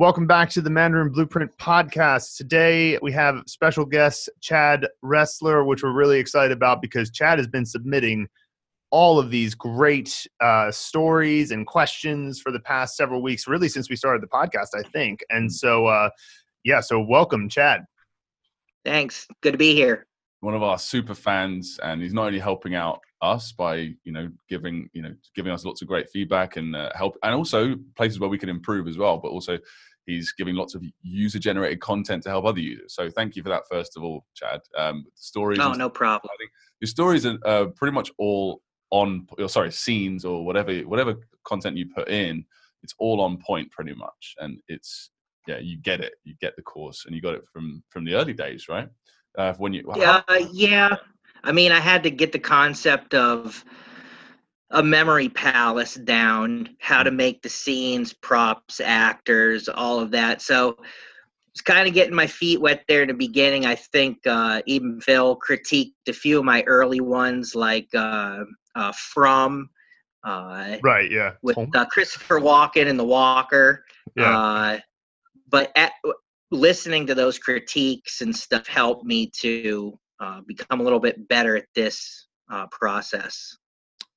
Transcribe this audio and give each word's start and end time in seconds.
Welcome 0.00 0.26
back 0.26 0.48
to 0.52 0.62
the 0.62 0.70
Mandarin 0.70 1.10
Blueprint 1.10 1.54
podcast. 1.58 2.38
Today 2.38 2.98
we 3.02 3.12
have 3.12 3.42
special 3.46 3.84
guest 3.84 4.30
Chad 4.40 4.88
Wrestler, 5.02 5.62
which 5.62 5.82
we're 5.82 5.92
really 5.92 6.18
excited 6.18 6.52
about 6.52 6.80
because 6.80 7.10
Chad 7.10 7.36
has 7.36 7.46
been 7.46 7.66
submitting 7.66 8.26
all 8.90 9.18
of 9.18 9.30
these 9.30 9.54
great 9.54 10.26
uh, 10.40 10.70
stories 10.70 11.50
and 11.50 11.66
questions 11.66 12.40
for 12.40 12.50
the 12.50 12.60
past 12.60 12.96
several 12.96 13.20
weeks, 13.20 13.46
really 13.46 13.68
since 13.68 13.90
we 13.90 13.94
started 13.94 14.22
the 14.22 14.26
podcast, 14.26 14.68
I 14.74 14.88
think. 14.88 15.20
And 15.28 15.52
so, 15.52 15.84
uh, 15.84 16.08
yeah, 16.64 16.80
so 16.80 16.98
welcome, 16.98 17.50
Chad. 17.50 17.84
Thanks. 18.86 19.26
Good 19.42 19.52
to 19.52 19.58
be 19.58 19.74
here. 19.74 20.06
One 20.40 20.54
of 20.54 20.62
our 20.62 20.78
super 20.78 21.14
fans, 21.14 21.78
and 21.82 22.00
he's 22.00 22.14
not 22.14 22.28
only 22.28 22.38
helping 22.38 22.74
out 22.74 23.00
us 23.20 23.52
by 23.52 23.76
you 24.04 24.12
know 24.12 24.30
giving 24.48 24.88
you 24.94 25.02
know 25.02 25.14
giving 25.36 25.52
us 25.52 25.66
lots 25.66 25.82
of 25.82 25.88
great 25.88 26.08
feedback 26.08 26.56
and 26.56 26.74
uh, 26.74 26.90
help, 26.94 27.18
and 27.22 27.34
also 27.34 27.74
places 27.94 28.18
where 28.18 28.30
we 28.30 28.38
can 28.38 28.48
improve 28.48 28.88
as 28.88 28.96
well, 28.96 29.18
but 29.18 29.28
also 29.28 29.58
He's 30.06 30.32
giving 30.32 30.54
lots 30.54 30.74
of 30.74 30.82
user 31.02 31.38
generated 31.38 31.80
content 31.80 32.22
to 32.24 32.30
help 32.30 32.44
other 32.44 32.60
users. 32.60 32.94
So 32.94 33.10
thank 33.10 33.36
you 33.36 33.42
for 33.42 33.48
that, 33.50 33.62
first 33.70 33.96
of 33.96 34.02
all, 34.02 34.24
Chad. 34.34 34.60
Um, 34.76 35.04
stories. 35.14 35.60
Oh, 35.60 35.72
no 35.72 35.88
problem. 35.88 36.30
Your 36.80 36.88
stories 36.88 37.26
are 37.26 37.38
uh, 37.44 37.66
pretty 37.76 37.92
much 37.94 38.10
all 38.18 38.62
on, 38.90 39.26
or 39.38 39.48
sorry, 39.48 39.70
scenes 39.70 40.24
or 40.24 40.44
whatever, 40.44 40.72
whatever 40.80 41.16
content 41.44 41.76
you 41.76 41.86
put 41.94 42.08
in, 42.08 42.44
it's 42.82 42.94
all 42.98 43.20
on 43.20 43.36
point 43.38 43.70
pretty 43.70 43.94
much. 43.94 44.34
And 44.38 44.58
it's, 44.68 45.10
yeah, 45.46 45.58
you 45.58 45.76
get 45.78 46.00
it. 46.00 46.14
You 46.24 46.34
get 46.40 46.56
the 46.56 46.62
course 46.62 47.04
and 47.06 47.14
you 47.14 47.20
got 47.20 47.34
it 47.34 47.44
from, 47.52 47.82
from 47.90 48.04
the 48.04 48.14
early 48.14 48.32
days, 48.32 48.68
right? 48.68 48.88
Uh, 49.38 49.54
when 49.58 49.72
you, 49.72 49.84
yeah, 49.96 50.22
how- 50.26 50.38
yeah. 50.50 50.96
I 51.44 51.52
mean, 51.52 51.72
I 51.72 51.80
had 51.80 52.02
to 52.02 52.10
get 52.10 52.32
the 52.32 52.38
concept 52.38 53.14
of, 53.14 53.64
a 54.72 54.82
memory 54.82 55.28
palace 55.28 55.94
down, 55.94 56.68
how 56.78 57.02
to 57.02 57.10
make 57.10 57.42
the 57.42 57.48
scenes, 57.48 58.12
props, 58.12 58.80
actors, 58.80 59.68
all 59.68 59.98
of 59.98 60.12
that. 60.12 60.40
So 60.40 60.76
it's 61.52 61.60
kind 61.60 61.88
of 61.88 61.94
getting 61.94 62.14
my 62.14 62.28
feet 62.28 62.60
wet 62.60 62.84
there 62.86 63.02
in 63.02 63.08
the 63.08 63.14
beginning. 63.14 63.66
I 63.66 63.74
think 63.74 64.18
uh, 64.26 64.62
even 64.66 65.00
Phil 65.00 65.36
critiqued 65.38 65.94
a 66.08 66.12
few 66.12 66.38
of 66.38 66.44
my 66.44 66.62
early 66.68 67.00
ones, 67.00 67.56
like 67.56 67.88
uh, 67.94 68.44
uh, 68.76 68.92
From. 68.96 69.68
Uh, 70.22 70.76
right, 70.84 71.10
yeah. 71.10 71.32
With 71.42 71.58
uh, 71.74 71.86
Christopher 71.86 72.40
Walken 72.40 72.86
and 72.86 72.98
The 72.98 73.04
Walker. 73.04 73.84
Yeah. 74.14 74.38
Uh, 74.38 74.78
but 75.48 75.72
at, 75.74 75.92
listening 76.52 77.08
to 77.08 77.14
those 77.16 77.40
critiques 77.40 78.20
and 78.20 78.34
stuff 78.34 78.68
helped 78.68 79.04
me 79.04 79.30
to 79.40 79.98
become 80.46 80.80
a 80.80 80.82
little 80.82 81.00
bit 81.00 81.26
better 81.28 81.56
at 81.56 81.66
this 81.74 82.28
process. 82.70 83.56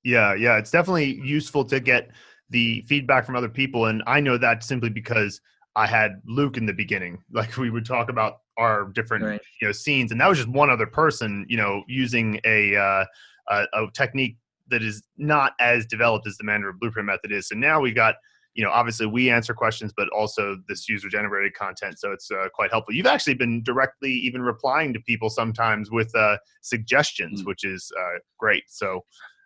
Yeah, 0.04 0.34
yeah, 0.34 0.58
it's 0.58 0.72
definitely 0.72 1.20
useful 1.24 1.64
to 1.66 1.80
get 1.80 2.12
the 2.50 2.82
feedback 2.88 3.26
from 3.26 3.36
other 3.36 3.50
people, 3.50 3.86
and 3.86 4.04
I 4.06 4.20
know 4.20 4.38
that 4.38 4.64
simply 4.64 4.90
because 4.90 5.40
I 5.76 5.88
had 5.88 6.22
Luke 6.26 6.58
in 6.58 6.66
the 6.66 6.74
beginning. 6.74 7.24
Like 7.32 7.58
we 7.58 7.70
would 7.70 7.86
talk 7.86 8.10
about 8.10 8.40
our 8.58 8.86
different 8.94 9.24
right. 9.24 9.42
you 9.62 9.68
know 9.68 9.72
scenes, 9.72 10.12
and 10.12 10.22
that 10.22 10.28
was 10.28 10.38
just 10.38 10.50
one 10.50 10.70
other 10.70 10.86
person, 10.86 11.46
you 11.50 11.58
know, 11.58 11.84
using 11.88 12.40
a 12.46 12.76
uh, 12.76 13.06
a, 13.50 13.64
a 13.74 13.88
technique 13.94 14.38
that 14.70 14.84
is 14.84 15.04
not 15.18 15.54
as 15.60 15.86
developed 15.86 16.28
as 16.28 16.38
the 16.38 16.44
Mandarin 16.44 16.78
Blueprint 16.80 17.06
method 17.08 17.32
is. 17.32 17.48
So 17.48 17.56
now 17.56 17.80
we 17.80 17.92
got 17.92 18.16
you 18.54 18.64
know 18.64 18.70
obviously 18.70 19.06
we 19.06 19.30
answer 19.30 19.54
questions 19.54 19.92
but 19.96 20.08
also 20.10 20.58
this 20.68 20.88
user 20.88 21.10
generated 21.10 21.54
content 21.54 22.00
so 22.00 22.12
it's 22.12 22.30
uh, 22.32 22.48
quite 22.54 22.72
helpful 22.72 22.94
you've 22.94 23.08
actually 23.08 23.34
been 23.34 23.64
directly 23.64 24.12
even 24.12 24.42
replying 24.42 24.94
to 24.94 25.00
people 25.02 25.30
sometimes 25.30 25.90
with 25.90 26.14
uh, 26.16 26.38
suggestions 26.62 27.42
mm. 27.42 27.48
which 27.48 27.64
is 27.64 27.92
uh, 28.00 28.20
great 28.38 28.64
so 28.68 29.04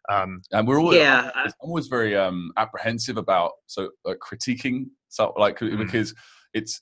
um, 0.10 0.42
and 0.52 0.68
we're 0.68 0.80
always, 0.80 1.00
yeah, 1.00 1.32
I'm 1.36 1.52
always 1.60 1.88
very 1.88 2.16
um, 2.16 2.52
apprehensive 2.58 3.18
about 3.18 3.52
so 3.66 3.90
critiquing, 4.06 4.86
so 5.10 5.34
like 5.38 5.60
mm. 5.60 5.78
because 5.78 6.14
it's 6.54 6.82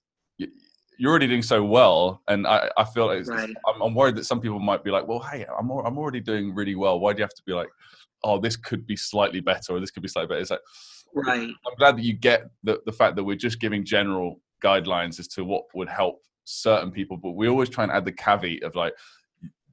you're 0.98 1.10
already 1.10 1.28
doing 1.28 1.42
so 1.42 1.64
well, 1.64 2.22
and 2.28 2.48
I, 2.48 2.70
I 2.78 2.84
feel 2.84 3.08
like 3.08 3.28
right. 3.28 3.50
I'm, 3.68 3.82
I'm, 3.82 3.96
worried 3.96 4.16
that 4.16 4.26
some 4.26 4.40
people 4.40 4.60
might 4.60 4.84
be 4.84 4.92
like, 4.92 5.08
well, 5.08 5.20
hey, 5.20 5.46
I'm 5.58 5.70
I'm 5.72 5.98
already 5.98 6.22
doing 6.22 6.54
really 6.54 6.76
well. 6.76 7.00
Why 7.00 7.14
do 7.14 7.20
you 7.20 7.24
have 7.24 7.34
to 7.36 7.44
be 7.46 7.54
like, 7.54 7.70
oh, 8.24 8.40
this 8.40 8.56
could 8.56 8.86
be 8.86 8.96
slightly 8.96 9.40
better, 9.40 9.74
or 9.74 9.80
this 9.80 9.92
could 9.92 10.04
be 10.04 10.10
slightly 10.10 10.28
better? 10.28 10.42
It's 10.42 10.52
like, 10.52 10.62
right. 11.14 11.50
I'm 11.50 11.76
glad 11.78 11.98
that 11.98 12.04
you 12.04 12.14
get 12.14 12.50
the 12.64 12.80
the 12.86 12.94
fact 12.94 13.16
that 13.16 13.24
we're 13.24 13.36
just 13.36 13.60
giving 13.60 13.84
general 13.84 14.40
guidelines 14.64 15.20
as 15.20 15.28
to 15.30 15.44
what 15.44 15.64
would 15.74 15.90
help 15.90 16.22
certain 16.46 16.92
people, 16.92 17.18
but 17.18 17.32
we 17.32 17.48
always 17.48 17.70
try 17.70 17.84
and 17.84 17.92
add 17.92 18.06
the 18.06 18.12
caveat 18.12 18.64
of 18.64 18.76
like, 18.76 18.94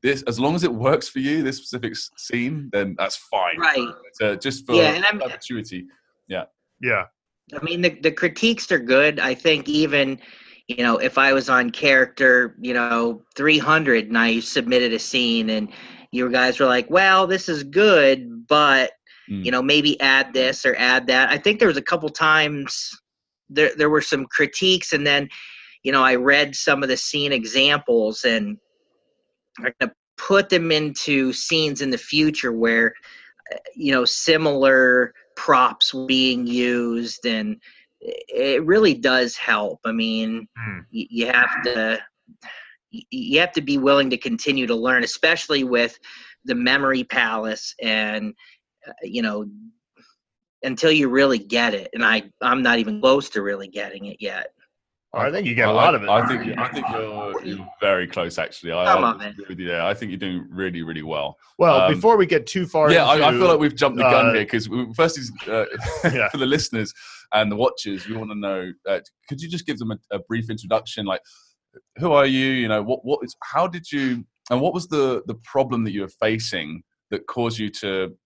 this 0.02 0.22
as 0.22 0.38
long 0.40 0.54
as 0.54 0.64
it 0.64 0.74
works 0.74 1.08
for 1.08 1.20
you, 1.20 1.42
this 1.42 1.58
specific 1.58 1.94
scene, 2.16 2.68
then 2.72 2.94
that's 2.98 3.16
fine. 3.16 3.58
Right. 3.58 3.88
So 4.14 4.36
just 4.36 4.66
for 4.66 4.74
yeah, 4.74 4.94
and 4.94 5.04
I'm, 5.04 5.20
perpetuity. 5.20 5.86
Yeah. 6.28 6.44
Yeah. 6.80 7.04
I 7.54 7.62
mean, 7.62 7.82
the 7.82 7.90
the 7.90 8.10
critiques 8.12 8.70
are 8.72 8.78
good. 8.78 9.20
I 9.20 9.34
think 9.34 9.68
even 9.68 10.18
you 10.68 10.82
know 10.82 10.98
if 10.98 11.18
I 11.18 11.32
was 11.32 11.48
on 11.48 11.70
character, 11.70 12.56
you 12.60 12.74
know, 12.74 13.22
300, 13.36 14.08
and 14.08 14.18
I 14.18 14.40
submitted 14.40 14.92
a 14.92 14.98
scene, 14.98 15.50
and 15.50 15.68
you 16.10 16.30
guys 16.30 16.58
were 16.58 16.66
like, 16.66 16.90
"Well, 16.90 17.26
this 17.26 17.48
is 17.48 17.62
good, 17.62 18.46
but." 18.48 18.92
Mm. 19.30 19.44
You 19.44 19.52
know, 19.52 19.62
maybe 19.62 20.00
add 20.00 20.34
this 20.34 20.66
or 20.66 20.74
add 20.76 21.06
that. 21.06 21.30
I 21.30 21.38
think 21.38 21.60
there 21.60 21.68
was 21.68 21.76
a 21.76 21.82
couple 21.82 22.08
times 22.08 22.90
there 23.48 23.70
there 23.76 23.88
were 23.88 24.00
some 24.00 24.26
critiques, 24.26 24.92
and 24.92 25.06
then, 25.06 25.28
you 25.84 25.92
know, 25.92 26.02
I 26.02 26.16
read 26.16 26.56
some 26.56 26.82
of 26.82 26.88
the 26.88 26.96
scene 26.96 27.32
examples, 27.32 28.24
and 28.24 28.58
are 29.60 29.74
going 29.78 29.90
to 29.90 29.92
put 30.16 30.48
them 30.48 30.70
into 30.70 31.32
scenes 31.32 31.82
in 31.82 31.90
the 31.90 31.98
future 31.98 32.52
where 32.52 32.94
uh, 33.52 33.56
you 33.74 33.92
know 33.92 34.04
similar 34.04 35.12
props 35.36 35.94
being 36.06 36.46
used 36.46 37.26
and 37.26 37.56
it 38.00 38.64
really 38.64 38.94
does 38.94 39.36
help 39.36 39.80
i 39.84 39.92
mean 39.92 40.46
mm. 40.58 40.84
you 40.90 41.26
have 41.26 41.62
to 41.64 41.98
you 42.90 43.40
have 43.40 43.52
to 43.52 43.62
be 43.62 43.78
willing 43.78 44.10
to 44.10 44.18
continue 44.18 44.66
to 44.66 44.74
learn 44.74 45.02
especially 45.02 45.64
with 45.64 45.98
the 46.44 46.54
memory 46.54 47.04
palace 47.04 47.74
and 47.80 48.34
uh, 48.86 48.92
you 49.02 49.22
know 49.22 49.46
until 50.62 50.92
you 50.92 51.08
really 51.08 51.38
get 51.38 51.74
it 51.74 51.88
and 51.94 52.04
i 52.04 52.22
i'm 52.42 52.62
not 52.62 52.78
even 52.78 53.00
close 53.00 53.28
to 53.28 53.42
really 53.42 53.68
getting 53.68 54.06
it 54.06 54.18
yet 54.20 54.52
I 55.14 55.30
think 55.30 55.46
you 55.46 55.54
get 55.54 55.68
a 55.68 55.72
lot 55.72 55.94
of 55.94 56.02
it. 56.02 56.08
I 56.08 56.26
think 56.26 56.58
I 56.58 56.68
think 56.68 56.86
you're, 56.88 57.44
you're 57.44 57.68
very 57.80 58.06
close. 58.06 58.38
Actually, 58.38 58.72
I, 58.72 58.94
Come 58.94 59.04
I 59.04 59.32
with 59.46 59.60
you 59.60 59.66
there. 59.66 59.82
I 59.82 59.92
think 59.92 60.10
you're 60.10 60.18
doing 60.18 60.46
really 60.50 60.82
really 60.82 61.02
well. 61.02 61.36
Well, 61.58 61.82
um, 61.82 61.92
before 61.92 62.16
we 62.16 62.24
get 62.24 62.46
too 62.46 62.66
far, 62.66 62.90
yeah, 62.90 63.10
into, 63.12 63.24
I, 63.24 63.28
I, 63.28 63.32
feel 63.32 63.46
like 63.46 63.58
we've 63.58 63.76
jumped 63.76 63.98
the 63.98 64.04
gun 64.04 64.28
uh, 64.28 64.32
here 64.32 64.44
because 64.44 64.68
first 64.96 65.18
is 65.18 65.30
uh, 65.48 65.66
yeah. 66.04 66.30
for 66.30 66.38
the 66.38 66.46
listeners 66.46 66.94
and 67.34 67.52
the 67.52 67.56
watchers. 67.56 68.08
We 68.08 68.16
want 68.16 68.30
to 68.30 68.38
know. 68.38 68.72
Uh, 68.88 69.00
could 69.28 69.40
you 69.42 69.50
just 69.50 69.66
give 69.66 69.78
them 69.78 69.90
a, 69.90 69.98
a, 70.12 70.18
brief 70.20 70.48
introduction? 70.48 71.04
Like, 71.04 71.20
who 71.98 72.12
are 72.12 72.26
you? 72.26 72.46
You 72.46 72.68
know, 72.68 72.82
what 72.82 73.04
what 73.04 73.20
is? 73.22 73.36
How 73.42 73.66
did 73.66 73.92
you? 73.92 74.24
And 74.50 74.62
what 74.62 74.72
was 74.72 74.88
the 74.88 75.22
the 75.26 75.36
problem 75.44 75.84
that 75.84 75.92
you 75.92 76.00
were 76.00 76.08
facing 76.08 76.82
that 77.10 77.26
caused 77.26 77.58
you 77.58 77.68
to 77.68 78.16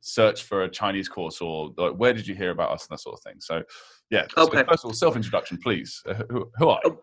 search 0.00 0.42
for 0.42 0.62
a 0.62 0.70
Chinese 0.70 1.08
course, 1.08 1.42
or 1.42 1.70
like, 1.76 1.92
where 1.92 2.14
did 2.14 2.26
you 2.26 2.34
hear 2.34 2.50
about 2.50 2.70
us 2.70 2.86
and 2.88 2.96
that 2.96 3.02
sort 3.02 3.18
of 3.18 3.22
thing? 3.22 3.40
So 3.40 3.62
yeah. 4.10 4.26
Okay. 4.36 4.58
So 4.58 4.64
first 4.64 4.84
of 4.84 4.88
all, 4.88 4.92
self 4.92 5.16
introduction, 5.16 5.58
please. 5.58 6.02
Uh, 6.06 6.14
who, 6.30 6.50
who, 6.56 6.68
are 6.68 6.80
you? 6.84 6.98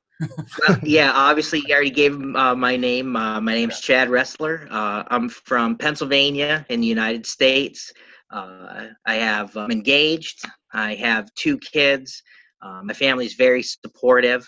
well, 0.67 0.79
yeah, 0.83 1.11
obviously, 1.13 1.63
you 1.65 1.73
already 1.73 1.91
gave 1.91 2.15
uh, 2.35 2.55
my 2.55 2.75
name. 2.75 3.15
Uh, 3.15 3.39
my 3.41 3.53
name's 3.53 3.79
Chad 3.79 4.09
Wrestler. 4.09 4.67
Uh, 4.71 5.03
I'm 5.07 5.29
from 5.29 5.77
Pennsylvania 5.77 6.65
in 6.69 6.81
the 6.81 6.87
United 6.87 7.25
States. 7.25 7.91
Uh, 8.31 8.87
I 9.05 9.15
have 9.15 9.55
I'm 9.55 9.71
engaged. 9.71 10.43
I 10.73 10.95
have 10.95 11.33
two 11.35 11.57
kids. 11.59 12.21
Uh, 12.61 12.81
my 12.83 12.93
family 12.93 13.25
is 13.25 13.35
very 13.35 13.61
supportive. 13.61 14.47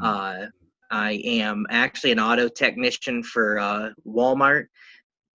Hmm. 0.00 0.46
I 0.90 1.22
am 1.24 1.64
actually 1.70 2.12
an 2.12 2.20
auto 2.20 2.48
technician 2.48 3.22
for 3.22 3.94
Walmart. 4.06 4.66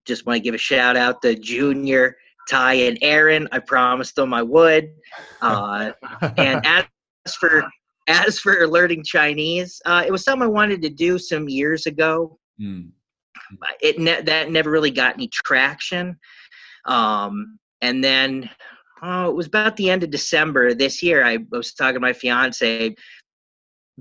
Just 0.06 0.26
want 0.26 0.38
to 0.38 0.44
give 0.44 0.54
a 0.54 0.58
shout 0.58 0.98
out 0.98 1.22
to 1.22 1.36
Junior 1.36 2.18
Ty 2.50 2.74
and 2.74 2.98
Aaron. 3.02 3.48
I 3.52 3.60
promised 3.60 4.16
them 4.16 4.34
I 4.34 4.44
would. 4.44 4.90
Uh, 5.42 5.92
and 6.38 6.66
as 6.66 7.36
for 7.40 7.64
as 8.08 8.40
for 8.40 8.68
learning 8.68 9.04
Chinese, 9.04 9.80
uh, 9.86 10.04
it 10.06 10.12
was 10.12 10.24
something 10.24 10.44
I 10.44 10.50
wanted 10.50 10.82
to 10.82 10.90
do 10.90 11.20
some 11.20 11.48
years 11.48 11.86
ago. 11.86 12.40
Mm. 12.60 12.90
It 13.80 14.00
ne- 14.00 14.22
that 14.22 14.50
never 14.52 14.72
really 14.72 14.90
got 14.90 15.14
any 15.14 15.28
traction. 15.28 16.18
Um, 16.86 17.60
and 17.82 18.04
then 18.04 18.50
oh, 19.04 19.30
it 19.30 19.36
was 19.36 19.48
about 19.48 19.76
the 19.78 19.90
end 19.90 20.04
of 20.04 20.10
December 20.10 20.74
this 20.74 21.04
year. 21.04 21.24
I 21.24 21.40
was 21.52 21.74
talking 21.74 21.96
to 21.96 22.00
my 22.00 22.14
fiance. 22.14 22.96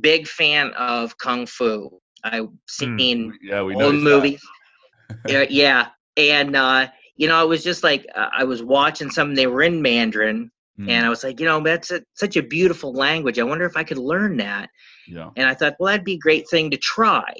Big 0.00 0.26
fan 0.26 0.70
of 0.78 1.16
kung 1.18 1.46
fu. 1.46 1.90
I've 2.24 2.46
hmm. 2.46 2.54
seen 2.68 2.98
mm. 2.98 3.32
yeah, 3.42 3.62
we 3.62 3.76
the 3.76 3.92
movies. 3.92 4.42
yeah, 5.28 5.44
yeah, 5.50 5.88
and 6.16 6.56
uh, 6.56 6.88
you 7.16 7.28
know, 7.28 7.36
I 7.36 7.44
was 7.44 7.62
just 7.62 7.84
like, 7.84 8.06
uh, 8.14 8.28
I 8.36 8.44
was 8.44 8.62
watching 8.62 9.10
some, 9.10 9.34
they 9.34 9.46
were 9.46 9.62
in 9.62 9.80
Mandarin, 9.80 10.50
mm. 10.78 10.90
and 10.90 11.06
I 11.06 11.08
was 11.08 11.22
like, 11.22 11.40
you 11.40 11.46
know, 11.46 11.60
that's 11.60 11.90
a, 11.90 12.02
such 12.14 12.36
a 12.36 12.42
beautiful 12.42 12.92
language. 12.92 13.38
I 13.38 13.44
wonder 13.44 13.64
if 13.66 13.76
I 13.76 13.84
could 13.84 13.98
learn 13.98 14.36
that. 14.38 14.70
Yeah. 15.06 15.30
And 15.36 15.48
I 15.48 15.54
thought, 15.54 15.76
well, 15.78 15.92
that'd 15.92 16.04
be 16.04 16.14
a 16.14 16.18
great 16.18 16.48
thing 16.48 16.70
to 16.70 16.76
try. 16.76 17.32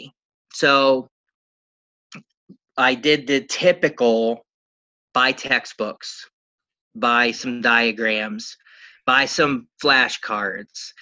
So 0.53 1.09
I 2.76 2.94
did 2.94 3.26
the 3.26 3.41
typical 3.41 4.44
buy 5.12 5.32
textbooks, 5.32 6.29
buy 6.94 7.31
some 7.32 7.61
diagrams, 7.61 8.56
buy 9.06 9.26
some 9.26 9.69
flashcards, 9.82 10.93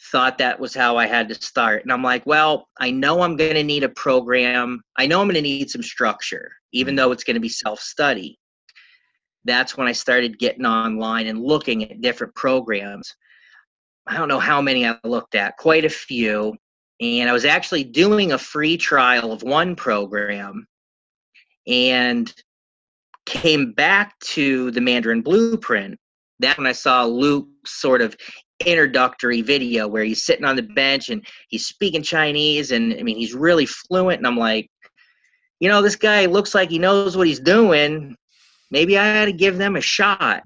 thought 0.00 0.38
that 0.38 0.58
was 0.58 0.74
how 0.74 0.96
I 0.96 1.06
had 1.06 1.28
to 1.28 1.34
start. 1.34 1.82
And 1.82 1.92
I'm 1.92 2.02
like, 2.02 2.24
well, 2.26 2.68
I 2.78 2.90
know 2.90 3.22
I'm 3.22 3.36
going 3.36 3.54
to 3.54 3.62
need 3.62 3.84
a 3.84 3.88
program. 3.88 4.82
I 4.96 5.06
know 5.06 5.20
I'm 5.20 5.26
going 5.26 5.34
to 5.34 5.42
need 5.42 5.70
some 5.70 5.82
structure, 5.82 6.52
even 6.72 6.94
mm. 6.94 6.98
though 6.98 7.12
it's 7.12 7.24
going 7.24 7.34
to 7.34 7.40
be 7.40 7.48
self 7.48 7.80
study. 7.80 8.38
That's 9.44 9.76
when 9.76 9.86
I 9.86 9.92
started 9.92 10.38
getting 10.38 10.66
online 10.66 11.26
and 11.26 11.42
looking 11.42 11.84
at 11.84 12.00
different 12.00 12.34
programs. 12.34 13.14
I 14.06 14.16
don't 14.16 14.28
know 14.28 14.40
how 14.40 14.60
many 14.60 14.86
I 14.86 14.96
looked 15.04 15.34
at, 15.34 15.56
quite 15.56 15.84
a 15.84 15.90
few. 15.90 16.54
And 17.00 17.30
I 17.30 17.32
was 17.32 17.44
actually 17.44 17.84
doing 17.84 18.32
a 18.32 18.38
free 18.38 18.76
trial 18.76 19.32
of 19.32 19.42
one 19.42 19.74
program 19.74 20.66
and 21.66 22.32
came 23.24 23.72
back 23.72 24.18
to 24.20 24.70
the 24.72 24.80
Mandarin 24.80 25.22
Blueprint. 25.22 25.98
That's 26.40 26.58
when 26.58 26.66
I 26.66 26.72
saw 26.72 27.04
Luke's 27.04 27.80
sort 27.80 28.02
of 28.02 28.16
introductory 28.66 29.42
video 29.42 29.88
where 29.88 30.04
he's 30.04 30.24
sitting 30.24 30.44
on 30.44 30.56
the 30.56 30.62
bench 30.62 31.08
and 31.08 31.24
he's 31.48 31.66
speaking 31.66 32.02
Chinese 32.02 32.70
and 32.70 32.94
I 32.94 33.02
mean 33.02 33.16
he's 33.16 33.34
really 33.34 33.66
fluent 33.66 34.18
and 34.18 34.26
I'm 34.26 34.36
like, 34.36 34.70
you 35.60 35.68
know, 35.68 35.82
this 35.82 35.96
guy 35.96 36.26
looks 36.26 36.54
like 36.54 36.70
he 36.70 36.78
knows 36.78 37.16
what 37.16 37.26
he's 37.26 37.40
doing. 37.40 38.16
Maybe 38.70 38.98
I 38.98 39.04
had 39.04 39.26
to 39.26 39.32
give 39.32 39.58
them 39.58 39.76
a 39.76 39.80
shot. 39.80 40.42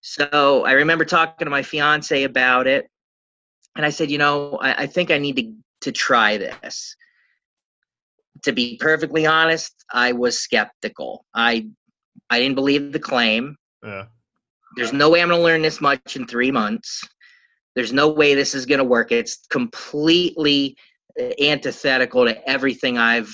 So 0.00 0.64
I 0.64 0.72
remember 0.72 1.04
talking 1.04 1.46
to 1.46 1.50
my 1.50 1.62
fiance 1.62 2.22
about 2.22 2.66
it 2.66 2.88
and 3.76 3.84
I 3.84 3.90
said, 3.90 4.10
you 4.10 4.18
know, 4.18 4.58
I, 4.60 4.82
I 4.82 4.86
think 4.86 5.10
I 5.10 5.18
need 5.18 5.36
to 5.36 5.52
to 5.82 5.92
try 5.92 6.36
this. 6.36 6.94
To 8.42 8.52
be 8.52 8.76
perfectly 8.80 9.26
honest, 9.26 9.72
I 9.92 10.12
was 10.12 10.38
skeptical. 10.38 11.24
I 11.34 11.68
I 12.30 12.40
didn't 12.40 12.56
believe 12.56 12.92
the 12.92 12.98
claim. 12.98 13.56
Yeah. 13.82 14.06
There's 14.76 14.92
no 14.92 15.10
way 15.10 15.22
I'm 15.22 15.28
to 15.30 15.36
learn 15.36 15.62
this 15.62 15.80
much 15.80 16.16
in 16.16 16.26
three 16.26 16.50
months. 16.50 17.02
There's 17.78 17.92
no 17.92 18.08
way 18.08 18.34
this 18.34 18.56
is 18.56 18.66
going 18.66 18.78
to 18.78 18.84
work. 18.84 19.12
It's 19.12 19.46
completely 19.50 20.76
uh, 21.20 21.30
antithetical 21.40 22.24
to 22.24 22.50
everything 22.50 22.98
I've 22.98 23.32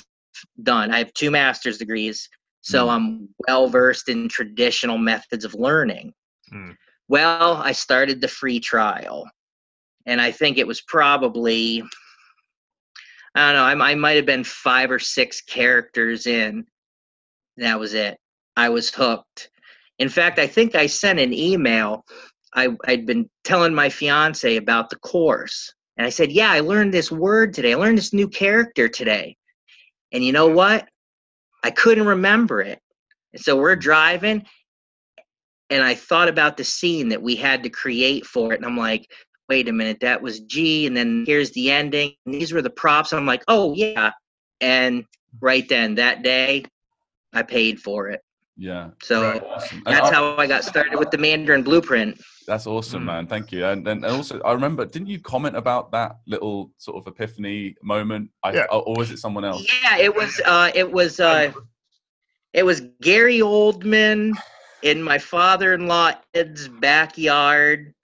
done. 0.63 0.91
I 0.91 0.99
have 0.99 1.15
two 1.15 1.31
master's 1.31 1.79
degrees, 1.79 2.29
so 2.61 2.87
mm. 2.87 2.91
I'm 2.91 3.29
well 3.49 3.69
versed 3.69 4.11
in 4.11 4.29
traditional 4.29 4.99
methods 4.99 5.47
of 5.47 5.55
learning. 5.55 6.13
Mm. 6.53 6.77
Well, 7.09 7.55
I 7.55 7.73
started 7.73 8.21
the 8.21 8.29
free 8.29 8.61
trial, 8.61 9.27
and 10.05 10.21
I 10.21 10.31
think 10.31 10.59
it 10.59 10.67
was 10.67 10.83
probably 10.83 11.83
I 13.35 13.51
don't 13.51 13.79
know. 13.79 13.85
I, 13.85 13.93
I 13.93 13.95
might 13.95 14.17
have 14.17 14.27
been 14.27 14.45
five 14.45 14.91
or 14.91 14.99
six 14.99 15.41
characters 15.41 16.27
in. 16.27 16.67
That 17.57 17.81
was 17.81 17.95
it. 17.95 18.19
I 18.59 18.69
was 18.69 18.91
hooked. 18.91 19.49
In 19.99 20.11
fact, 20.11 20.39
I 20.39 20.47
think 20.47 20.75
I 20.75 20.87
sent 20.87 21.19
an 21.19 21.33
email. 21.33 22.05
I, 22.55 22.77
I'd 22.87 23.07
been 23.07 23.29
telling 23.43 23.75
my 23.75 23.89
fiance 23.89 24.57
about 24.57 24.91
the 24.91 24.97
course. 24.97 25.73
And 25.97 26.07
I 26.07 26.11
said, 26.11 26.33
Yeah, 26.33 26.51
I 26.51 26.61
learned 26.61 26.93
this 26.93 27.11
word 27.11 27.55
today. 27.55 27.73
I 27.73 27.77
learned 27.77 27.99
this 27.99 28.13
new 28.13 28.29
character 28.29 28.89
today. 28.89 29.37
And 30.13 30.25
you 30.25 30.33
know 30.33 30.49
what? 30.49 30.89
I 31.63 31.71
couldn't 31.71 32.07
remember 32.07 32.61
it. 32.61 32.79
And 33.33 33.43
so 33.43 33.57
we're 33.57 33.75
driving, 33.75 34.45
and 35.71 35.83
I 35.83 35.95
thought 35.95 36.29
about 36.29 36.57
the 36.57 36.65
scene 36.65 37.09
that 37.09 37.23
we 37.23 37.35
had 37.35 37.63
to 37.65 37.71
create 37.71 38.27
for 38.27 38.53
it. 38.53 38.57
And 38.57 38.67
I'm 38.67 38.77
like, 38.77 39.11
wait 39.49 39.69
a 39.69 39.73
minute, 39.73 39.99
that 40.01 40.23
was 40.23 40.41
G, 40.41 40.87
and 40.87 40.97
then 40.97 41.25
here's 41.27 41.51
the 41.53 41.71
ending. 41.71 42.13
And 42.27 42.35
these 42.35 42.53
were 42.53 42.63
the 42.63 42.71
props. 42.71 43.13
I'm 43.13 43.27
like, 43.27 43.43
oh 43.49 43.75
yeah. 43.75 44.13
And 44.61 45.05
right 45.41 45.69
then, 45.69 45.97
that 45.97 46.23
day, 46.23 46.65
I 47.33 47.43
paid 47.43 47.81
for 47.81 48.09
it. 48.09 48.21
Yeah. 48.57 48.91
So 49.03 49.23
right. 49.23 49.43
awesome. 49.43 49.83
that's 49.85 50.11
how 50.11 50.37
I 50.37 50.47
got 50.47 50.65
started 50.65 50.99
with 50.99 51.11
the 51.11 51.19
Mandarin 51.19 51.63
Blueprint. 51.63 52.21
That's 52.47 52.67
awesome, 52.67 53.03
mm. 53.03 53.07
man. 53.07 53.27
Thank 53.27 53.51
you. 53.51 53.65
And, 53.65 53.87
and 53.89 54.05
also, 54.05 54.41
I 54.43 54.53
remember, 54.53 54.85
didn't 54.85 55.09
you 55.09 55.19
comment 55.21 55.57
about 55.57 55.91
that 55.93 56.17
little 56.27 56.71
sort 56.79 56.99
of 56.99 57.07
epiphany 57.13 57.75
moment? 57.83 58.31
I, 58.43 58.53
yeah. 58.53 58.67
Or 58.71 58.95
was 58.97 59.11
it 59.11 59.19
someone 59.19 59.45
else? 59.45 59.67
Yeah, 59.83 59.99
it 59.99 60.15
was. 60.15 60.41
Uh, 60.45 60.71
it 60.75 60.91
was. 60.91 61.21
Uh, 61.21 61.53
it 62.53 62.65
was 62.65 62.83
Gary 63.03 63.41
Oldman 63.41 64.33
in 64.83 65.03
my 65.03 65.19
father-in-law 65.19 66.13
Ed's 66.35 66.69
backyard 66.69 67.95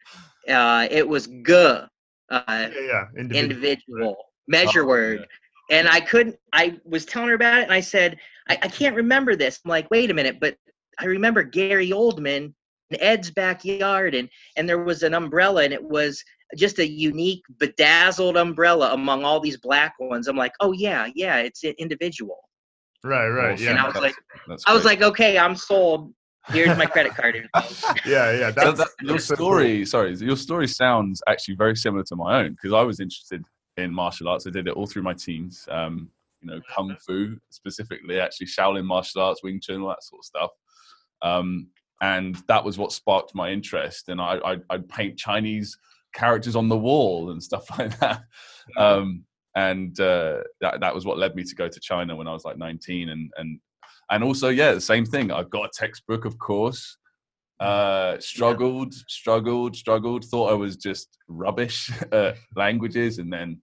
uh, 0.49 0.89
it 0.91 1.07
was 1.07 1.27
G, 1.27 1.53
uh, 1.53 1.89
yeah, 2.31 2.69
yeah. 2.75 3.05
individual, 3.17 3.37
individual 3.41 4.17
measure 4.49 4.83
oh, 4.83 4.87
word. 4.87 5.21
Yeah. 5.21 5.79
And 5.79 5.89
I 5.89 6.01
couldn't, 6.01 6.37
I 6.53 6.79
was 6.85 7.05
telling 7.05 7.29
her 7.29 7.35
about 7.35 7.59
it 7.59 7.65
and 7.65 7.73
I 7.73 7.81
said, 7.81 8.19
I, 8.49 8.59
I 8.63 8.69
can't 8.69 8.97
remember 8.97 9.37
this. 9.37 9.61
I'm 9.65 9.71
like, 9.71 9.91
wait 9.91 10.11
a 10.11 10.15
minute, 10.15 10.39
but 10.41 10.57
I 10.99 11.07
remember 11.07 11.43
Gary 11.43 11.91
Oldman 11.91 12.53
in 12.91 13.01
Ed's 13.01 13.31
backyard 13.31 14.15
and, 14.15 14.29
and 14.57 14.69
there 14.69 14.83
was 14.83 15.03
an 15.03 15.15
umbrella 15.15 15.65
and 15.65 15.73
it 15.73 15.83
was 15.83 16.23
just 16.57 16.79
a 16.79 16.89
unique 16.89 17.43
bedazzled 17.59 18.37
umbrella 18.37 18.93
among 18.93 19.25
all 19.25 19.41
these 19.41 19.57
black 19.57 19.95
ones. 20.01 20.27
I'm 20.27 20.37
like, 20.37 20.53
oh 20.61 20.73
yeah, 20.73 21.09
yeah, 21.15 21.39
it's 21.39 21.63
individual. 21.65 22.39
Right, 23.03 23.29
right. 23.29 23.59
Yeah. 23.59 23.71
And 23.71 23.79
I 23.79 23.85
was 23.85 23.95
that's, 23.95 24.05
like, 24.05 24.15
that's 24.47 24.65
I 24.67 24.75
was 24.75 24.85
like, 24.85 25.03
okay, 25.03 25.39
I'm 25.39 25.57
sold. 25.57 26.13
Here's 26.49 26.77
my 26.77 26.87
credit 26.87 27.15
card 27.15 27.37
yeah, 28.07 28.33
yeah. 28.33 28.51
That's, 28.51 28.79
that, 28.79 28.89
your 29.03 29.19
story. 29.19 29.85
Sorry, 29.85 30.15
your 30.17 30.37
story 30.37 30.67
sounds 30.67 31.23
actually 31.29 31.55
very 31.55 31.77
similar 31.77 32.03
to 32.05 32.17
my 32.17 32.41
own 32.41 32.53
because 32.53 32.73
I 32.73 32.83
was 32.83 32.99
interested 32.99 33.45
in 33.77 33.93
martial 33.93 34.29
arts. 34.29 34.47
I 34.47 34.51
did 34.51 34.67
it 34.67 34.75
all 34.75 34.87
through 34.87 35.03
my 35.03 35.15
teens. 35.15 35.69
Um, 35.71 36.11
you 36.41 36.51
know, 36.51 36.61
kung 36.75 36.97
fu 37.07 37.37
specifically, 37.51 38.21
actually 38.21 38.47
Shaolin 38.47 38.85
martial 38.85 39.23
arts, 39.23 39.43
Wing 39.43 39.61
Chun, 39.61 39.83
all 39.83 39.89
that 39.89 40.03
sort 40.03 40.21
of 40.21 40.25
stuff. 40.25 40.51
Um, 41.23 41.69
and 42.03 42.37
that 42.49 42.65
was 42.65 42.79
what 42.79 42.93
sparked 42.93 43.35
my 43.35 43.51
interest. 43.51 44.09
And 44.09 44.21
I, 44.21 44.39
I, 44.45 44.57
I'd 44.71 44.89
paint 44.89 45.19
Chinese 45.19 45.77
characters 46.15 46.57
on 46.57 46.69
the 46.69 46.79
wall 46.79 47.31
and 47.31 47.43
stuff 47.43 47.67
like 47.79 47.99
that. 48.01 48.23
Um, 48.77 49.25
and 49.57 49.99
uh, 50.01 50.39
that 50.61 50.81
that 50.81 50.95
was 50.95 51.05
what 51.05 51.19
led 51.19 51.35
me 51.35 51.43
to 51.45 51.55
go 51.55 51.69
to 51.69 51.81
China 51.81 52.17
when 52.17 52.29
I 52.29 52.33
was 52.33 52.45
like 52.45 52.57
19 52.57 53.09
and 53.09 53.31
and 53.37 53.61
and 54.11 54.25
also 54.25 54.49
yeah 54.49 54.73
the 54.73 54.81
same 54.81 55.07
thing 55.07 55.31
i 55.33 55.43
got 55.45 55.67
a 55.67 55.71
textbook 55.73 56.25
of 56.25 56.39
course 56.39 56.99
uh, 57.61 58.19
struggled 58.19 58.95
yeah. 58.95 59.03
struggled 59.09 59.77
struggled 59.77 60.25
thought 60.25 60.51
i 60.51 60.55
was 60.55 60.77
just 60.77 61.19
rubbish 61.29 61.91
at 62.13 62.37
languages 62.57 63.19
and 63.19 63.31
then 63.31 63.61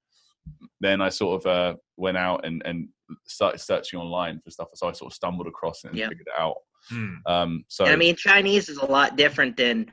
then 0.82 1.02
i 1.02 1.10
sort 1.10 1.44
of 1.44 1.48
uh, 1.48 1.76
went 1.98 2.18
out 2.18 2.46
and 2.46 2.62
and 2.66 2.88
started 3.26 3.60
searching 3.60 4.00
online 4.00 4.40
for 4.44 4.50
stuff 4.52 4.68
so 4.74 4.88
i 4.88 4.92
sort 4.92 5.12
of 5.12 5.16
stumbled 5.16 5.48
across 5.48 5.84
it 5.84 5.90
and 5.90 5.98
yeah. 5.98 6.10
figured 6.10 6.28
it 6.28 6.40
out 6.40 6.58
hmm. 6.90 7.16
um 7.26 7.64
so 7.68 7.86
i 7.86 7.96
mean 7.96 8.16
chinese 8.16 8.70
is 8.70 8.78
a 8.78 8.86
lot 8.86 9.16
different 9.16 9.56
than 9.58 9.92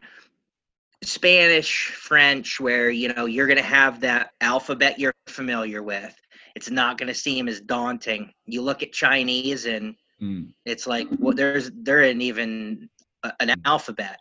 spanish 1.03 1.89
french 1.89 2.61
where 2.61 2.91
you 2.91 3.12
know 3.12 3.27
you're 3.27 3.47
going 3.47 3.56
to 3.59 3.62
have 3.62 4.01
that 4.01 4.31
alphabet 4.41 4.99
you're 4.99 5.15
familiar 5.29 5.83
with 5.83 6.15
it's 6.55 6.70
not 6.70 6.99
going 6.99 7.08
to 7.08 7.15
seem 7.15 7.49
as 7.49 7.61
daunting 7.61 8.31
you 8.46 8.63
look 8.63 8.82
at 8.82 8.93
chinese 8.93 9.67
and 9.67 9.94
Mm. 10.23 10.53
It's 10.65 10.87
like 10.87 11.08
well, 11.19 11.34
there's 11.34 11.70
there 11.75 12.03
isn't 12.03 12.23
even 12.23 12.89
a, 13.23 13.32
an 13.41 13.55
alphabet, 13.65 14.19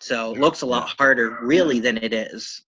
so 0.00 0.32
it 0.34 0.40
looks 0.40 0.62
a 0.62 0.66
lot 0.66 0.94
harder 0.98 1.38
really 1.42 1.80
than 1.80 1.96
it 1.98 2.12
is. 2.12 2.64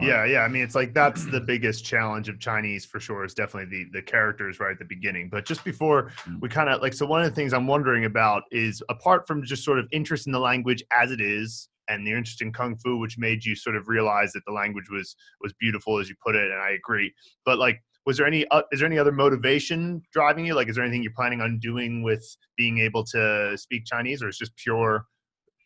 Yeah, 0.00 0.24
yeah. 0.24 0.40
I 0.40 0.48
mean, 0.48 0.62
it's 0.62 0.74
like 0.74 0.94
that's 0.94 1.24
the 1.26 1.40
biggest 1.40 1.84
challenge 1.84 2.28
of 2.28 2.38
Chinese 2.38 2.84
for 2.84 3.00
sure. 3.00 3.24
Is 3.24 3.34
definitely 3.34 3.84
the 3.84 3.98
the 3.98 4.02
characters 4.02 4.60
right 4.60 4.72
at 4.72 4.78
the 4.78 4.84
beginning. 4.84 5.28
But 5.30 5.44
just 5.46 5.64
before 5.64 6.10
mm. 6.26 6.40
we 6.40 6.48
kind 6.48 6.68
of 6.68 6.82
like, 6.82 6.92
so 6.92 7.06
one 7.06 7.22
of 7.22 7.28
the 7.28 7.34
things 7.34 7.52
I'm 7.52 7.66
wondering 7.66 8.04
about 8.04 8.42
is 8.50 8.82
apart 8.88 9.26
from 9.26 9.42
just 9.44 9.64
sort 9.64 9.78
of 9.78 9.86
interest 9.92 10.26
in 10.26 10.32
the 10.32 10.40
language 10.40 10.82
as 10.92 11.10
it 11.10 11.20
is, 11.20 11.68
and 11.88 12.06
the 12.06 12.12
interest 12.12 12.42
in 12.42 12.52
kung 12.52 12.76
fu, 12.76 12.98
which 12.98 13.18
made 13.18 13.44
you 13.44 13.54
sort 13.54 13.76
of 13.76 13.88
realize 13.88 14.32
that 14.32 14.42
the 14.46 14.52
language 14.52 14.90
was 14.90 15.16
was 15.40 15.52
beautiful 15.58 15.98
as 15.98 16.08
you 16.08 16.14
put 16.24 16.34
it, 16.34 16.50
and 16.50 16.60
I 16.60 16.70
agree. 16.70 17.12
But 17.44 17.58
like, 17.58 17.80
was 18.06 18.16
there 18.16 18.26
any 18.26 18.46
uh, 18.48 18.62
is 18.72 18.80
there 18.80 18.86
any 18.86 18.98
other 18.98 19.12
motivation 19.12 20.00
driving 20.12 20.46
you 20.46 20.54
like 20.54 20.68
is 20.68 20.76
there 20.76 20.84
anything 20.84 21.02
you're 21.02 21.12
planning 21.14 21.40
on 21.40 21.58
doing 21.58 22.02
with 22.02 22.24
being 22.56 22.78
able 22.78 23.04
to 23.04 23.58
speak 23.58 23.84
chinese 23.84 24.22
or 24.22 24.28
is 24.28 24.38
just 24.38 24.56
pure 24.56 25.04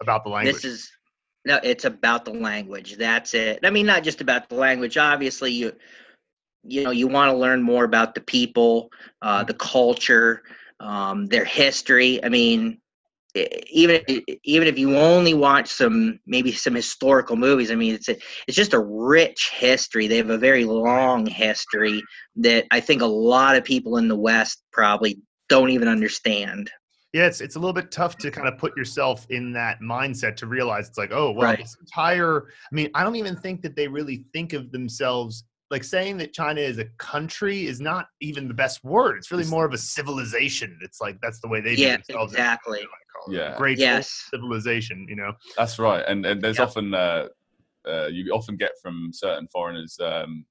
about 0.00 0.24
the 0.24 0.30
language 0.30 0.62
this 0.62 0.64
is 0.64 0.90
no 1.44 1.58
it's 1.62 1.84
about 1.84 2.24
the 2.24 2.32
language. 2.32 2.96
That's 2.96 3.34
it. 3.34 3.60
I 3.64 3.70
mean 3.70 3.86
not 3.86 4.02
just 4.02 4.20
about 4.20 4.48
the 4.48 4.56
language. 4.56 4.96
Obviously 4.96 5.52
you 5.52 5.72
you 6.62 6.84
know 6.84 6.90
you 6.90 7.08
want 7.08 7.30
to 7.30 7.36
learn 7.36 7.62
more 7.62 7.84
about 7.84 8.14
the 8.14 8.20
people 8.20 8.90
uh, 9.22 9.44
the 9.44 9.54
culture 9.54 10.42
um, 10.80 11.26
their 11.26 11.44
history. 11.44 12.22
I 12.24 12.28
mean 12.28 12.80
even 13.70 14.02
even 14.44 14.66
if 14.66 14.78
you 14.78 14.96
only 14.96 15.34
watch 15.34 15.68
some 15.68 16.18
maybe 16.26 16.50
some 16.52 16.74
historical 16.74 17.36
movies 17.36 17.70
i 17.70 17.76
mean 17.76 17.94
it's 17.94 18.08
a, 18.08 18.16
it's 18.48 18.56
just 18.56 18.74
a 18.74 18.80
rich 18.80 19.50
history. 19.54 20.08
They 20.08 20.16
have 20.16 20.30
a 20.30 20.38
very 20.38 20.64
long 20.64 21.26
history 21.26 22.02
that 22.36 22.66
i 22.72 22.80
think 22.80 23.02
a 23.02 23.06
lot 23.06 23.56
of 23.56 23.64
people 23.64 23.98
in 23.98 24.08
the 24.08 24.16
west 24.16 24.64
probably 24.72 25.20
don't 25.48 25.70
even 25.70 25.88
understand 25.88 26.70
yeah 27.12 27.26
it's 27.26 27.40
it's 27.40 27.56
a 27.56 27.58
little 27.58 27.72
bit 27.72 27.90
tough 27.90 28.16
to 28.16 28.30
kind 28.30 28.48
of 28.48 28.58
put 28.58 28.76
yourself 28.76 29.26
in 29.30 29.52
that 29.52 29.80
mindset 29.80 30.36
to 30.36 30.46
realize 30.46 30.88
it's 30.88 30.98
like 30.98 31.12
oh 31.12 31.30
well 31.30 31.48
right. 31.48 31.58
this 31.58 31.76
entire 31.80 32.48
i 32.48 32.74
mean 32.74 32.90
i 32.94 33.02
don't 33.02 33.16
even 33.16 33.36
think 33.36 33.62
that 33.62 33.76
they 33.76 33.88
really 33.88 34.24
think 34.32 34.52
of 34.52 34.70
themselves 34.72 35.44
like 35.70 35.84
saying 35.84 36.16
that 36.16 36.32
China 36.32 36.60
is 36.60 36.78
a 36.78 36.84
country 36.98 37.66
is 37.66 37.80
not 37.80 38.08
even 38.20 38.48
the 38.48 38.54
best 38.54 38.82
word. 38.82 39.16
It's 39.16 39.30
really 39.30 39.46
more 39.46 39.64
of 39.64 39.72
a 39.72 39.78
civilization. 39.78 40.76
It's 40.82 41.00
like 41.00 41.16
that's 41.22 41.40
the 41.40 41.48
way 41.48 41.60
they 41.60 41.74
yeah, 41.74 41.96
exactly. 42.08 42.80
Yeah, 43.28 43.56
great 43.56 43.78
yes. 43.78 44.28
civilization. 44.30 45.06
You 45.08 45.16
know, 45.16 45.32
that's 45.56 45.78
right. 45.78 46.04
And 46.06 46.26
and 46.26 46.42
there's 46.42 46.58
yeah. 46.58 46.64
often 46.64 46.92
uh, 46.92 47.28
uh, 47.88 48.06
you 48.06 48.32
often 48.32 48.56
get 48.56 48.72
from 48.82 49.10
certain 49.12 49.46
foreigners, 49.52 49.96
um, 50.02 50.44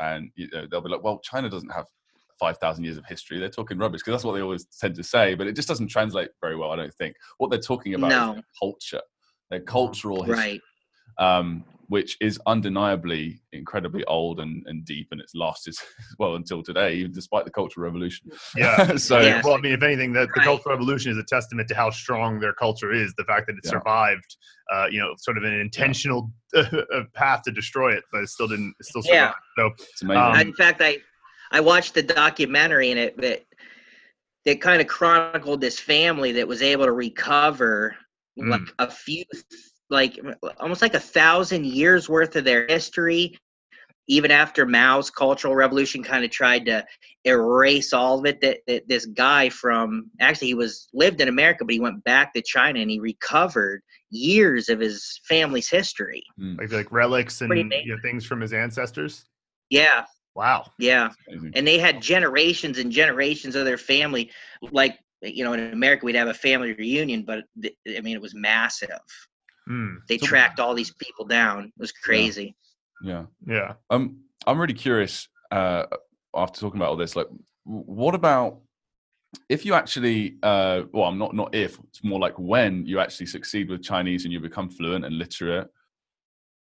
and 0.00 0.30
you 0.36 0.48
know, 0.52 0.66
they'll 0.70 0.80
be 0.80 0.88
like, 0.88 1.02
"Well, 1.02 1.18
China 1.18 1.50
doesn't 1.50 1.72
have 1.72 1.86
5,000 2.42 2.82
years 2.82 2.96
of 2.96 3.06
history. 3.06 3.38
They're 3.38 3.48
talking 3.48 3.78
rubbish 3.78 4.00
because 4.00 4.14
that's 4.14 4.24
what 4.24 4.32
they 4.32 4.42
always 4.42 4.64
tend 4.64 4.96
to 4.96 5.04
say, 5.04 5.36
but 5.36 5.46
it 5.46 5.54
just 5.54 5.68
doesn't 5.68 5.86
translate 5.86 6.30
very 6.40 6.56
well, 6.56 6.72
I 6.72 6.76
don't 6.76 6.92
think. 6.92 7.14
What 7.38 7.52
they're 7.52 7.60
talking 7.60 7.94
about 7.94 8.08
no. 8.08 8.34
is 8.34 8.42
culture, 8.58 9.00
their 9.48 9.60
cultural 9.60 10.24
history, 10.24 10.60
right. 11.20 11.38
um, 11.38 11.64
which 11.86 12.16
is 12.20 12.40
undeniably 12.46 13.40
incredibly 13.52 14.04
old 14.06 14.40
and, 14.40 14.64
and 14.66 14.84
deep, 14.84 15.06
and 15.12 15.20
it's 15.20 15.36
lasted 15.36 15.76
well 16.18 16.34
until 16.34 16.64
today, 16.64 16.94
even 16.94 17.12
despite 17.12 17.44
the 17.44 17.52
Cultural 17.52 17.84
Revolution. 17.84 18.28
Yeah. 18.56 18.96
so, 18.96 19.20
yeah. 19.20 19.40
well, 19.44 19.54
I 19.54 19.60
mean, 19.60 19.74
if 19.74 19.82
anything, 19.84 20.12
the, 20.12 20.26
the 20.26 20.32
right. 20.38 20.44
Cultural 20.44 20.74
Revolution 20.74 21.12
is 21.12 21.18
a 21.18 21.24
testament 21.24 21.68
to 21.68 21.76
how 21.76 21.90
strong 21.90 22.40
their 22.40 22.54
culture 22.54 22.92
is. 22.92 23.14
The 23.18 23.24
fact 23.24 23.46
that 23.46 23.52
it 23.52 23.60
yeah. 23.62 23.70
survived, 23.70 24.36
uh, 24.74 24.86
you 24.90 24.98
know, 24.98 25.14
sort 25.18 25.38
of 25.38 25.44
an 25.44 25.54
intentional 25.54 26.32
yeah. 26.52 26.64
path 27.14 27.42
to 27.44 27.52
destroy 27.52 27.92
it, 27.92 28.02
but 28.10 28.22
it 28.22 28.30
still 28.30 28.48
didn't. 28.48 28.74
It 28.80 28.86
still 28.86 29.02
survived. 29.02 29.36
Yeah. 29.56 29.64
So, 29.64 29.70
it's 29.78 30.02
amazing. 30.02 30.22
Um, 30.22 30.40
in 30.40 30.54
fact, 30.54 30.82
I 30.82 30.98
I 31.52 31.60
watched 31.60 31.94
the 31.94 32.02
documentary 32.02 32.90
and 32.90 32.98
it 32.98 33.16
that 33.20 33.44
that 34.44 34.60
kind 34.60 34.80
of 34.80 34.88
chronicled 34.88 35.60
this 35.60 35.78
family 35.78 36.32
that 36.32 36.48
was 36.48 36.62
able 36.62 36.86
to 36.86 36.92
recover 36.92 37.94
mm. 38.38 38.50
like 38.50 38.74
a 38.78 38.90
few 38.90 39.24
like 39.90 40.18
almost 40.58 40.82
like 40.82 40.94
a 40.94 41.00
thousand 41.00 41.66
years 41.66 42.08
worth 42.08 42.34
of 42.34 42.44
their 42.44 42.66
history 42.66 43.38
even 44.08 44.32
after 44.32 44.66
Mao's 44.66 45.10
cultural 45.10 45.54
revolution 45.54 46.02
kind 46.02 46.24
of 46.24 46.30
tried 46.30 46.66
to 46.66 46.84
erase 47.24 47.92
all 47.92 48.18
of 48.18 48.26
it 48.26 48.40
that, 48.40 48.58
that 48.66 48.88
this 48.88 49.06
guy 49.06 49.48
from 49.48 50.10
actually 50.20 50.48
he 50.48 50.54
was 50.54 50.88
lived 50.92 51.20
in 51.20 51.28
America 51.28 51.64
but 51.64 51.74
he 51.74 51.80
went 51.80 52.02
back 52.04 52.32
to 52.32 52.42
China 52.42 52.80
and 52.80 52.90
he 52.90 52.98
recovered 52.98 53.82
years 54.10 54.68
of 54.68 54.80
his 54.80 55.20
family's 55.28 55.68
history 55.68 56.24
mm. 56.40 56.58
like 56.58 56.72
like 56.72 56.90
relics 56.90 57.42
and 57.42 57.54
you 57.54 57.94
know, 57.94 58.00
things 58.02 58.24
from 58.24 58.40
his 58.40 58.52
ancestors 58.52 59.26
yeah 59.70 60.04
Wow. 60.34 60.70
Yeah. 60.78 61.10
And 61.28 61.66
they 61.66 61.78
had 61.78 62.00
generations 62.00 62.78
and 62.78 62.90
generations 62.90 63.54
of 63.54 63.64
their 63.64 63.78
family. 63.78 64.30
Like, 64.70 64.98
you 65.20 65.44
know, 65.44 65.52
in 65.52 65.72
America, 65.72 66.06
we'd 66.06 66.14
have 66.14 66.28
a 66.28 66.34
family 66.34 66.72
reunion, 66.72 67.22
but 67.22 67.44
I 67.64 68.00
mean, 68.00 68.16
it 68.16 68.22
was 68.22 68.34
massive. 68.34 68.88
Mm. 69.68 69.96
They 70.08 70.18
so, 70.18 70.26
tracked 70.26 70.58
all 70.58 70.74
these 70.74 70.92
people 70.94 71.26
down. 71.26 71.64
It 71.66 71.72
was 71.76 71.92
crazy. 71.92 72.56
Yeah. 73.04 73.24
Yeah. 73.46 73.74
Um, 73.90 74.20
I'm 74.46 74.58
really 74.58 74.74
curious, 74.74 75.28
uh, 75.50 75.84
after 76.34 76.60
talking 76.60 76.80
about 76.80 76.88
all 76.88 76.96
this, 76.96 77.14
like, 77.14 77.28
what 77.64 78.14
about 78.14 78.60
if 79.48 79.64
you 79.64 79.74
actually, 79.74 80.36
uh, 80.42 80.82
well, 80.92 81.04
I'm 81.04 81.18
not, 81.18 81.34
not 81.34 81.54
if, 81.54 81.78
it's 81.88 82.02
more 82.02 82.18
like 82.18 82.38
when 82.38 82.84
you 82.86 82.98
actually 83.00 83.26
succeed 83.26 83.70
with 83.70 83.82
Chinese 83.82 84.24
and 84.24 84.32
you 84.32 84.40
become 84.40 84.68
fluent 84.68 85.04
and 85.04 85.16
literate, 85.16 85.68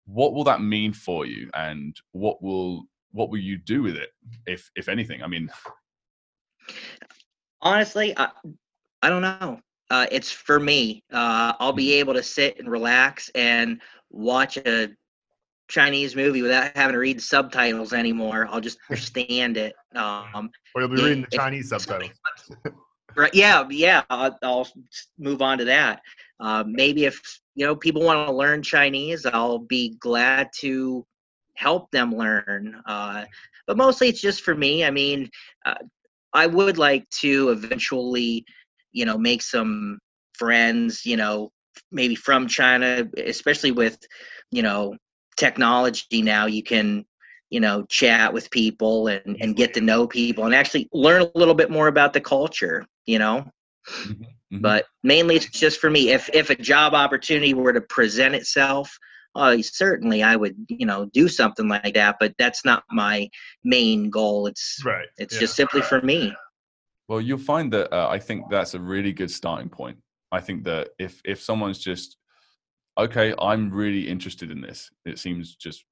what 0.06 0.34
will 0.34 0.44
that 0.46 0.62
mean 0.62 0.92
for 0.92 1.26
you? 1.26 1.50
And 1.54 1.96
what 2.14 2.42
will 2.42 2.84
what 3.12 3.30
will 3.30 3.40
you 3.40 3.58
do 3.58 3.82
with 3.82 3.96
it, 3.96 4.10
if 4.46 4.70
if 4.76 4.90
anything? 4.90 5.24
I 5.24 5.28
mean, 5.28 5.50
honestly, 7.62 8.14
I, 8.18 8.30
I 9.02 9.10
don't 9.10 9.22
know. 9.22 9.60
Uh, 9.90 10.06
it's 10.12 10.32
for 10.32 10.60
me. 10.60 11.04
Uh, 11.12 11.54
I'll 11.60 11.74
be 11.74 11.88
mm-hmm. 11.88 12.00
able 12.00 12.14
to 12.14 12.24
sit 12.24 12.60
and 12.60 12.70
relax 12.70 13.30
and 13.34 13.82
watch 14.12 14.58
a 14.58 14.90
Chinese 15.68 16.16
movie 16.16 16.42
without 16.42 16.76
having 16.76 16.94
to 16.94 17.00
read 17.00 17.22
subtitles 17.22 17.94
anymore. 17.94 18.48
I'll 18.50 18.62
just 18.62 18.78
understand 18.90 19.58
it. 19.58 19.74
Um, 19.96 20.52
or 20.76 20.82
you'll 20.82 20.90
be 20.90 20.96
reading 21.02 21.26
the 21.30 21.38
Chinese 21.38 21.70
subtitles. 21.70 22.12
right? 23.16 23.34
Yeah, 23.34 23.66
yeah. 23.70 24.04
I'll, 24.10 24.38
I'll, 24.44 24.68
move 25.18 25.42
on 25.42 25.58
to 25.60 25.66
that. 25.66 26.02
Uh, 26.40 26.64
maybe 26.68 27.06
if 27.06 27.20
you 27.56 27.66
know 27.66 27.76
people 27.76 28.04
want 28.04 28.28
to 28.28 28.34
learn 28.34 28.62
Chinese, 28.62 29.26
I'll 29.26 29.60
be 29.60 29.96
glad 30.00 30.50
to 30.60 31.06
help 31.60 31.92
them 31.92 32.16
learn. 32.16 32.82
Uh, 32.86 33.26
but 33.68 33.78
mostly 33.78 34.08
it's 34.08 34.22
just 34.22 34.42
for 34.44 34.56
me. 34.56 34.86
I 34.86 34.92
mean, 34.92 35.30
uh, 35.66 35.76
I 36.34 36.48
would 36.48 36.78
like 36.78 37.08
to 37.22 37.50
eventually, 37.50 38.46
you 38.94 39.06
know, 39.06 39.18
make 39.18 39.42
some 39.42 40.00
friends, 40.38 41.06
you 41.06 41.18
know, 41.18 41.52
maybe 41.92 42.16
from 42.16 42.48
China, 42.48 43.08
especially 43.18 43.72
with, 43.72 43.98
you 44.52 44.64
know, 44.64 44.96
technology 45.36 46.22
now. 46.22 46.46
You 46.46 46.64
can, 46.64 47.06
you 47.50 47.60
know, 47.60 47.84
chat 47.90 48.34
with 48.34 48.50
people 48.52 49.08
and, 49.08 49.38
and 49.42 49.56
get 49.56 49.74
to 49.74 49.82
know 49.82 50.08
people 50.08 50.46
and 50.46 50.56
actually 50.56 50.88
learn 50.94 51.22
a 51.22 51.32
little 51.38 51.56
bit 51.56 51.70
more 51.70 51.88
about 51.88 52.14
the 52.14 52.22
culture, 52.22 52.86
you 53.06 53.20
know. 53.20 53.46
Mm-hmm. 53.90 54.12
mm-hmm. 54.24 54.62
But 54.62 54.86
mainly 55.04 55.36
it's 55.36 55.48
just 55.48 55.80
for 55.80 55.90
me. 55.90 56.12
If 56.12 56.30
if 56.34 56.50
a 56.50 56.56
job 56.56 56.94
opportunity 56.94 57.54
were 57.54 57.74
to 57.74 57.82
present 57.82 58.34
itself, 58.34 58.98
uh, 59.36 59.58
certainly 59.62 60.24
I 60.24 60.36
would, 60.36 60.56
you 60.70 60.86
know, 60.86 61.06
do 61.14 61.28
something 61.28 61.68
like 61.68 61.94
that, 61.94 62.18
but 62.20 62.34
that's 62.38 62.66
not 62.66 62.84
my 62.92 63.30
main 63.64 64.10
goal. 64.10 64.48
It's 64.48 64.82
right. 64.84 65.08
It's 65.18 65.36
yeah. 65.36 65.42
just 65.42 65.56
simply 65.56 65.82
for 65.82 66.02
me. 66.02 66.34
Well, 67.08 67.22
you'll 67.22 67.38
find 67.40 67.72
that 67.74 67.94
uh, 67.94 68.08
I 68.10 68.20
think 68.20 68.50
that's 68.50 68.74
a 68.74 68.80
really 68.80 69.14
good 69.14 69.32
starting 69.32 69.70
point. 69.70 69.98
I 70.32 70.42
think 70.42 70.64
that 70.66 70.90
if 71.00 71.22
if 71.26 71.42
someone's 71.42 71.80
just 71.80 72.18
okay, 72.98 73.34
I'm 73.40 73.72
really 73.72 74.08
interested 74.08 74.52
in 74.52 74.62
this. 74.62 74.90
It 75.06 75.20
seems 75.20 75.56
just 75.56 75.86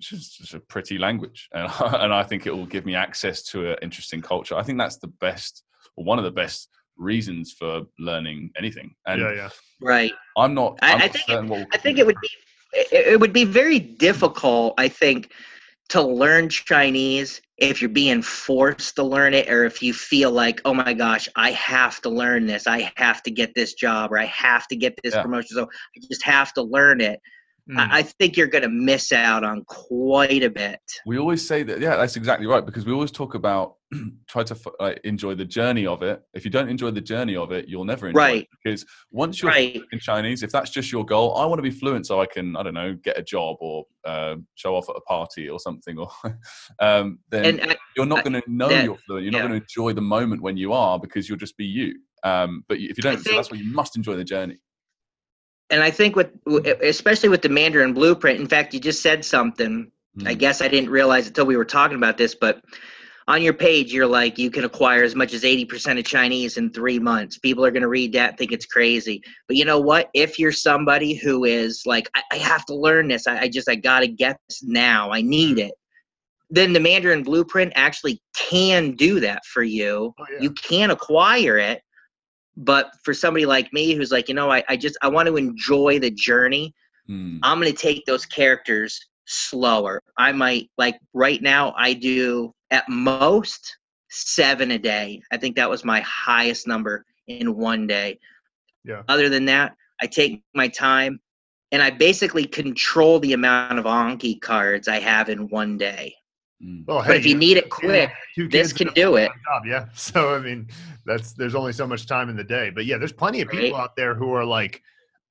just, 0.00 0.38
just 0.38 0.54
a 0.54 0.60
pretty 0.60 0.98
language, 0.98 1.48
and, 1.52 1.70
and 1.80 2.12
I 2.12 2.22
think 2.22 2.46
it 2.46 2.54
will 2.54 2.66
give 2.66 2.84
me 2.84 2.94
access 2.94 3.42
to 3.44 3.72
an 3.72 3.78
interesting 3.82 4.20
culture. 4.20 4.56
I 4.56 4.62
think 4.62 4.78
that's 4.78 4.98
the 4.98 5.08
best, 5.20 5.62
or 5.96 6.04
one 6.04 6.18
of 6.18 6.24
the 6.24 6.30
best 6.30 6.68
reasons 6.96 7.52
for 7.52 7.82
learning 7.98 8.50
anything. 8.56 8.94
And 9.06 9.20
yeah, 9.20 9.32
yeah. 9.32 9.48
Right. 9.80 10.12
I'm 10.36 10.54
not. 10.54 10.78
I'm 10.82 11.00
I, 11.00 11.04
I 11.04 11.08
think. 11.08 11.28
It, 11.28 11.68
I 11.72 11.78
think 11.78 11.98
it 11.98 12.06
would 12.06 12.20
be 12.20 12.28
it, 12.76 13.06
it 13.06 13.20
would 13.20 13.32
be 13.32 13.44
very 13.44 13.78
difficult, 13.78 14.74
I 14.78 14.88
think, 14.88 15.32
to 15.88 16.02
learn 16.02 16.48
Chinese 16.48 17.40
if 17.58 17.80
you're 17.80 17.88
being 17.88 18.20
forced 18.20 18.96
to 18.96 19.02
learn 19.02 19.32
it 19.32 19.48
or 19.48 19.64
if 19.64 19.82
you 19.82 19.94
feel 19.94 20.30
like, 20.30 20.60
oh 20.64 20.74
my 20.74 20.92
gosh, 20.92 21.28
I 21.36 21.52
have 21.52 22.00
to 22.02 22.10
learn 22.10 22.46
this. 22.46 22.66
I 22.66 22.92
have 22.96 23.22
to 23.22 23.30
get 23.30 23.54
this 23.54 23.74
job 23.74 24.12
or 24.12 24.18
I 24.18 24.26
have 24.26 24.66
to 24.68 24.76
get 24.76 24.98
this 25.02 25.14
yeah. 25.14 25.22
promotion. 25.22 25.56
So 25.56 25.62
I 25.64 26.00
just 26.08 26.24
have 26.24 26.52
to 26.54 26.62
learn 26.62 27.00
it. 27.00 27.20
Mm. 27.70 27.78
I, 27.78 27.98
I 27.98 28.02
think 28.02 28.36
you're 28.36 28.46
going 28.46 28.62
to 28.62 28.68
miss 28.68 29.12
out 29.12 29.42
on 29.42 29.64
quite 29.64 30.42
a 30.42 30.50
bit. 30.50 30.80
We 31.04 31.18
always 31.18 31.46
say 31.46 31.62
that, 31.64 31.80
yeah, 31.80 31.96
that's 31.96 32.16
exactly 32.16 32.46
right 32.46 32.64
because 32.64 32.86
we 32.86 32.92
always 32.92 33.10
talk 33.10 33.34
about 33.34 33.74
try 34.28 34.44
to 34.44 34.56
uh, 34.78 34.92
enjoy 35.04 35.34
the 35.34 35.44
journey 35.44 35.86
of 35.86 36.02
it. 36.02 36.22
If 36.34 36.44
you 36.44 36.50
don't 36.50 36.68
enjoy 36.68 36.92
the 36.92 37.00
journey 37.00 37.36
of 37.36 37.50
it, 37.52 37.68
you'll 37.68 37.84
never 37.84 38.06
enjoy 38.06 38.18
right. 38.18 38.42
it. 38.42 38.48
Because 38.62 38.84
once 39.10 39.42
you're 39.42 39.50
right. 39.50 39.80
in 39.90 39.98
Chinese, 39.98 40.42
if 40.42 40.52
that's 40.52 40.70
just 40.70 40.92
your 40.92 41.04
goal, 41.04 41.36
I 41.36 41.44
want 41.46 41.58
to 41.58 41.62
be 41.62 41.70
fluent 41.70 42.06
so 42.06 42.20
I 42.20 42.26
can, 42.26 42.56
I 42.56 42.62
don't 42.62 42.74
know, 42.74 42.94
get 42.94 43.18
a 43.18 43.22
job 43.22 43.56
or 43.60 43.84
uh, 44.04 44.36
show 44.54 44.76
off 44.76 44.88
at 44.88 44.96
a 44.96 45.00
party 45.00 45.48
or 45.48 45.58
something, 45.58 45.98
or 45.98 46.08
um, 46.80 47.18
then 47.30 47.60
I, 47.60 47.76
you're 47.96 48.06
not 48.06 48.22
going 48.22 48.40
to 48.40 48.42
know 48.46 48.68
that, 48.68 48.84
you're 48.84 48.98
fluent. 48.98 49.24
You're 49.24 49.32
yeah. 49.32 49.40
not 49.40 49.48
going 49.48 49.60
to 49.60 49.64
enjoy 49.64 49.92
the 49.92 50.02
moment 50.02 50.42
when 50.42 50.56
you 50.56 50.72
are 50.72 50.98
because 50.98 51.28
you'll 51.28 51.38
just 51.38 51.56
be 51.56 51.64
you. 51.64 51.94
Um, 52.22 52.64
but 52.68 52.78
if 52.78 52.96
you 52.96 53.02
don't, 53.02 53.16
think, 53.16 53.26
so 53.26 53.34
that's 53.34 53.50
why 53.50 53.58
you 53.58 53.72
must 53.72 53.96
enjoy 53.96 54.16
the 54.16 54.24
journey. 54.24 54.58
And 55.70 55.82
I 55.82 55.90
think 55.90 56.14
with, 56.14 56.30
especially 56.82 57.28
with 57.28 57.42
the 57.42 57.48
Mandarin 57.48 57.92
Blueprint, 57.92 58.40
in 58.40 58.46
fact, 58.46 58.72
you 58.72 58.80
just 58.80 59.02
said 59.02 59.24
something. 59.24 59.90
Mm. 60.18 60.28
I 60.28 60.34
guess 60.34 60.62
I 60.62 60.68
didn't 60.68 60.90
realize 60.90 61.26
until 61.26 61.46
we 61.46 61.56
were 61.56 61.64
talking 61.64 61.96
about 61.96 62.18
this, 62.18 62.34
but 62.34 62.62
on 63.28 63.42
your 63.42 63.52
page 63.52 63.92
you're 63.92 64.06
like 64.06 64.38
you 64.38 64.50
can 64.50 64.64
acquire 64.64 65.02
as 65.02 65.14
much 65.14 65.32
as 65.32 65.42
80% 65.42 65.98
of 65.98 66.04
chinese 66.04 66.56
in 66.56 66.70
three 66.70 66.98
months. 66.98 67.38
People 67.38 67.64
are 67.64 67.70
going 67.70 67.82
to 67.82 67.88
read 67.88 68.12
that 68.12 68.38
think 68.38 68.52
it's 68.52 68.66
crazy. 68.66 69.22
But 69.48 69.56
you 69.56 69.64
know 69.64 69.80
what? 69.80 70.10
If 70.14 70.38
you're 70.38 70.52
somebody 70.52 71.14
who 71.14 71.44
is 71.44 71.82
like 71.86 72.08
i, 72.14 72.22
I 72.32 72.36
have 72.36 72.64
to 72.66 72.74
learn 72.74 73.08
this. 73.08 73.26
I, 73.26 73.40
I 73.40 73.48
just 73.48 73.68
i 73.68 73.74
gotta 73.74 74.06
get 74.06 74.38
this 74.48 74.62
now. 74.62 75.10
I 75.10 75.22
need 75.22 75.58
it. 75.58 75.72
Then 76.50 76.72
the 76.72 76.80
mandarin 76.80 77.22
blueprint 77.22 77.72
actually 77.74 78.22
can 78.36 78.92
do 78.92 79.20
that 79.20 79.44
for 79.44 79.64
you. 79.64 80.14
Oh, 80.18 80.26
yeah. 80.32 80.38
you 80.40 80.52
can 80.52 80.90
acquire 80.90 81.58
it 81.58 81.82
but 82.56 82.90
for 83.04 83.12
somebody 83.12 83.46
like 83.46 83.72
me 83.72 83.94
who's 83.94 84.10
like 84.10 84.28
you 84.28 84.34
know 84.34 84.50
i, 84.50 84.62
I 84.68 84.76
just 84.76 84.96
i 85.02 85.08
want 85.08 85.26
to 85.28 85.36
enjoy 85.36 85.98
the 85.98 86.10
journey 86.10 86.74
mm. 87.08 87.38
i'm 87.42 87.60
going 87.60 87.72
to 87.72 87.78
take 87.78 88.04
those 88.06 88.26
characters 88.26 88.98
slower 89.26 90.02
i 90.18 90.32
might 90.32 90.70
like 90.78 90.98
right 91.12 91.42
now 91.42 91.74
i 91.76 91.92
do 91.92 92.54
at 92.70 92.88
most 92.88 93.76
seven 94.16 94.70
a 94.70 94.78
day. 94.78 95.22
I 95.30 95.36
think 95.36 95.56
that 95.56 95.70
was 95.70 95.84
my 95.84 96.00
highest 96.00 96.66
number 96.66 97.04
in 97.26 97.56
one 97.56 97.86
day. 97.86 98.18
Yeah. 98.84 99.02
Other 99.08 99.28
than 99.28 99.46
that, 99.46 99.74
I 100.00 100.06
take 100.06 100.42
my 100.54 100.68
time 100.68 101.20
and 101.72 101.82
I 101.82 101.90
basically 101.90 102.46
control 102.46 103.18
the 103.18 103.32
amount 103.32 103.78
of 103.78 103.84
Anki 103.84 104.40
cards 104.40 104.88
I 104.88 105.00
have 105.00 105.28
in 105.28 105.48
one 105.48 105.76
day. 105.76 106.14
Mm. 106.62 106.86
Well, 106.86 107.02
hey, 107.02 107.08
but 107.08 107.16
if 107.18 107.26
you, 107.26 107.36
need 107.36 107.58
it 107.58 107.68
quick, 107.68 108.10
this 108.36 108.72
can 108.72 108.88
do 108.94 109.16
it. 109.16 109.30
Job, 109.44 109.66
yeah. 109.66 109.86
So 109.94 110.34
I 110.34 110.40
mean, 110.40 110.68
that's 111.04 111.32
there's 111.32 111.54
only 111.54 111.72
so 111.72 111.86
much 111.86 112.06
time 112.06 112.28
in 112.30 112.36
the 112.36 112.44
day, 112.44 112.70
but 112.70 112.86
yeah, 112.86 112.96
there's 112.96 113.12
plenty 113.12 113.42
of 113.42 113.48
people 113.48 113.72
right? 113.72 113.82
out 113.82 113.96
there 113.96 114.14
who 114.14 114.32
are 114.32 114.44
like, 114.44 114.82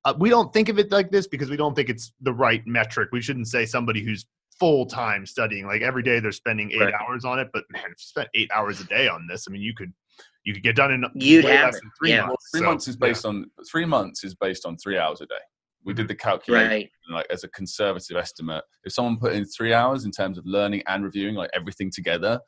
uh, 0.04 0.14
we 0.18 0.30
don't 0.30 0.52
think 0.52 0.68
of 0.68 0.78
it 0.78 0.92
like 0.92 1.10
this 1.10 1.26
because 1.26 1.50
we 1.50 1.56
don't 1.56 1.74
think 1.74 1.88
it's 1.88 2.12
the 2.20 2.32
right 2.32 2.64
metric. 2.66 3.08
We 3.12 3.20
shouldn't 3.20 3.48
say 3.48 3.66
somebody 3.66 4.04
who's 4.04 4.24
full 4.58 4.86
time 4.86 5.26
studying. 5.26 5.66
Like 5.66 5.82
every 5.82 6.02
day 6.02 6.20
they're 6.20 6.32
spending 6.32 6.70
eight 6.72 6.80
right. 6.80 6.94
hours 6.94 7.24
on 7.24 7.38
it. 7.38 7.48
But 7.52 7.64
man, 7.70 7.84
if 7.86 7.90
you 7.90 7.94
spent 7.98 8.28
eight 8.34 8.50
hours 8.54 8.80
a 8.80 8.84
day 8.84 9.08
on 9.08 9.26
this, 9.28 9.46
I 9.48 9.52
mean, 9.52 9.62
you 9.62 9.74
could 9.74 9.92
you 10.44 10.54
could 10.54 10.62
get 10.62 10.76
done 10.76 10.92
in 10.92 11.04
You'd 11.14 11.44
have 11.44 11.72
less 11.72 11.80
than 11.80 11.90
three 11.98 12.10
yeah. 12.10 12.26
months. 12.26 12.28
Well, 12.28 12.36
three 12.52 12.60
so, 12.60 12.70
months 12.70 12.88
is 12.88 12.96
based 12.96 13.24
yeah. 13.24 13.30
on 13.30 13.50
three 13.68 13.84
months 13.84 14.24
is 14.24 14.34
based 14.34 14.64
on 14.64 14.76
three 14.76 14.96
hours 14.96 15.20
a 15.20 15.26
day. 15.26 15.34
We 15.86 15.94
did 15.94 16.08
the 16.08 16.14
calculation 16.14 16.68
right. 16.70 16.90
like 17.08 17.26
as 17.30 17.44
a 17.44 17.48
conservative 17.48 18.16
estimate. 18.16 18.64
If 18.84 18.92
someone 18.92 19.16
put 19.18 19.32
in 19.32 19.46
three 19.46 19.72
hours 19.72 20.04
in 20.04 20.10
terms 20.10 20.36
of 20.36 20.44
learning 20.44 20.82
and 20.88 21.04
reviewing 21.04 21.36
like 21.36 21.50
everything 21.54 21.90
together, 21.90 22.40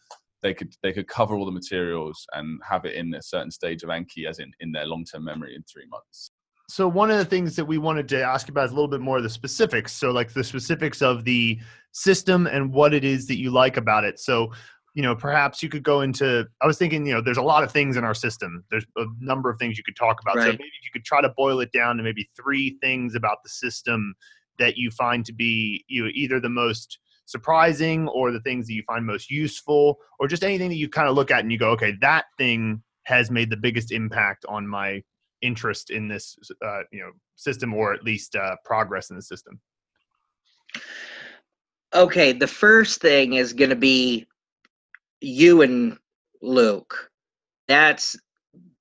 they 0.42 0.52
could 0.52 0.74
they 0.82 0.92
could 0.92 1.06
cover 1.08 1.36
all 1.36 1.46
the 1.46 1.52
materials 1.52 2.26
and 2.34 2.60
have 2.68 2.84
it 2.84 2.94
in 2.96 3.14
a 3.14 3.22
certain 3.22 3.52
stage 3.52 3.82
of 3.84 3.90
Anki 3.90 4.26
as 4.28 4.40
in 4.40 4.52
in 4.60 4.72
their 4.72 4.86
long 4.86 5.04
term 5.04 5.24
memory 5.24 5.54
in 5.54 5.62
three 5.62 5.86
months. 5.88 6.32
So 6.68 6.86
one 6.86 7.10
of 7.10 7.16
the 7.16 7.24
things 7.24 7.56
that 7.56 7.64
we 7.64 7.78
wanted 7.78 8.08
to 8.10 8.22
ask 8.22 8.50
about 8.50 8.66
is 8.66 8.72
a 8.72 8.74
little 8.74 8.90
bit 8.90 9.00
more 9.00 9.16
of 9.16 9.22
the 9.22 9.30
specifics. 9.30 9.92
So 9.94 10.10
like 10.10 10.34
the 10.34 10.44
specifics 10.44 11.00
of 11.00 11.24
the 11.24 11.58
system 11.92 12.46
and 12.46 12.74
what 12.74 12.92
it 12.92 13.04
is 13.04 13.26
that 13.28 13.38
you 13.38 13.50
like 13.50 13.78
about 13.78 14.04
it. 14.04 14.18
So 14.18 14.52
you 14.98 15.02
know 15.04 15.14
perhaps 15.14 15.62
you 15.62 15.68
could 15.68 15.84
go 15.84 16.00
into 16.00 16.44
i 16.60 16.66
was 16.66 16.76
thinking 16.76 17.06
you 17.06 17.14
know 17.14 17.20
there's 17.20 17.36
a 17.36 17.42
lot 17.42 17.62
of 17.62 17.70
things 17.70 17.96
in 17.96 18.02
our 18.02 18.14
system. 18.14 18.64
There's 18.68 18.84
a 18.96 19.04
number 19.20 19.48
of 19.48 19.56
things 19.56 19.78
you 19.78 19.84
could 19.84 19.94
talk 19.94 20.20
about. 20.20 20.34
Right. 20.34 20.46
so 20.46 20.50
maybe 20.50 20.64
you 20.82 20.90
could 20.92 21.04
try 21.04 21.20
to 21.20 21.32
boil 21.36 21.60
it 21.60 21.70
down 21.70 21.98
to 21.98 22.02
maybe 22.02 22.28
three 22.36 22.76
things 22.82 23.14
about 23.14 23.44
the 23.44 23.48
system 23.48 24.16
that 24.58 24.76
you 24.76 24.90
find 24.90 25.24
to 25.26 25.32
be 25.32 25.84
you 25.86 26.02
know, 26.02 26.10
either 26.14 26.40
the 26.40 26.48
most 26.48 26.98
surprising 27.26 28.08
or 28.08 28.32
the 28.32 28.40
things 28.40 28.66
that 28.66 28.72
you 28.72 28.82
find 28.88 29.06
most 29.06 29.30
useful 29.30 29.98
or 30.18 30.26
just 30.26 30.42
anything 30.42 30.68
that 30.68 30.74
you 30.74 30.88
kind 30.88 31.08
of 31.08 31.14
look 31.14 31.30
at 31.30 31.40
and 31.44 31.52
you 31.52 31.58
go 31.58 31.70
okay 31.70 31.94
that 32.00 32.24
thing 32.36 32.82
has 33.04 33.30
made 33.30 33.50
the 33.50 33.56
biggest 33.56 33.92
impact 33.92 34.44
on 34.48 34.66
my 34.66 35.00
interest 35.42 35.90
in 35.90 36.08
this 36.08 36.36
uh, 36.66 36.80
you 36.90 36.98
know 36.98 37.12
system 37.36 37.72
or 37.72 37.94
at 37.94 38.02
least 38.02 38.34
uh, 38.34 38.56
progress 38.64 39.10
in 39.10 39.16
the 39.16 39.22
system. 39.22 39.60
Okay 41.94 42.32
the 42.32 42.48
first 42.48 43.00
thing 43.00 43.34
is 43.34 43.52
going 43.52 43.70
to 43.70 43.76
be 43.76 44.26
you 45.20 45.62
and 45.62 45.98
Luke. 46.42 47.10
That's 47.66 48.16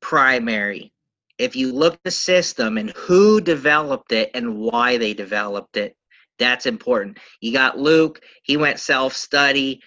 primary. 0.02 0.92
If 1.38 1.56
you 1.56 1.72
look 1.72 1.94
at 1.94 2.04
the 2.04 2.12
system 2.12 2.78
and 2.78 2.92
who 2.92 3.42
developed 3.42 4.12
it 4.12 4.32
and 4.34 4.58
why 4.58 4.98
they 4.98 5.14
developed 5.14 5.78
it, 5.78 5.96
that's 6.40 6.66
important. 6.66 7.20
You 7.42 7.54
got 7.54 7.78
Luke, 7.78 8.22
he 8.44 8.58
went 8.58 8.80
self 8.80 9.14
study 9.14 9.82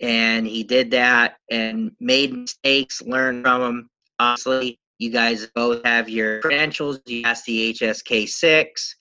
and 0.00 0.46
he 0.46 0.62
did 0.62 0.90
that 0.92 1.36
and 1.50 1.92
made 2.00 2.34
mistakes, 2.34 3.02
learned 3.02 3.44
from 3.44 3.60
them. 3.60 3.90
Obviously, 4.18 4.78
you 4.98 5.10
guys 5.10 5.46
both 5.54 5.84
have 5.84 6.08
your 6.08 6.40
credentials. 6.40 7.00
You 7.06 7.22
passed 7.22 7.44
the 7.46 7.74
HSK 7.74 8.28
6. 8.28 8.96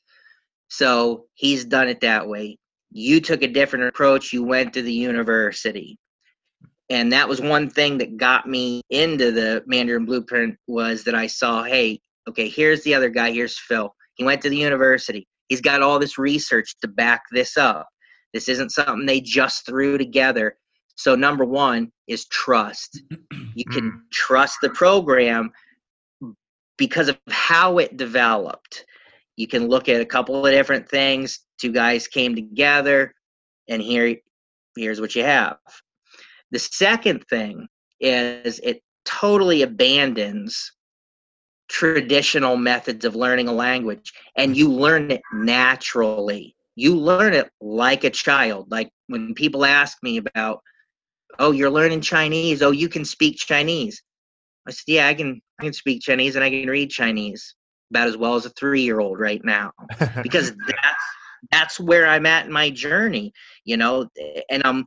So 0.70 1.26
he's 1.34 1.66
done 1.66 1.90
it 1.90 2.02
that 2.02 2.28
way. 2.28 2.58
You 2.92 3.22
took 3.22 3.42
a 3.44 3.48
different 3.48 3.86
approach. 3.86 4.32
You 4.32 4.44
went 4.44 4.74
to 4.74 4.82
the 4.82 4.94
university 4.94 5.98
and 6.90 7.12
that 7.14 7.30
was 7.30 7.40
one 7.40 7.70
thing 7.70 8.00
that 8.00 8.18
got 8.18 8.48
me 8.48 8.82
into 8.90 9.32
the 9.32 9.64
Mandarin 9.68 10.06
Blueprint 10.06 10.58
was 10.68 11.04
that 11.04 11.16
I 11.16 11.28
saw, 11.28 11.64
hey, 11.64 12.00
okay, 12.28 12.50
here's 12.50 12.84
the 12.84 12.96
other 12.96 13.10
guy. 13.10 13.32
Here's 13.32 13.60
Phil. 13.60 13.94
He 14.16 14.24
went 14.24 14.42
to 14.42 14.50
the 14.50 14.58
university. 14.58 15.28
He's 15.50 15.62
got 15.62 15.82
all 15.82 16.00
this 16.00 16.18
research 16.18 16.76
to 16.82 16.88
back 16.88 17.24
this 17.32 17.58
up. 17.58 17.88
This 18.34 18.50
isn't 18.50 18.72
something 18.72 19.06
they 19.06 19.22
just 19.22 19.66
threw 19.66 19.98
together. 19.98 20.58
So 20.96 21.16
number 21.16 21.46
one 21.46 21.92
is 22.08 22.26
trust. 22.28 23.02
You 23.56 23.66
can 23.66 23.92
mm. 23.92 24.00
trust 24.14 24.60
the 24.62 24.70
program 24.70 25.52
because 26.78 27.10
of 27.10 27.20
how 27.30 27.80
it 27.80 27.98
developed. 27.98 28.86
You 29.36 29.48
can 29.48 29.68
look 29.68 29.90
at 29.90 30.00
a 30.00 30.06
couple 30.06 30.46
of 30.46 30.54
different 30.54 30.88
things. 30.88 31.40
Two 31.60 31.74
guys 31.74 32.08
came 32.08 32.36
together, 32.36 33.14
and 33.68 33.82
here, 33.82 34.16
here's 34.78 35.02
what 35.02 35.16
you 35.16 35.24
have. 35.24 35.58
The 36.52 36.60
second 36.60 37.26
thing 37.30 37.68
is 38.00 38.60
it 38.64 38.82
totally 39.06 39.62
abandons 39.62 40.72
traditional 41.70 42.58
methods 42.58 43.06
of 43.06 43.16
learning 43.16 43.48
a 43.48 43.54
language 43.54 44.12
and 44.36 44.58
you 44.58 44.72
learn 44.72 45.12
it 45.12 45.22
naturally. 45.32 46.56
You 46.76 46.96
learn 46.96 47.34
it 47.34 47.50
like 47.62 48.04
a 48.04 48.10
child. 48.10 48.72
Like 48.72 48.90
when 49.08 49.34
people 49.36 49.66
ask 49.66 49.98
me 50.02 50.18
about, 50.18 50.62
oh, 51.38 51.52
you're 51.52 51.70
learning 51.70 52.02
Chinese, 52.02 52.62
oh, 52.62 52.72
you 52.72 52.90
can 52.90 53.06
speak 53.06 53.38
Chinese. 53.38 54.02
I 54.68 54.72
said, 54.72 54.84
yeah, 54.88 55.08
I 55.08 55.14
can 55.14 55.42
I 55.60 55.64
can 55.64 55.74
speak 55.74 56.02
Chinese 56.02 56.36
and 56.36 56.44
I 56.44 56.50
can 56.50 56.70
read 56.70 56.90
Chinese 56.90 57.56
about 57.92 58.08
as 58.08 58.18
well 58.18 58.36
as 58.36 58.46
a 58.46 58.50
three 58.52 58.82
year 58.82 59.00
old 59.00 59.20
right 59.20 59.44
now. 59.44 59.72
Because 60.24 60.52
that's 60.68 61.04
that's 61.52 61.80
where 61.80 62.06
I'm 62.06 62.26
at 62.26 62.46
in 62.46 62.52
my 62.52 62.70
journey, 62.70 63.32
you 63.64 63.78
know, 63.78 64.10
and 64.50 64.62
I'm 64.66 64.86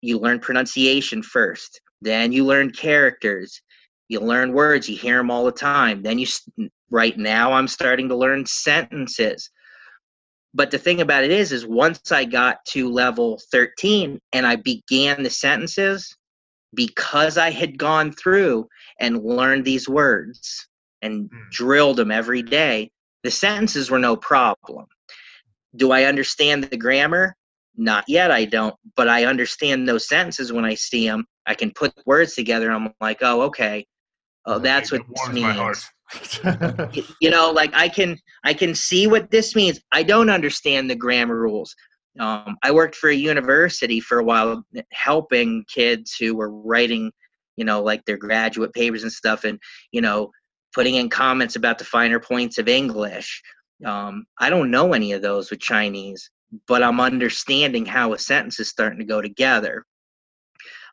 you 0.00 0.18
learn 0.18 0.38
pronunciation 0.38 1.22
first 1.22 1.80
then 2.00 2.32
you 2.32 2.44
learn 2.44 2.70
characters. 2.70 3.60
You 4.08 4.20
learn 4.20 4.52
words 4.52 4.88
you 4.88 4.96
hear 4.96 5.18
them 5.18 5.30
all 5.30 5.44
the 5.44 5.52
time. 5.52 6.02
Then 6.02 6.18
you 6.18 6.26
right 6.90 7.18
now 7.18 7.52
i'm 7.52 7.68
starting 7.68 8.08
to 8.08 8.16
learn 8.16 8.46
sentences. 8.46 9.50
But 10.54 10.70
the 10.70 10.78
thing 10.78 11.02
about 11.02 11.24
it 11.24 11.30
is 11.30 11.52
is 11.52 11.66
once 11.66 12.12
i 12.12 12.24
got 12.24 12.64
to 12.66 12.88
level 12.88 13.38
13 13.52 14.18
and 14.32 14.46
i 14.46 14.56
began 14.56 15.22
the 15.22 15.30
sentences 15.30 16.16
because 16.74 17.36
i 17.36 17.50
had 17.50 17.78
gone 17.78 18.12
through 18.12 18.66
and 19.00 19.22
learned 19.22 19.66
these 19.66 19.88
words 19.88 20.66
and 21.02 21.30
mm. 21.30 21.50
drilled 21.50 21.98
them 21.98 22.10
every 22.10 22.42
day 22.42 22.90
the 23.24 23.30
sentences 23.30 23.90
were 23.90 23.98
no 23.98 24.16
problem. 24.16 24.86
Do 25.76 25.90
i 25.90 26.04
understand 26.04 26.64
the 26.64 26.76
grammar 26.78 27.36
not 27.78 28.04
yet, 28.08 28.30
I 28.30 28.44
don't, 28.44 28.74
but 28.96 29.08
I 29.08 29.24
understand 29.24 29.88
those 29.88 30.08
sentences 30.08 30.52
when 30.52 30.64
I 30.64 30.74
see 30.74 31.06
them. 31.06 31.24
I 31.46 31.54
can 31.54 31.70
put 31.70 31.94
words 32.04 32.34
together. 32.34 32.70
I'm 32.70 32.92
like, 33.00 33.18
oh, 33.22 33.42
okay, 33.42 33.86
oh, 34.44 34.58
that's 34.58 34.90
what 34.92 35.02
this 35.08 35.28
means. 35.30 35.90
you 37.20 37.30
know, 37.30 37.50
like 37.50 37.70
I 37.74 37.88
can 37.88 38.18
I 38.44 38.52
can 38.52 38.74
see 38.74 39.06
what 39.06 39.30
this 39.30 39.54
means. 39.54 39.80
I 39.92 40.02
don't 40.02 40.30
understand 40.30 40.90
the 40.90 40.96
grammar 40.96 41.36
rules. 41.36 41.74
Um, 42.18 42.56
I 42.62 42.72
worked 42.72 42.96
for 42.96 43.10
a 43.10 43.14
university 43.14 44.00
for 44.00 44.18
a 44.18 44.24
while, 44.24 44.64
helping 44.92 45.64
kids 45.72 46.16
who 46.18 46.34
were 46.34 46.50
writing, 46.50 47.12
you 47.56 47.64
know, 47.64 47.82
like 47.82 48.04
their 48.04 48.16
graduate 48.16 48.72
papers 48.72 49.04
and 49.04 49.12
stuff, 49.12 49.44
and 49.44 49.58
you 49.92 50.00
know, 50.00 50.30
putting 50.74 50.96
in 50.96 51.08
comments 51.08 51.56
about 51.56 51.78
the 51.78 51.84
finer 51.84 52.18
points 52.18 52.58
of 52.58 52.68
English. 52.68 53.40
Um, 53.84 54.24
I 54.40 54.50
don't 54.50 54.72
know 54.72 54.94
any 54.94 55.12
of 55.12 55.22
those 55.22 55.50
with 55.50 55.60
Chinese 55.60 56.28
but 56.66 56.82
I'm 56.82 57.00
understanding 57.00 57.86
how 57.86 58.12
a 58.12 58.18
sentence 58.18 58.58
is 58.60 58.68
starting 58.68 58.98
to 58.98 59.04
go 59.04 59.20
together. 59.20 59.84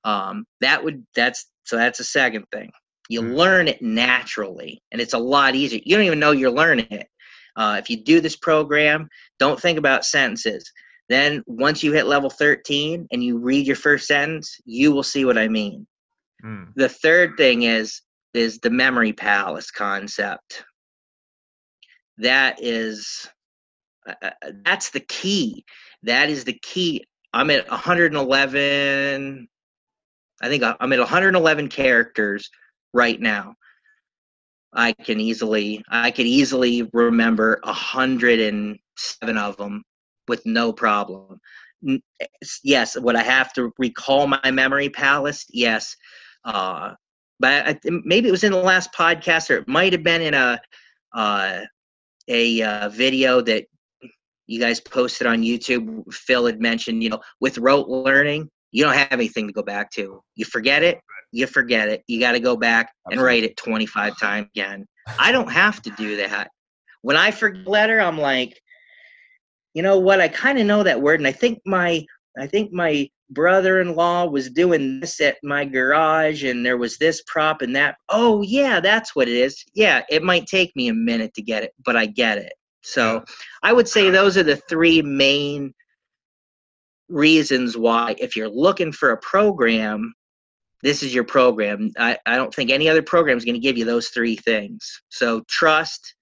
Um, 0.03 0.45
that 0.61 0.83
would 0.83 1.05
that's 1.15 1.47
so 1.63 1.77
that's 1.77 1.99
a 1.99 2.05
second 2.05 2.45
thing. 2.51 2.71
You 3.09 3.21
mm-hmm. 3.21 3.33
learn 3.33 3.67
it 3.67 3.81
naturally, 3.81 4.81
and 4.91 5.01
it's 5.01 5.13
a 5.13 5.19
lot 5.19 5.55
easier. 5.55 5.81
You 5.83 5.95
don't 5.95 6.05
even 6.05 6.19
know 6.19 6.31
you're 6.31 6.51
learning 6.51 6.87
it. 6.91 7.07
Uh, 7.55 7.77
if 7.79 7.89
you 7.89 8.03
do 8.03 8.19
this 8.19 8.35
program, 8.35 9.07
don't 9.39 9.59
think 9.59 9.77
about 9.77 10.05
sentences. 10.05 10.69
Then 11.07 11.43
once 11.47 11.83
you 11.83 11.93
hit 11.93 12.07
level 12.07 12.29
13 12.29 13.07
and 13.11 13.23
you 13.23 13.37
read 13.37 13.67
your 13.67 13.75
first 13.75 14.07
sentence, 14.07 14.59
you 14.65 14.91
will 14.91 15.03
see 15.03 15.23
what 15.23 15.37
I 15.37 15.47
mean. 15.47 15.87
Mm. 16.43 16.73
The 16.75 16.89
third 16.89 17.37
thing 17.37 17.63
is 17.63 18.01
is 18.33 18.59
the 18.59 18.69
memory 18.69 19.13
palace 19.13 19.71
concept. 19.71 20.65
That 22.17 22.57
is 22.61 23.27
uh, 24.07 24.13
uh, 24.21 24.51
that's 24.63 24.89
the 24.89 24.99
key. 25.01 25.65
That 26.03 26.29
is 26.29 26.43
the 26.43 26.57
key. 26.61 27.05
I'm 27.33 27.49
at 27.49 27.69
111. 27.69 29.47
I 30.41 30.49
think 30.49 30.63
I'm 30.63 30.93
at 30.93 30.99
111 30.99 31.67
characters 31.69 32.49
right 32.93 33.19
now. 33.19 33.55
I 34.73 34.91
can 34.91 35.19
easily, 35.19 35.83
I 35.89 36.11
could 36.11 36.25
easily 36.25 36.89
remember 36.93 37.59
107 37.63 39.37
of 39.37 39.57
them 39.57 39.83
with 40.27 40.45
no 40.45 40.73
problem. 40.73 41.39
Yes, 42.63 42.99
would 42.99 43.15
I 43.15 43.23
have 43.23 43.53
to 43.53 43.71
recall 43.77 44.27
my 44.27 44.51
memory 44.51 44.89
palace? 44.89 45.45
Yes, 45.49 45.95
uh, 46.43 46.93
but 47.39 47.67
I, 47.67 47.79
maybe 48.03 48.27
it 48.27 48.31
was 48.31 48.43
in 48.43 48.51
the 48.51 48.57
last 48.57 48.93
podcast, 48.93 49.49
or 49.49 49.57
it 49.57 49.67
might 49.67 49.93
have 49.93 50.03
been 50.03 50.21
in 50.21 50.33
a 50.33 50.59
uh, 51.13 51.61
a 52.27 52.61
uh, 52.61 52.89
video 52.89 53.41
that 53.41 53.65
you 54.47 54.59
guys 54.59 54.79
posted 54.79 55.27
on 55.27 55.41
YouTube. 55.41 56.11
Phil 56.13 56.45
had 56.45 56.61
mentioned, 56.61 57.03
you 57.03 57.09
know, 57.09 57.19
with 57.41 57.57
rote 57.57 57.87
learning, 57.87 58.49
you 58.71 58.83
don't 58.83 58.95
have 58.95 59.11
anything 59.11 59.47
to 59.47 59.53
go 59.53 59.63
back 59.63 59.91
to. 59.91 60.21
You 60.35 60.45
forget 60.45 60.83
it, 60.83 60.99
you 61.31 61.47
forget 61.47 61.89
it. 61.89 62.03
You 62.07 62.19
got 62.19 62.33
to 62.33 62.39
go 62.39 62.55
back 62.55 62.91
and 63.09 63.21
write 63.21 63.43
it 63.43 63.57
25 63.57 64.19
times 64.19 64.47
again. 64.55 64.85
I 65.19 65.31
don't 65.31 65.51
have 65.51 65.81
to 65.83 65.89
do 65.91 66.17
that. 66.17 66.49
When 67.01 67.15
I 67.17 67.31
forget 67.31 67.65
a 67.65 67.69
letter, 67.69 67.99
I'm 67.99 68.17
like, 68.17 68.59
you 69.73 69.81
know 69.81 69.99
what? 69.99 70.21
I 70.21 70.27
kind 70.27 70.57
of 70.57 70.65
know 70.65 70.83
that 70.83 71.01
word, 71.01 71.19
and 71.19 71.27
I 71.27 71.31
think 71.31 71.59
my 71.65 72.03
I 72.37 72.47
think 72.47 72.71
my 72.71 73.09
brother-in-law 73.29 74.25
was 74.25 74.49
doing 74.49 74.99
this 74.99 75.19
at 75.21 75.37
my 75.43 75.65
garage, 75.65 76.43
and 76.43 76.65
there 76.65 76.77
was 76.77 76.97
this 76.97 77.21
prop 77.27 77.61
and 77.61 77.75
that. 77.75 77.95
Oh 78.09 78.41
yeah, 78.41 78.79
that's 78.79 79.15
what 79.15 79.27
it 79.27 79.35
is. 79.35 79.63
Yeah, 79.73 80.03
it 80.09 80.23
might 80.23 80.47
take 80.47 80.75
me 80.75 80.87
a 80.87 80.93
minute 80.93 81.33
to 81.35 81.41
get 81.41 81.63
it, 81.63 81.73
but 81.83 81.95
I 81.95 82.05
get 82.05 82.37
it. 82.37 82.53
So 82.85 83.25
I 83.63 83.73
would 83.73 83.87
say 83.87 84.09
those 84.09 84.37
are 84.37 84.43
the 84.43 84.57
three 84.69 85.01
main 85.01 85.73
reasons 87.09 87.75
why, 87.75 88.15
if 88.19 88.35
you're 88.35 88.49
looking 88.49 88.91
for 88.91 89.11
a 89.11 89.17
program, 89.17 90.13
this 90.83 91.01
is 91.01 91.13
your 91.13 91.23
program. 91.23 91.91
I, 91.97 92.17
I 92.25 92.35
don't 92.35 92.53
think 92.53 92.69
any 92.69 92.87
other 92.87 93.01
program 93.01 93.37
is 93.37 93.45
going 93.45 93.55
to 93.55 93.59
give 93.59 93.77
you 93.77 93.85
those 93.85 94.09
three 94.09 94.35
things. 94.35 95.01
So 95.09 95.41
trust, 95.49 96.13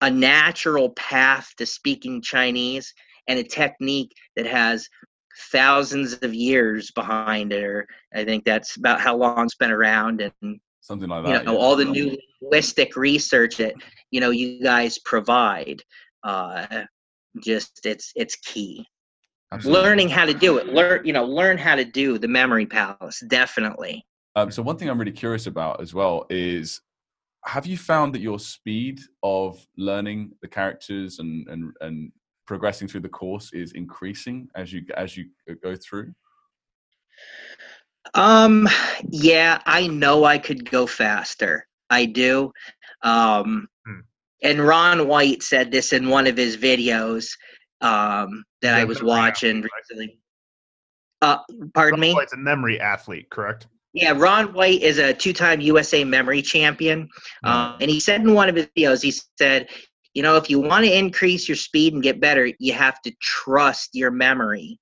a 0.00 0.10
natural 0.10 0.90
path 0.90 1.50
to 1.58 1.66
speaking 1.66 2.22
Chinese 2.22 2.92
and 3.28 3.38
a 3.38 3.44
technique 3.44 4.12
that 4.34 4.46
has 4.46 4.88
thousands 5.50 6.14
of 6.22 6.34
years 6.34 6.90
behind 6.90 7.52
it. 7.52 7.62
Or 7.62 7.86
I 8.14 8.24
think 8.24 8.44
that's 8.44 8.76
about 8.76 9.00
how 9.00 9.16
long 9.16 9.44
it's 9.44 9.54
been 9.56 9.70
around, 9.70 10.20
and 10.22 10.58
something 10.82 11.08
like 11.08 11.24
that. 11.24 11.40
You 11.40 11.44
know, 11.44 11.52
yeah. 11.52 11.58
all 11.58 11.76
the 11.76 11.86
new 11.86 12.16
linguistic 12.42 12.96
research 12.96 13.56
that 13.56 13.74
you 14.10 14.20
know 14.20 14.30
you 14.30 14.62
guys 14.62 14.98
provide. 14.98 15.82
Uh, 16.22 16.84
just 17.40 17.80
it's 17.86 18.12
it's 18.14 18.36
key. 18.36 18.86
Absolutely. 19.50 19.82
Learning 19.82 20.08
how 20.08 20.24
to 20.24 20.34
do 20.34 20.58
it, 20.58 20.68
learn 20.68 21.04
you 21.04 21.12
know, 21.12 21.24
learn 21.24 21.56
how 21.56 21.74
to 21.74 21.84
do 21.84 22.18
the 22.18 22.28
memory 22.28 22.66
palace. 22.66 23.22
Definitely. 23.28 24.04
Um, 24.36 24.50
so 24.50 24.62
one 24.62 24.76
thing 24.76 24.88
I'm 24.88 24.98
really 24.98 25.12
curious 25.12 25.46
about 25.46 25.80
as 25.80 25.92
well 25.94 26.26
is 26.30 26.80
have 27.44 27.66
you 27.66 27.76
found 27.76 28.14
that 28.14 28.20
your 28.20 28.38
speed 28.38 29.00
of 29.22 29.66
learning 29.76 30.32
the 30.42 30.48
characters 30.48 31.18
and 31.18 31.48
and 31.48 31.72
and 31.80 32.12
progressing 32.46 32.88
through 32.88 33.00
the 33.00 33.08
course 33.08 33.52
is 33.52 33.72
increasing 33.72 34.48
as 34.56 34.72
you 34.72 34.82
as 34.96 35.16
you 35.16 35.26
go 35.62 35.76
through 35.76 36.12
um 38.14 38.68
yeah 39.08 39.60
i 39.66 39.86
know 39.86 40.24
i 40.24 40.38
could 40.38 40.68
go 40.70 40.86
faster. 40.86 41.66
I 41.90 42.06
do. 42.06 42.52
Um 43.02 43.68
hmm. 43.86 44.00
and 44.42 44.66
ron 44.66 45.08
white 45.08 45.42
said 45.42 45.70
this 45.70 45.92
in 45.92 46.08
one 46.08 46.26
of 46.26 46.36
his 46.36 46.56
videos 46.56 47.28
um 47.80 48.44
that 48.62 48.74
i 48.74 48.84
was 48.84 49.02
watching 49.02 49.58
athlete, 49.58 49.70
recently. 49.78 50.18
Uh 51.20 51.38
pardon 51.74 51.92
ron 51.92 52.00
me? 52.00 52.14
White's 52.14 52.32
a 52.32 52.36
memory 52.36 52.80
athlete 52.80 53.30
correct? 53.30 53.66
Yeah, 53.94 54.12
Ron 54.12 54.54
White 54.54 54.80
is 54.80 54.98
a 54.98 55.12
two-time 55.12 55.60
USA 55.60 56.02
memory 56.02 56.40
champion, 56.40 57.08
um, 57.44 57.76
and 57.80 57.90
he 57.90 58.00
said 58.00 58.22
in 58.22 58.32
one 58.32 58.48
of 58.48 58.56
his 58.56 58.66
videos, 58.76 59.02
he 59.02 59.12
said, 59.36 59.68
"You 60.14 60.22
know, 60.22 60.36
if 60.36 60.48
you 60.48 60.60
want 60.60 60.86
to 60.86 60.96
increase 60.96 61.46
your 61.46 61.56
speed 61.56 61.92
and 61.92 62.02
get 62.02 62.18
better, 62.18 62.50
you 62.58 62.72
have 62.72 63.02
to 63.02 63.12
trust 63.20 63.90
your 63.92 64.10
memory." 64.10 64.78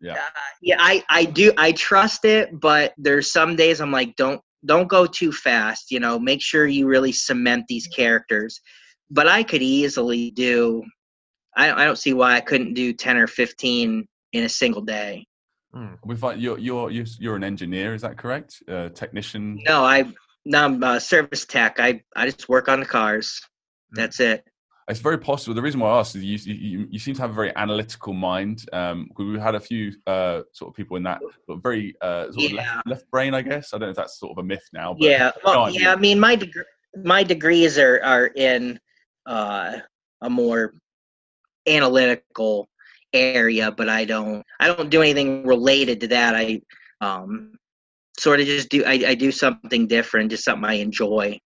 Ah, 0.00 0.06
yeah, 0.06 0.12
uh, 0.14 0.40
yeah, 0.62 0.76
I 0.78 1.02
I 1.10 1.24
do 1.24 1.52
I 1.56 1.72
trust 1.72 2.24
it, 2.24 2.60
but 2.60 2.94
there's 2.96 3.32
some 3.32 3.56
days 3.56 3.80
I'm 3.80 3.90
like, 3.90 4.14
don't 4.16 4.40
don't 4.64 4.88
go 4.88 5.06
too 5.06 5.32
fast. 5.32 5.90
You 5.90 6.00
know, 6.00 6.18
make 6.18 6.40
sure 6.40 6.66
you 6.66 6.86
really 6.86 7.12
cement 7.12 7.64
these 7.68 7.86
characters. 7.88 8.60
But 9.10 9.26
I 9.26 9.42
could 9.42 9.62
easily 9.62 10.30
do. 10.30 10.84
I 11.56 11.72
I 11.72 11.84
don't 11.84 11.98
see 11.98 12.12
why 12.12 12.34
I 12.36 12.40
couldn't 12.40 12.74
do 12.74 12.92
ten 12.92 13.16
or 13.16 13.26
fifteen 13.26 14.06
in 14.32 14.44
a 14.44 14.48
single 14.48 14.82
day. 14.82 15.26
Mm. 15.74 15.98
We 16.04 16.16
find 16.16 16.40
you're 16.40 16.58
you're 16.58 16.90
you're 16.90 17.36
an 17.36 17.44
engineer, 17.44 17.94
is 17.94 18.02
that 18.02 18.16
correct? 18.16 18.62
Uh, 18.68 18.88
technician? 18.90 19.58
No, 19.66 19.84
I 19.84 20.12
no, 20.44 20.64
I'm 20.64 20.82
a 20.82 21.00
service 21.00 21.44
tech. 21.44 21.80
I 21.80 22.02
I 22.16 22.26
just 22.26 22.48
work 22.48 22.68
on 22.68 22.80
the 22.80 22.86
cars. 22.86 23.40
Mm. 23.92 23.96
That's 23.96 24.20
it. 24.20 24.44
It's 24.88 25.00
very 25.00 25.18
possible. 25.18 25.54
The 25.54 25.62
reason 25.62 25.80
why 25.80 25.90
I 25.90 25.98
asked 25.98 26.16
is 26.16 26.24
you, 26.24 26.54
you, 26.54 26.88
you 26.90 26.98
seem 26.98 27.14
to 27.14 27.20
have 27.20 27.30
a 27.30 27.34
very 27.34 27.54
analytical 27.56 28.14
mind. 28.14 28.64
Um, 28.72 29.10
we 29.18 29.38
had 29.38 29.54
a 29.54 29.60
few 29.60 29.92
uh, 30.06 30.42
sort 30.52 30.70
of 30.70 30.74
people 30.74 30.96
in 30.96 31.02
that 31.02 31.20
but 31.46 31.62
very 31.62 31.94
uh, 32.00 32.32
sort 32.32 32.36
yeah. 32.36 32.46
of 32.48 32.52
left, 32.54 32.86
left, 32.86 33.10
brain, 33.10 33.34
I 33.34 33.42
guess. 33.42 33.74
I 33.74 33.78
don't 33.78 33.88
know 33.88 33.90
if 33.90 33.96
that's 33.96 34.18
sort 34.18 34.32
of 34.32 34.38
a 34.38 34.42
myth 34.42 34.66
now. 34.72 34.96
yeah, 34.98 35.32
well, 35.44 35.68
yeah. 35.70 35.92
I 35.92 35.96
mean, 35.96 36.18
my 36.18 36.36
degree, 36.36 36.64
my 37.04 37.22
degrees 37.22 37.78
are 37.78 38.02
are 38.02 38.26
in 38.28 38.80
uh, 39.26 39.78
a 40.22 40.30
more 40.30 40.74
analytical 41.68 42.68
area, 43.12 43.70
but 43.70 43.88
I 43.88 44.04
don't 44.04 44.42
I 44.58 44.68
don't 44.68 44.90
do 44.90 45.02
anything 45.02 45.46
related 45.46 46.00
to 46.00 46.08
that. 46.08 46.34
I 46.34 46.62
um, 47.00 47.58
sort 48.18 48.40
of 48.40 48.46
just 48.46 48.70
do 48.70 48.84
I, 48.84 48.92
I 49.08 49.14
do 49.14 49.30
something 49.30 49.86
different, 49.86 50.30
just 50.30 50.44
something 50.44 50.64
I 50.64 50.74
enjoy. 50.74 51.38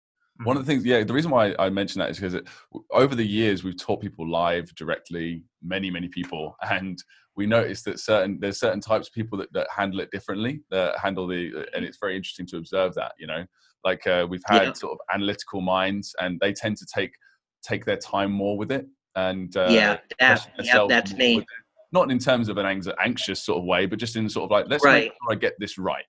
One 0.44 0.58
of 0.58 0.66
the 0.66 0.72
things, 0.72 0.86
yeah, 0.86 1.04
the 1.04 1.14
reason 1.14 1.32
why 1.32 1.56
I 1.60 1.70
mentioned 1.70 2.02
that 2.02 2.10
is 2.10 2.18
because 2.18 2.34
it, 2.34 2.48
over 2.92 3.16
the 3.16 3.26
years 3.26 3.64
we've 3.64 3.78
taught 3.78 4.02
people 4.02 4.30
live 4.30 4.74
directly, 4.76 5.44
many 5.64 5.92
many 5.92 6.08
people, 6.08 6.56
and 6.70 7.02
we 7.36 7.46
noticed 7.46 7.86
that 7.86 8.00
certain 8.00 8.40
there's 8.40 8.60
certain 8.60 8.82
types 8.82 9.08
of 9.08 9.14
people 9.14 9.38
that, 9.38 9.52
that 9.54 9.68
handle 9.76 10.00
it 10.00 10.12
differently, 10.12 10.62
that 10.70 10.98
handle 10.98 11.28
the, 11.28 11.66
and 11.74 11.86
it's 11.86 11.98
very 12.00 12.16
interesting 12.16 12.46
to 12.48 12.58
observe 12.58 12.94
that. 12.96 13.14
You 13.20 13.28
know, 13.28 13.46
like 13.84 14.06
uh, 14.08 14.28
we've 14.30 14.44
had 14.48 14.64
yeah. 14.64 14.74
sort 14.74 14.94
of 14.94 15.00
analytical 15.14 15.62
minds, 15.62 16.16
and 16.20 16.40
they 16.40 16.54
tend 16.54 16.78
to 16.78 16.86
take 16.86 17.14
take 17.64 17.86
their 17.86 17.98
time 17.98 18.32
more 18.32 18.58
with 18.58 18.72
it 18.72 18.88
and 19.16 19.56
uh, 19.58 19.68
yeah, 19.70 19.98
that, 20.20 20.48
yeah, 20.64 20.86
that's 20.88 21.14
me. 21.14 21.46
Not 21.92 22.10
in 22.10 22.20
terms 22.20 22.48
of 22.48 22.58
an 22.58 22.66
anxious 22.66 23.44
sort 23.44 23.60
of 23.60 23.66
way, 23.66 23.86
but 23.86 24.00
just 24.00 24.16
in 24.16 24.30
sort 24.30 24.46
of 24.46 24.52
like 24.52 24.66
let's 24.70 24.84
right. 24.84 25.04
make 25.04 25.12
sure 25.12 25.32
I 25.32 25.36
get 25.36 25.54
this 25.60 25.78
right. 25.78 26.06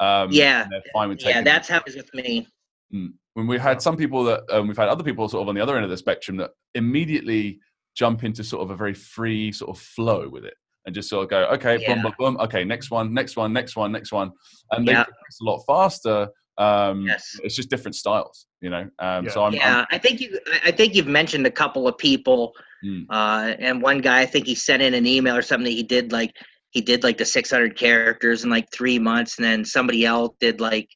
Um, 0.00 0.28
yeah, 0.30 0.68
fine 0.92 1.08
with 1.08 1.22
yeah, 1.24 1.42
that's 1.42 1.68
happens 1.68 1.96
with 1.96 2.12
me. 2.14 2.46
Mm. 2.94 3.12
When 3.34 3.46
we 3.46 3.58
had 3.58 3.80
some 3.80 3.96
people 3.96 4.24
that 4.24 4.42
um, 4.50 4.66
we've 4.66 4.76
had 4.76 4.88
other 4.88 5.04
people 5.04 5.28
sort 5.28 5.42
of 5.42 5.48
on 5.48 5.54
the 5.54 5.60
other 5.60 5.76
end 5.76 5.84
of 5.84 5.90
the 5.90 5.96
spectrum 5.96 6.36
that 6.38 6.50
immediately 6.74 7.60
jump 7.96 8.24
into 8.24 8.42
sort 8.42 8.62
of 8.62 8.70
a 8.70 8.76
very 8.76 8.94
free 8.94 9.52
sort 9.52 9.76
of 9.76 9.80
flow 9.80 10.28
with 10.28 10.44
it 10.44 10.54
and 10.86 10.94
just 10.94 11.08
sort 11.08 11.24
of 11.24 11.30
go, 11.30 11.44
okay, 11.54 11.78
yeah. 11.80 11.94
boom, 11.94 12.02
boom, 12.02 12.14
boom, 12.18 12.36
okay, 12.40 12.64
next 12.64 12.90
one, 12.90 13.12
next 13.12 13.36
one, 13.36 13.52
next 13.52 13.76
one, 13.76 13.92
next 13.92 14.12
one, 14.12 14.32
and 14.72 14.86
yeah. 14.86 14.92
they 14.92 15.04
progress 15.04 15.38
a 15.40 15.44
lot 15.44 15.62
faster 15.66 16.28
um, 16.58 17.06
yes. 17.06 17.38
It's 17.44 17.54
just 17.54 17.70
different 17.70 17.94
styles, 17.94 18.46
you 18.60 18.68
know. 18.68 18.90
Um, 18.98 19.24
yeah. 19.24 19.30
So 19.30 19.44
I'm, 19.44 19.54
yeah, 19.54 19.78
I'm, 19.78 19.86
i 19.92 19.98
think 19.98 20.20
you. 20.20 20.38
I 20.64 20.72
think 20.72 20.94
you've 20.94 21.06
mentioned 21.06 21.46
a 21.46 21.50
couple 21.50 21.86
of 21.86 21.96
people, 21.96 22.52
mm. 22.84 23.06
uh, 23.08 23.54
and 23.60 23.80
one 23.80 24.00
guy 24.00 24.20
I 24.20 24.26
think 24.26 24.46
he 24.46 24.56
sent 24.56 24.82
in 24.82 24.92
an 24.92 25.06
email 25.06 25.36
or 25.36 25.42
something. 25.42 25.70
he 25.70 25.84
did 25.84 26.10
like 26.10 26.34
he 26.70 26.80
did 26.80 27.02
like 27.02 27.16
the 27.16 27.24
600 27.24 27.76
characters 27.76 28.44
in 28.44 28.50
like 28.50 28.70
three 28.72 28.98
months, 28.98 29.38
and 29.38 29.44
then 29.44 29.64
somebody 29.64 30.04
else 30.04 30.34
did 30.40 30.60
like 30.60 30.88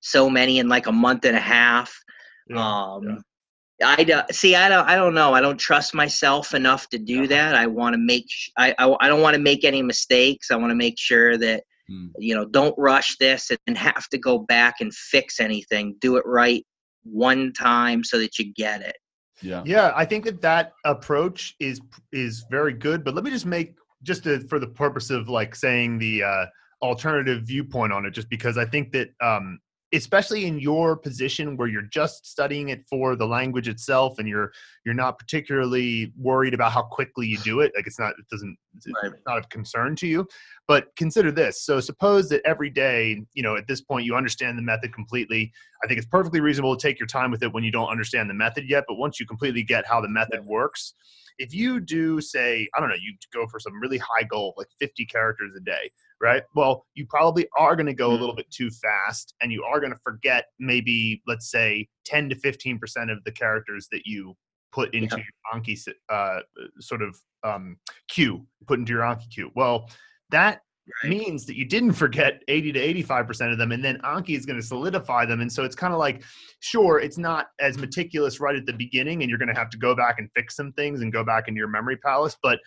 so 0.00 0.28
many 0.28 0.58
in 0.58 0.68
like 0.68 0.86
a 0.86 0.92
month 0.92 1.24
and 1.24 1.36
a 1.36 1.40
half. 1.40 1.94
Yeah. 2.48 2.58
Um, 2.58 3.02
yeah. 3.04 3.16
I 3.82 4.04
don't 4.04 4.34
see. 4.34 4.56
I 4.56 4.68
don't. 4.68 4.86
I 4.86 4.94
don't 4.96 5.14
know. 5.14 5.32
I 5.32 5.40
don't 5.40 5.58
trust 5.58 5.94
myself 5.94 6.54
enough 6.54 6.88
to 6.90 6.98
do 6.98 7.26
that. 7.28 7.54
I 7.54 7.66
want 7.66 7.94
to 7.94 7.98
make. 7.98 8.26
I. 8.58 8.74
I, 8.78 8.94
I 9.00 9.08
don't 9.08 9.22
want 9.22 9.34
to 9.34 9.40
make 9.40 9.64
any 9.64 9.80
mistakes. 9.82 10.50
I 10.50 10.56
want 10.56 10.70
to 10.70 10.74
make 10.74 10.98
sure 10.98 11.38
that 11.38 11.62
Mm. 11.90 12.10
You 12.18 12.34
know, 12.34 12.44
don't 12.44 12.74
rush 12.78 13.16
this 13.18 13.50
and 13.66 13.76
have 13.76 14.08
to 14.10 14.18
go 14.18 14.38
back 14.38 14.76
and 14.80 14.94
fix 14.94 15.40
anything. 15.40 15.96
Do 16.00 16.16
it 16.16 16.24
right 16.24 16.64
one 17.02 17.52
time 17.52 18.04
so 18.04 18.18
that 18.18 18.38
you 18.38 18.52
get 18.54 18.82
it. 18.82 18.96
Yeah. 19.42 19.62
Yeah, 19.64 19.92
I 19.96 20.04
think 20.04 20.24
that 20.26 20.42
that 20.42 20.72
approach 20.84 21.54
is 21.60 21.80
is 22.12 22.44
very 22.50 22.74
good, 22.74 23.04
but 23.04 23.14
let 23.14 23.24
me 23.24 23.30
just 23.30 23.46
make 23.46 23.74
just 24.02 24.24
to, 24.24 24.40
for 24.48 24.58
the 24.58 24.66
purpose 24.66 25.10
of 25.10 25.28
like 25.28 25.54
saying 25.54 25.98
the 25.98 26.22
uh 26.22 26.46
alternative 26.82 27.42
viewpoint 27.44 27.92
on 27.92 28.06
it 28.06 28.12
just 28.12 28.28
because 28.30 28.56
I 28.56 28.64
think 28.64 28.92
that 28.92 29.08
um 29.22 29.58
especially 29.92 30.46
in 30.46 30.58
your 30.60 30.96
position 30.96 31.56
where 31.56 31.66
you're 31.66 31.82
just 31.82 32.24
studying 32.26 32.68
it 32.68 32.84
for 32.88 33.16
the 33.16 33.26
language 33.26 33.68
itself 33.68 34.18
and 34.18 34.28
you're 34.28 34.52
you're 34.84 34.94
not 34.94 35.18
particularly 35.18 36.12
worried 36.16 36.54
about 36.54 36.72
how 36.72 36.82
quickly 36.82 37.26
you 37.26 37.36
do 37.38 37.60
it 37.60 37.72
like 37.76 37.86
it's 37.86 37.98
not 37.98 38.10
it 38.10 38.26
doesn't 38.30 38.56
it's 38.76 38.86
right. 39.02 39.12
not 39.26 39.38
of 39.38 39.48
concern 39.48 39.96
to 39.96 40.06
you. 40.06 40.26
But 40.68 40.94
consider 40.96 41.32
this. 41.32 41.64
So 41.64 41.80
suppose 41.80 42.28
that 42.28 42.42
every 42.44 42.70
day 42.70 43.20
you 43.34 43.42
know 43.42 43.56
at 43.56 43.66
this 43.66 43.80
point 43.80 44.06
you 44.06 44.14
understand 44.14 44.56
the 44.56 44.62
method 44.62 44.94
completely. 44.94 45.52
I 45.82 45.86
think 45.86 45.98
it's 45.98 46.06
perfectly 46.06 46.40
reasonable 46.40 46.76
to 46.76 46.82
take 46.82 47.00
your 47.00 47.06
time 47.06 47.30
with 47.30 47.42
it 47.42 47.52
when 47.52 47.64
you 47.64 47.72
don't 47.72 47.88
understand 47.88 48.30
the 48.30 48.34
method 48.34 48.68
yet 48.68 48.84
but 48.86 48.96
once 48.96 49.18
you 49.18 49.26
completely 49.26 49.62
get 49.62 49.86
how 49.86 50.00
the 50.00 50.08
method 50.08 50.44
works 50.44 50.94
if 51.38 51.54
you 51.54 51.80
do 51.80 52.20
say 52.20 52.68
i 52.74 52.80
don't 52.80 52.88
know 52.88 52.94
you 52.94 53.14
go 53.32 53.46
for 53.46 53.58
some 53.58 53.78
really 53.80 53.98
high 53.98 54.22
goal 54.22 54.54
like 54.56 54.68
50 54.78 55.04
characters 55.06 55.52
a 55.56 55.60
day 55.60 55.90
right 56.20 56.42
well 56.54 56.86
you 56.94 57.06
probably 57.08 57.46
are 57.58 57.76
going 57.76 57.86
to 57.86 57.94
go 57.94 58.10
a 58.10 58.12
little 58.12 58.28
mm-hmm. 58.28 58.36
bit 58.36 58.50
too 58.50 58.70
fast 58.70 59.34
and 59.40 59.52
you 59.52 59.64
are 59.64 59.80
going 59.80 59.92
to 59.92 59.98
forget 60.02 60.46
maybe 60.58 61.22
let's 61.26 61.50
say 61.50 61.88
10 62.04 62.30
to 62.30 62.34
15 62.36 62.78
percent 62.78 63.10
of 63.10 63.18
the 63.24 63.32
characters 63.32 63.88
that 63.92 64.02
you 64.04 64.34
put 64.72 64.94
into 64.94 65.16
yeah. 65.16 65.24
your 65.54 65.62
anki 65.62 65.78
uh, 66.08 66.40
sort 66.78 67.02
of 67.02 67.16
um, 67.42 67.76
queue 68.08 68.46
put 68.66 68.78
into 68.78 68.92
your 68.92 69.02
anki 69.02 69.28
queue 69.30 69.50
well 69.54 69.88
that 70.30 70.60
Right. 71.02 71.10
means 71.10 71.46
that 71.46 71.56
you 71.56 71.64
didn't 71.64 71.92
forget 71.92 72.42
80 72.48 72.72
to 72.72 72.94
85% 73.04 73.52
of 73.52 73.58
them 73.58 73.72
and 73.72 73.84
then 73.84 73.98
Anki 73.98 74.36
is 74.36 74.46
going 74.46 74.60
to 74.60 74.66
solidify 74.66 75.26
them 75.26 75.40
and 75.40 75.52
so 75.52 75.64
it's 75.64 75.76
kind 75.76 75.92
of 75.92 75.98
like 75.98 76.22
sure 76.60 76.98
it's 77.00 77.18
not 77.18 77.48
as 77.60 77.78
meticulous 77.78 78.40
right 78.40 78.56
at 78.56 78.66
the 78.66 78.72
beginning 78.72 79.22
and 79.22 79.30
you're 79.30 79.38
going 79.38 79.52
to 79.52 79.58
have 79.58 79.70
to 79.70 79.78
go 79.78 79.94
back 79.94 80.18
and 80.18 80.28
fix 80.34 80.56
some 80.56 80.72
things 80.72 81.00
and 81.00 81.12
go 81.12 81.24
back 81.24 81.48
into 81.48 81.58
your 81.58 81.68
memory 81.68 81.96
palace 81.96 82.36
but 82.42 82.58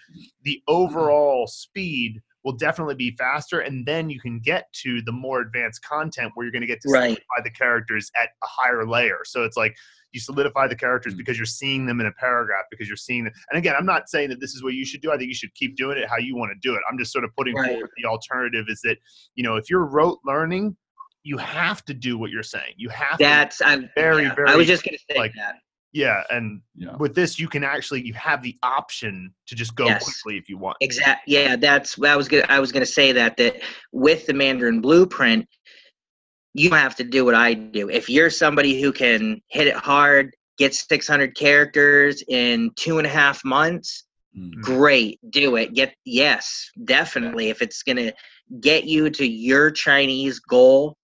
the 0.43 0.55
mm-hmm. 0.67 0.73
overall 0.73 1.47
speed 1.47 2.21
will 2.43 2.53
definitely 2.53 2.95
be 2.95 3.15
faster 3.17 3.61
and 3.61 3.85
then 3.85 4.09
you 4.09 4.19
can 4.19 4.39
get 4.39 4.71
to 4.73 5.01
the 5.03 5.11
more 5.11 5.41
advanced 5.41 5.81
content 5.83 6.31
where 6.35 6.45
you're 6.45 6.51
going 6.51 6.61
to 6.61 6.67
get 6.67 6.81
to 6.81 6.89
right. 6.89 7.01
solidify 7.01 7.41
the 7.43 7.51
characters 7.51 8.11
at 8.21 8.29
a 8.43 8.47
higher 8.47 8.85
layer 8.87 9.19
so 9.23 9.43
it's 9.43 9.57
like 9.57 9.75
you 10.13 10.19
solidify 10.19 10.67
the 10.67 10.75
characters 10.75 11.13
because 11.13 11.37
you're 11.37 11.45
seeing 11.45 11.85
them 11.85 11.99
in 11.99 12.05
a 12.05 12.11
paragraph 12.13 12.65
because 12.71 12.87
you're 12.87 12.95
seeing 12.95 13.25
them 13.25 13.33
and 13.49 13.57
again 13.57 13.75
i'm 13.77 13.85
not 13.85 14.09
saying 14.09 14.29
that 14.29 14.39
this 14.39 14.53
is 14.53 14.63
what 14.63 14.73
you 14.73 14.85
should 14.85 15.01
do 15.01 15.11
i 15.11 15.17
think 15.17 15.27
you 15.27 15.35
should 15.35 15.53
keep 15.55 15.75
doing 15.75 15.97
it 15.97 16.07
how 16.07 16.17
you 16.17 16.35
want 16.35 16.51
to 16.51 16.67
do 16.67 16.75
it 16.75 16.81
i'm 16.89 16.97
just 16.97 17.11
sort 17.11 17.23
of 17.23 17.35
putting 17.35 17.55
right. 17.55 17.71
forward 17.71 17.89
the 17.97 18.07
alternative 18.07 18.65
is 18.67 18.79
that 18.83 18.97
you 19.35 19.43
know 19.43 19.55
if 19.55 19.69
you're 19.69 19.85
rote 19.85 20.19
learning 20.25 20.75
you 21.23 21.37
have 21.37 21.83
to 21.85 21.93
do 21.93 22.17
what 22.17 22.29
you're 22.29 22.43
saying 22.43 22.73
you 22.77 22.89
have 22.89 23.17
that's 23.17 23.57
to 23.57 23.67
i'm 23.67 23.89
very 23.95 24.23
yeah, 24.23 24.35
very 24.35 24.49
i 24.49 24.55
was 24.55 24.67
just 24.67 24.83
going 24.83 24.95
to 24.95 25.03
say 25.13 25.17
like, 25.17 25.33
that 25.35 25.55
yeah, 25.93 26.23
and 26.31 26.59
yeah. 26.75 26.95
with 26.97 27.13
this, 27.13 27.37
you 27.37 27.47
can 27.47 27.63
actually 27.63 28.01
you 28.01 28.15
have 28.15 28.41
the 28.41 28.57
option 28.63 29.31
to 29.45 29.53
just 29.53 29.75
go 29.75 29.85
yes. 29.85 30.03
quickly 30.03 30.39
if 30.39 30.49
you 30.49 30.57
want. 30.57 30.75
Exactly. 30.81 31.35
Yeah, 31.35 31.55
that's 31.55 32.01
I 32.01 32.15
was 32.15 32.27
gonna 32.27 32.45
I 32.49 32.59
was 32.59 32.71
gonna 32.71 32.85
say 32.85 33.11
that 33.11 33.37
that 33.37 33.61
with 33.91 34.25
the 34.25 34.33
Mandarin 34.33 34.81
Blueprint, 34.81 35.47
you 36.53 36.71
have 36.71 36.95
to 36.95 37.03
do 37.03 37.25
what 37.25 37.35
I 37.35 37.53
do. 37.53 37.89
If 37.89 38.09
you're 38.09 38.29
somebody 38.29 38.81
who 38.81 38.91
can 38.91 39.41
hit 39.47 39.67
it 39.67 39.75
hard, 39.75 40.31
get 40.57 40.73
600 40.73 41.35
characters 41.35 42.23
in 42.27 42.71
two 42.75 42.97
and 42.97 43.07
a 43.07 43.09
half 43.09 43.43
months. 43.43 44.05
Mm-hmm. 44.37 44.61
Great, 44.61 45.19
do 45.29 45.55
it. 45.57 45.73
Get 45.73 45.93
yes, 46.05 46.69
definitely. 46.85 47.49
If 47.49 47.61
it's 47.61 47.83
gonna 47.83 48.13
get 48.61 48.85
you 48.85 49.09
to 49.09 49.25
your 49.25 49.71
Chinese 49.71 50.39
goal 50.39 50.97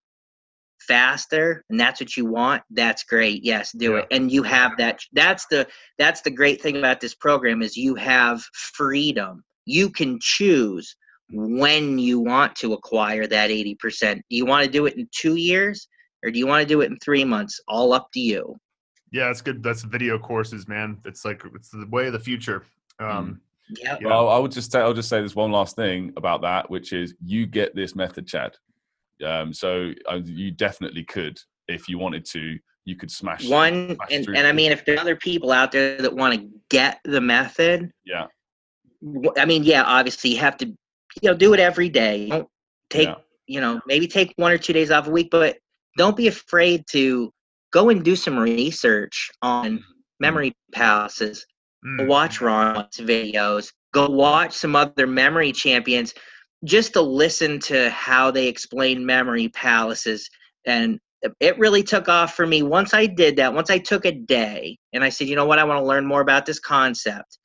faster 0.90 1.64
and 1.70 1.80
that's 1.80 2.02
what 2.02 2.18
you 2.18 2.26
want 2.26 2.64
that's 2.72 3.04
great 3.04 3.44
yes 3.44 3.72
do 3.74 3.92
yeah. 3.92 4.00
it 4.00 4.08
and 4.10 4.32
you 4.32 4.42
have 4.42 4.72
that 4.78 5.00
that's 5.14 5.46
the 5.52 5.68
that's 6.00 6.22
the 6.22 6.32
great 6.32 6.60
thing 6.60 6.78
about 6.78 7.00
this 7.00 7.14
program 7.14 7.62
is 7.62 7.78
you 7.78 7.94
have 7.94 8.42
freedom 8.54 9.44
you 9.66 9.92
can 9.92 10.18
choose 10.20 10.96
when 11.32 12.00
you 12.00 12.20
want 12.20 12.56
to 12.58 12.74
acquire 12.74 13.28
that 13.28 13.50
80% 13.50 14.16
do 14.16 14.22
you 14.30 14.46
want 14.46 14.66
to 14.66 14.72
do 14.72 14.86
it 14.86 14.98
in 14.98 15.08
two 15.12 15.36
years 15.36 15.88
or 16.24 16.32
do 16.32 16.40
you 16.40 16.48
want 16.48 16.62
to 16.62 16.68
do 16.68 16.82
it 16.82 16.92
in 16.92 16.98
three 16.98 17.24
months? 17.24 17.60
All 17.68 17.94
up 17.94 18.10
to 18.14 18.20
you. 18.20 18.58
Yeah 19.12 19.28
that's 19.28 19.42
good 19.42 19.64
that's 19.64 19.84
video 19.84 20.20
courses 20.20 20.68
man. 20.68 21.00
It's 21.06 21.26
like 21.26 21.44
it's 21.56 21.70
the 21.70 21.88
way 21.90 22.08
of 22.08 22.14
the 22.14 22.20
future. 22.20 22.66
Um 23.00 23.42
yeah. 23.70 23.98
Well 24.04 24.30
i 24.30 24.38
would 24.40 24.52
just 24.52 24.72
say 24.72 24.80
i'll 24.80 24.96
just 24.96 25.10
say 25.10 25.22
this 25.22 25.36
one 25.36 25.52
last 25.52 25.76
thing 25.76 26.12
about 26.18 26.42
that 26.42 26.70
which 26.72 26.92
is 26.92 27.14
you 27.24 27.46
get 27.46 27.76
this 27.76 27.96
method 27.96 28.28
chad. 28.28 28.56
Um, 29.26 29.54
so 29.54 29.92
uh, 30.10 30.20
you 30.24 30.52
definitely 30.52 31.04
could, 31.04 31.40
if 31.68 31.90
you 31.90 31.98
wanted 31.98 32.26
to, 32.26 32.58
you 32.86 32.96
could 32.96 33.12
smash 33.12 33.48
one. 33.48 33.96
Smash 33.96 34.08
and, 34.12 34.28
and 34.30 34.48
I 34.48 34.52
mean, 34.52 34.72
if 34.72 34.86
there 34.86 34.96
are 34.96 35.00
other 35.00 35.16
people 35.16 35.52
out 35.52 35.72
there 35.72 36.02
that 36.02 36.16
want 36.16 36.40
to 36.40 36.50
get 36.70 37.00
the 37.04 37.22
method, 37.22 37.92
yeah. 38.06 38.28
I 39.38 39.46
mean, 39.46 39.64
yeah, 39.64 39.84
obviously 39.84 40.32
you 40.32 40.40
have 40.40 40.58
to, 40.58 40.74
you 41.22 41.30
know, 41.30 41.36
do 41.36 41.54
it 41.54 41.60
every 41.60 41.90
day. 41.90 42.30
Don't 42.30 42.48
take, 42.90 43.08
yeah. 43.08 43.16
you 43.48 43.62
know, 43.62 43.80
maybe 43.86 44.08
take 44.08 44.34
one 44.38 44.52
or 44.52 44.58
two 44.58 44.74
days 44.74 44.92
off 44.92 45.08
a 45.08 45.12
week, 45.12 45.30
but 45.32 45.58
don't 45.98 46.18
be 46.18 46.28
afraid 46.28 46.86
to 46.92 47.32
go 47.72 47.90
and 47.90 48.04
do 48.04 48.16
some 48.16 48.38
research 48.38 49.30
on 49.42 49.66
mm-hmm. 49.66 49.84
memory 50.20 50.54
palaces. 50.74 51.46
Mm. 51.86 52.08
Watch 52.08 52.42
Ron's 52.42 52.98
videos. 52.98 53.72
Go 53.94 54.10
watch 54.10 54.54
some 54.54 54.76
other 54.76 55.08
memory 55.08 55.52
champions 55.52 56.14
just 56.66 56.94
to 56.94 57.02
listen 57.02 57.60
to 57.60 57.90
how 57.90 58.32
they 58.32 58.48
explain 58.48 59.06
memory 59.06 59.48
palaces 59.50 60.30
and 60.66 61.00
it 61.40 61.58
really 61.60 61.84
took 61.84 62.08
off 62.08 62.36
for 62.36 62.46
me 62.46 62.64
once 62.64 62.94
i 62.94 63.06
did 63.06 63.36
that 63.38 63.54
once 63.54 63.70
i 63.70 63.78
took 63.78 64.06
a 64.06 64.12
day 64.12 64.78
and 64.94 65.04
i 65.04 65.10
said 65.10 65.28
you 65.28 65.36
know 65.36 65.46
what 65.46 65.60
i 65.60 65.64
want 65.64 65.80
to 65.80 65.86
learn 65.86 66.06
more 66.06 66.22
about 66.22 66.46
this 66.46 66.60
concept 66.60 67.39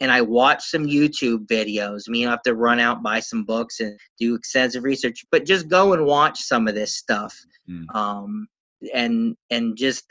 and 0.00 0.10
i 0.10 0.20
watch 0.20 0.64
some 0.64 0.86
youtube 0.86 1.46
videos 1.46 2.04
I 2.08 2.10
mean, 2.10 2.26
i 2.26 2.30
have 2.30 2.42
to 2.42 2.54
run 2.54 2.80
out 2.80 3.02
buy 3.02 3.20
some 3.20 3.44
books 3.44 3.80
and 3.80 3.98
do 4.18 4.34
extensive 4.34 4.84
research 4.84 5.24
but 5.30 5.46
just 5.46 5.68
go 5.68 5.92
and 5.92 6.04
watch 6.04 6.40
some 6.40 6.68
of 6.68 6.74
this 6.74 6.94
stuff 6.94 7.36
mm. 7.68 7.84
um, 7.94 8.46
and 8.94 9.36
and 9.50 9.76
just 9.76 10.04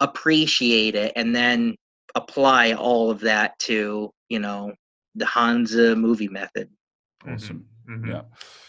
appreciate 0.00 0.94
it 0.94 1.12
and 1.16 1.34
then 1.34 1.76
apply 2.14 2.72
all 2.72 3.10
of 3.10 3.20
that 3.20 3.58
to 3.58 4.10
you 4.28 4.38
know 4.38 4.72
the 5.14 5.24
Hanzi 5.24 5.96
movie 5.96 6.28
method 6.28 6.68
awesome 7.28 7.66
Mm-hmm. 7.88 8.10
Yeah, 8.10 8.22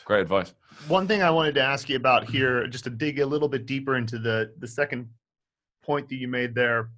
great 0.05 0.21
advice. 0.21 0.53
One 0.87 1.07
thing 1.07 1.21
I 1.21 1.29
wanted 1.29 1.55
to 1.55 1.61
ask 1.61 1.87
you 1.89 1.95
about 1.95 2.29
here, 2.29 2.67
just 2.67 2.83
to 2.85 2.89
dig 2.89 3.19
a 3.19 3.25
little 3.25 3.47
bit 3.47 3.65
deeper 3.65 3.95
into 3.95 4.17
the 4.17 4.53
the 4.59 4.67
second 4.67 5.09
point 5.83 6.09
that 6.09 6.15
you 6.15 6.27
made 6.27 6.55
there. 6.55 6.89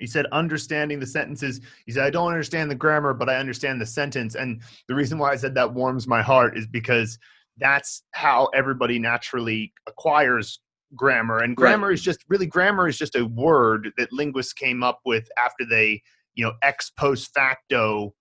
He 0.00 0.06
said 0.06 0.26
understanding 0.32 0.98
the 0.98 1.06
sentences. 1.06 1.60
He 1.86 1.92
said 1.92 2.04
I 2.04 2.10
don't 2.10 2.28
understand 2.28 2.70
the 2.70 2.74
grammar, 2.74 3.14
but 3.14 3.28
I 3.28 3.36
understand 3.36 3.80
the 3.80 3.86
sentence. 3.86 4.34
And 4.34 4.62
the 4.88 4.94
reason 4.94 5.18
why 5.18 5.30
I 5.30 5.36
said 5.36 5.54
that 5.54 5.74
warms 5.74 6.08
my 6.08 6.22
heart 6.22 6.58
is 6.58 6.66
because 6.66 7.18
that's 7.58 8.02
how 8.12 8.48
everybody 8.54 8.98
naturally 8.98 9.72
acquires 9.86 10.60
grammar. 10.96 11.38
And 11.38 11.56
grammar 11.56 11.88
right. 11.88 11.94
is 11.94 12.02
just 12.02 12.24
really 12.28 12.46
grammar 12.46 12.88
is 12.88 12.98
just 12.98 13.14
a 13.14 13.26
word 13.26 13.90
that 13.98 14.12
linguists 14.12 14.52
came 14.52 14.82
up 14.82 15.00
with 15.04 15.28
after 15.38 15.64
they, 15.68 16.02
you 16.34 16.44
know, 16.44 16.54
ex 16.62 16.90
post 16.90 17.32
facto 17.34 18.14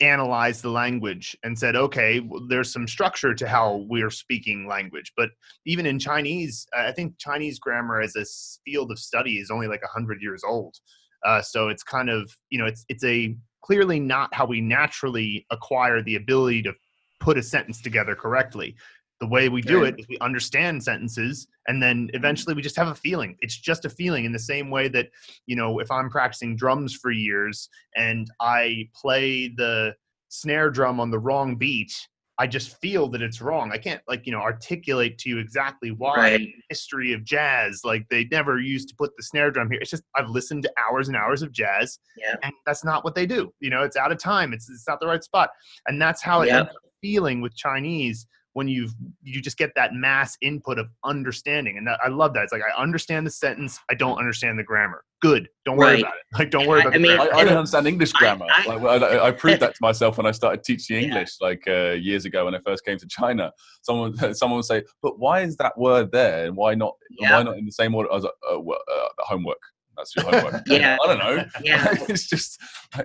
analyzed 0.00 0.62
the 0.62 0.70
language 0.70 1.36
and 1.42 1.58
said, 1.58 1.76
okay, 1.76 2.20
well, 2.20 2.46
there's 2.48 2.72
some 2.72 2.86
structure 2.86 3.34
to 3.34 3.48
how 3.48 3.86
we're 3.88 4.10
speaking 4.10 4.66
language. 4.68 5.12
But 5.16 5.30
even 5.64 5.86
in 5.86 5.98
Chinese, 5.98 6.66
I 6.76 6.92
think 6.92 7.18
Chinese 7.18 7.58
grammar 7.58 8.00
as 8.00 8.16
a 8.16 8.24
field 8.64 8.90
of 8.90 8.98
study 8.98 9.38
is 9.38 9.50
only 9.50 9.68
like 9.68 9.82
100 9.82 10.20
years 10.20 10.42
old. 10.46 10.76
Uh, 11.24 11.40
so 11.40 11.68
it's 11.68 11.82
kind 11.82 12.10
of, 12.10 12.30
you 12.50 12.58
know, 12.58 12.66
it's, 12.66 12.84
it's 12.88 13.04
a 13.04 13.34
clearly 13.64 13.98
not 13.98 14.32
how 14.34 14.46
we 14.46 14.60
naturally 14.60 15.46
acquire 15.50 16.02
the 16.02 16.16
ability 16.16 16.62
to 16.62 16.72
put 17.18 17.38
a 17.38 17.42
sentence 17.42 17.80
together 17.80 18.14
correctly 18.14 18.76
the 19.20 19.26
way 19.26 19.48
we 19.48 19.62
do 19.62 19.84
it 19.84 19.94
is 19.98 20.06
we 20.08 20.18
understand 20.20 20.82
sentences 20.82 21.46
and 21.68 21.82
then 21.82 22.06
mm-hmm. 22.06 22.16
eventually 22.16 22.54
we 22.54 22.62
just 22.62 22.76
have 22.76 22.88
a 22.88 22.94
feeling. 22.94 23.36
It's 23.40 23.58
just 23.58 23.84
a 23.84 23.90
feeling 23.90 24.24
in 24.24 24.32
the 24.32 24.38
same 24.38 24.70
way 24.70 24.88
that 24.88 25.08
you 25.46 25.56
know 25.56 25.78
if 25.78 25.90
i'm 25.90 26.10
practicing 26.10 26.56
drums 26.56 26.94
for 26.94 27.10
years 27.10 27.68
and 27.96 28.30
i 28.40 28.88
play 28.94 29.48
the 29.48 29.94
snare 30.28 30.70
drum 30.70 31.00
on 31.00 31.10
the 31.10 31.18
wrong 31.18 31.56
beat 31.56 31.92
i 32.38 32.46
just 32.46 32.78
feel 32.80 33.08
that 33.08 33.22
it's 33.22 33.40
wrong. 33.40 33.72
I 33.72 33.78
can't 33.78 34.02
like 34.06 34.26
you 34.26 34.32
know 34.32 34.40
articulate 34.40 35.18
to 35.18 35.30
you 35.30 35.38
exactly 35.38 35.90
why. 35.90 36.16
Right. 36.16 36.48
history 36.68 37.12
of 37.12 37.24
jazz 37.24 37.80
like 37.84 38.06
they 38.10 38.28
never 38.30 38.58
used 38.58 38.88
to 38.90 38.94
put 38.96 39.16
the 39.16 39.22
snare 39.22 39.50
drum 39.50 39.70
here. 39.70 39.80
It's 39.80 39.90
just 39.90 40.02
i've 40.16 40.28
listened 40.28 40.62
to 40.64 40.72
hours 40.78 41.08
and 41.08 41.16
hours 41.16 41.42
of 41.42 41.52
jazz 41.52 41.98
yeah. 42.18 42.36
and 42.42 42.52
that's 42.66 42.84
not 42.84 43.04
what 43.04 43.14
they 43.14 43.26
do. 43.26 43.52
You 43.60 43.70
know 43.70 43.82
it's 43.82 43.96
out 43.96 44.12
of 44.12 44.18
time. 44.18 44.52
It's, 44.52 44.68
it's 44.68 44.86
not 44.86 45.00
the 45.00 45.06
right 45.06 45.24
spot. 45.24 45.50
And 45.86 46.00
that's 46.00 46.22
how 46.22 46.42
it 46.42 46.48
yep. 46.48 46.72
feeling 47.00 47.40
with 47.40 47.56
chinese 47.56 48.26
when 48.56 48.68
you've 48.68 48.94
you 49.22 49.42
just 49.42 49.58
get 49.58 49.70
that 49.76 49.92
mass 49.92 50.38
input 50.40 50.78
of 50.78 50.88
understanding 51.04 51.76
and 51.76 51.86
that, 51.86 52.00
i 52.02 52.08
love 52.08 52.32
that 52.32 52.42
it's 52.42 52.52
like 52.54 52.62
i 52.62 52.82
understand 52.82 53.26
the 53.26 53.30
sentence 53.30 53.78
i 53.90 53.94
don't 53.94 54.16
understand 54.16 54.58
the 54.58 54.62
grammar 54.62 55.04
good 55.20 55.46
don't 55.66 55.76
worry 55.76 55.96
right. 55.96 56.00
about 56.00 56.14
it 56.14 56.38
like 56.38 56.50
don't 56.50 56.66
worry 56.66 56.80
about 56.80 56.94
I, 56.94 56.98
mean, 56.98 57.20
I, 57.20 57.24
I, 57.24 57.44
don't 57.44 57.58
understand 57.58 57.86
english 57.86 58.12
grammar 58.12 58.46
I, 58.48 58.76
like, 58.76 59.02
I, 59.02 59.30
proved 59.30 59.60
that 59.60 59.74
to 59.74 59.78
myself 59.82 60.16
when 60.16 60.24
i 60.24 60.30
started 60.30 60.64
teaching 60.64 61.02
english 61.02 61.36
yeah. 61.38 61.46
like 61.48 61.64
uh, 61.68 61.90
years 61.90 62.24
ago 62.24 62.46
when 62.46 62.54
i 62.54 62.58
first 62.64 62.82
came 62.82 62.96
to 62.96 63.06
china 63.06 63.52
someone 63.82 64.16
someone 64.34 64.56
would 64.56 64.64
say 64.64 64.82
but 65.02 65.18
why 65.18 65.42
is 65.42 65.58
that 65.58 65.76
word 65.76 66.10
there 66.10 66.46
and 66.46 66.56
why 66.56 66.74
not 66.74 66.94
yeah. 67.20 67.36
why 67.36 67.42
not 67.42 67.58
in 67.58 67.66
the 67.66 67.72
same 67.72 67.94
order 67.94 68.10
as 68.10 68.24
uh, 68.24 68.28
uh, 68.50 68.58
uh, 68.58 69.08
homework 69.18 69.60
that's 69.98 70.14
your 70.14 70.26
homework. 70.26 70.62
yeah, 70.66 70.98
I 71.02 71.06
don't 71.06 71.18
know. 71.18 71.44
Yeah, 71.62 71.94
it's 72.06 72.26
just 72.26 72.60
so. 72.94 73.02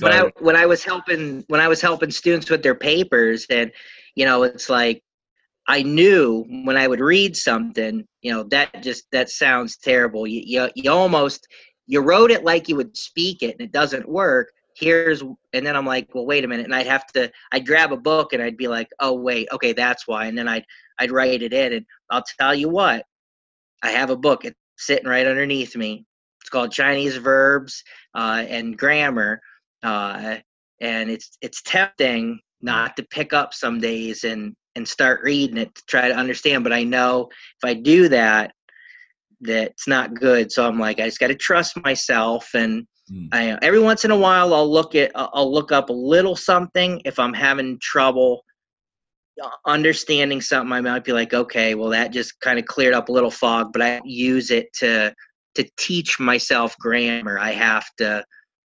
when 0.00 0.12
I 0.12 0.30
when 0.38 0.54
I 0.54 0.66
was 0.66 0.84
helping 0.84 1.44
when 1.48 1.60
I 1.60 1.66
was 1.66 1.80
helping 1.80 2.12
students 2.12 2.48
with 2.48 2.62
their 2.62 2.76
papers, 2.76 3.44
and 3.50 3.72
you 4.14 4.24
know 4.24 4.42
it's 4.42 4.68
like 4.68 5.02
i 5.68 5.82
knew 5.82 6.44
when 6.64 6.76
i 6.76 6.86
would 6.86 7.00
read 7.00 7.36
something 7.36 8.06
you 8.22 8.32
know 8.32 8.44
that 8.44 8.82
just 8.82 9.04
that 9.12 9.28
sounds 9.28 9.76
terrible. 9.76 10.26
You, 10.26 10.42
you, 10.44 10.70
you 10.76 10.90
almost 10.90 11.46
you 11.86 12.00
wrote 12.00 12.30
it 12.30 12.44
like 12.44 12.68
you 12.68 12.76
would 12.76 12.96
speak 12.96 13.42
it 13.42 13.56
and 13.58 13.60
it 13.60 13.72
doesn't 13.72 14.08
work. 14.08 14.52
Here's 14.74 15.22
and 15.52 15.66
then 15.66 15.76
i'm 15.76 15.84
like 15.84 16.08
well 16.14 16.24
wait 16.24 16.44
a 16.44 16.48
minute. 16.48 16.64
And 16.64 16.74
i'd 16.74 16.86
have 16.86 17.06
to 17.08 17.30
i'd 17.50 17.66
grab 17.66 17.92
a 17.92 17.96
book 17.96 18.32
and 18.32 18.42
i'd 18.42 18.56
be 18.56 18.68
like 18.68 18.88
oh 19.00 19.12
wait 19.12 19.48
okay 19.52 19.72
that's 19.72 20.08
why. 20.08 20.26
And 20.26 20.38
then 20.38 20.48
i'd 20.48 20.64
i'd 20.98 21.10
write 21.10 21.42
it 21.42 21.52
in. 21.52 21.72
And 21.74 21.86
i'll 22.10 22.24
tell 22.38 22.54
you 22.54 22.68
what 22.68 23.04
i 23.82 23.90
have 23.90 24.10
a 24.10 24.16
book. 24.16 24.44
It's 24.44 24.56
sitting 24.78 25.08
right 25.08 25.26
underneath 25.26 25.76
me. 25.76 26.06
It's 26.40 26.48
called 26.48 26.72
chinese 26.72 27.16
verbs 27.16 27.82
uh, 28.14 28.44
and 28.48 28.78
grammar 28.78 29.40
uh, 29.82 30.36
and 30.80 31.10
it's 31.10 31.36
it's 31.42 31.60
tempting 31.62 32.40
not 32.62 32.96
to 32.96 33.02
pick 33.04 33.32
up 33.32 33.54
some 33.54 33.80
days 33.80 34.24
and 34.24 34.54
and 34.74 34.88
start 34.88 35.20
reading 35.22 35.58
it 35.58 35.74
to 35.74 35.82
try 35.88 36.08
to 36.08 36.14
understand 36.14 36.64
but 36.64 36.72
i 36.72 36.82
know 36.82 37.28
if 37.30 37.68
i 37.68 37.74
do 37.74 38.08
that 38.08 38.52
that's 39.44 39.88
not 39.88 40.14
good. 40.14 40.52
So 40.52 40.66
i'm 40.66 40.78
like 40.78 41.00
i 41.00 41.04
just 41.04 41.18
got 41.18 41.28
to 41.28 41.34
trust 41.34 41.76
myself 41.84 42.48
and 42.54 42.86
mm. 43.10 43.28
I, 43.32 43.58
every 43.60 43.80
once 43.80 44.04
in 44.04 44.10
a 44.10 44.16
while 44.16 44.54
i'll 44.54 44.70
look 44.70 44.94
at 44.94 45.10
i'll 45.14 45.52
look 45.52 45.72
up 45.72 45.90
a 45.90 45.94
little 45.94 46.36
something 46.36 47.02
if 47.04 47.18
i'm 47.18 47.34
having 47.34 47.78
trouble 47.80 48.44
uh, 49.42 49.48
understanding 49.66 50.42
something. 50.42 50.72
I 50.72 50.82
might 50.82 51.04
be 51.04 51.12
like 51.12 51.34
okay 51.34 51.74
well 51.74 51.90
that 51.90 52.12
just 52.12 52.38
kind 52.40 52.58
of 52.58 52.66
cleared 52.66 52.94
up 52.94 53.08
a 53.08 53.12
little 53.12 53.30
fog 53.30 53.72
but 53.72 53.82
i 53.82 54.00
use 54.04 54.50
it 54.50 54.72
to 54.74 55.12
to 55.54 55.68
teach 55.76 56.18
myself 56.18 56.76
grammar. 56.78 57.38
I 57.38 57.52
have 57.52 57.86
to 57.98 58.24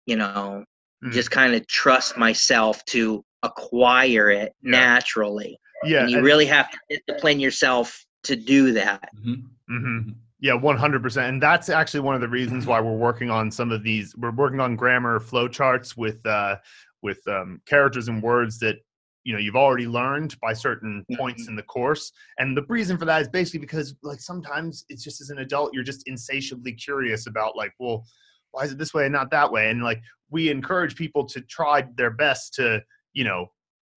you 0.06 0.16
know 0.16 0.64
mm. 1.04 1.12
just 1.12 1.32
kind 1.32 1.56
of 1.56 1.66
trust 1.68 2.18
myself 2.18 2.84
to 2.86 3.24
acquire 3.44 4.30
it 4.30 4.54
yeah. 4.62 4.72
naturally. 4.72 5.60
Yeah, 5.84 6.02
and 6.02 6.10
you 6.10 6.18
and 6.18 6.26
really 6.26 6.46
have 6.46 6.70
to 6.72 6.78
discipline 6.90 7.40
yourself 7.40 8.06
to 8.24 8.36
do 8.36 8.74
that. 8.74 9.10
Mm-hmm. 9.18 9.76
Mm-hmm. 9.76 10.10
Yeah, 10.42 10.54
one 10.54 10.78
hundred 10.78 11.04
percent, 11.04 11.34
and 11.34 11.42
that's 11.42 11.70
actually 11.70 12.02
one 12.02 12.16
of 12.16 12.22
the 12.22 12.28
reasons 12.28 12.66
why 12.66 12.80
we're 12.82 12.96
working 12.96 13.30
on 13.30 13.50
some 13.52 13.72
of 13.72 13.84
these. 13.84 14.16
We're 14.18 14.32
working 14.32 14.60
on 14.60 14.76
grammar 14.76 15.20
flowcharts 15.20 15.96
with 15.98 16.26
uh, 16.26 16.58
with 17.02 17.26
um, 17.28 17.62
characters 17.66 18.08
and 18.08 18.22
words 18.22 18.60
that 18.60 18.78
you 19.24 19.34
know 19.34 19.40
you've 19.40 19.56
already 19.56 19.88
learned 19.88 20.36
by 20.42 20.54
certain 20.54 21.06
points 21.18 21.44
mm-hmm. 21.44 21.52
in 21.52 21.56
the 21.56 21.64
course 21.64 22.12
and 22.38 22.56
the 22.56 22.64
reason 22.70 22.98
for 22.98 23.06
that 23.06 23.22
is 23.22 23.28
basically 23.28 23.60
because 23.60 23.94
like 24.02 24.20
sometimes 24.20 24.86
it's 24.90 25.04
just 25.04 25.20
as 25.20 25.30
an 25.30 25.40
adult 25.40 25.72
you're 25.74 25.84
just 25.84 26.08
insatiably 26.08 26.72
curious 26.72 27.28
about 27.28 27.56
like 27.56 27.74
well 27.80 28.06
why 28.52 28.64
is 28.64 28.72
it 28.72 28.78
this 28.78 28.94
way 28.94 29.06
and 29.06 29.14
not 29.14 29.32
that 29.32 29.52
way 29.52 29.70
and 29.70 29.84
like 29.84 30.02
we 30.30 30.50
encourage 30.50 30.96
people 30.96 31.26
to 31.26 31.42
try 31.42 31.84
their 31.96 32.12
best 32.12 32.54
to 32.54 32.82
you 33.14 33.24
know 33.24 33.50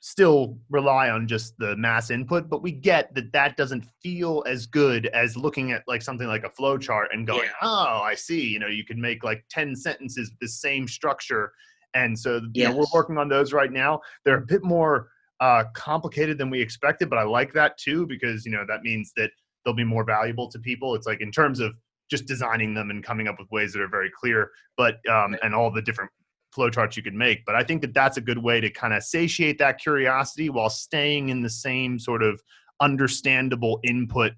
still 0.02 0.58
rely 0.72 1.10
on 1.10 1.28
just 1.28 1.56
the 1.60 1.76
mass 1.78 2.10
input, 2.10 2.50
but 2.50 2.64
we 2.64 2.72
get 2.72 3.14
that 3.14 3.32
that 3.32 3.56
doesn't 3.56 3.86
feel 4.02 4.44
as 4.48 4.66
good 4.66 5.06
as 5.08 5.38
looking 5.38 5.72
at 5.72 5.84
like 5.88 6.02
something 6.02 6.28
like 6.28 6.44
a 6.44 6.50
flow 6.50 6.78
chart 6.78 7.10
and 7.14 7.26
going, 7.26 7.44
yeah. 7.44 7.52
oh, 7.62 8.02
I 8.04 8.16
see. 8.16 8.48
You 8.48 8.60
know, 8.60 8.68
you 8.68 8.84
can 8.84 9.00
make 9.00 9.24
like 9.24 9.46
10 9.52 9.76
sentences 9.76 10.32
with 10.32 10.40
the 10.40 10.48
same 10.48 10.88
structure. 10.88 11.54
And 11.94 12.18
so, 12.18 12.42
you 12.54 12.64
know, 12.64 12.76
we're 12.76 12.86
working 12.94 13.18
on 13.18 13.30
those 13.30 13.54
right 13.54 13.72
now. 13.72 14.02
They're 14.26 14.38
a 14.38 14.46
bit 14.46 14.64
more 14.64 15.10
uh, 15.40 15.66
complicated 15.76 16.38
than 16.38 16.50
we 16.50 16.60
expected, 16.60 17.10
but 17.10 17.20
I 17.20 17.24
like 17.24 17.54
that 17.54 17.78
too 17.78 18.08
because, 18.08 18.44
you 18.44 18.52
know, 18.52 18.66
that 18.68 18.82
means 18.82 19.12
that 19.18 19.30
they'll 19.64 19.76
be 19.76 19.84
more 19.84 20.04
valuable 20.04 20.50
to 20.50 20.58
people. 20.58 20.96
It's 20.96 21.06
like 21.06 21.22
in 21.22 21.32
terms 21.32 21.60
of 21.60 21.74
just 22.12 22.28
designing 22.28 22.76
them 22.76 22.92
and 22.92 23.04
coming 23.04 23.28
up 23.28 23.38
with 23.40 23.50
ways 23.52 23.74
that 23.74 23.82
are 23.82 23.88
very 23.88 24.12
clear, 24.16 24.52
but, 24.78 24.96
um, 25.10 25.36
and 25.42 25.56
all 25.56 25.72
the 25.72 25.82
different 25.82 26.12
flowcharts 26.56 26.96
you 26.96 27.02
could 27.02 27.16
make. 27.16 27.44
But 27.46 27.56
I 27.56 27.64
think 27.64 27.82
that 27.82 27.94
that's 27.94 28.18
a 28.18 28.22
good 28.22 28.38
way 28.38 28.62
to 28.62 28.70
kind 28.70 28.94
of 28.94 29.02
satiate 29.02 29.58
that 29.60 29.80
curiosity 29.80 30.50
while 30.50 30.70
staying 30.70 31.30
in 31.30 31.42
the 31.42 31.50
same 31.50 31.98
sort 31.98 32.22
of 32.22 32.40
understandable 32.82 33.80
input 33.84 34.34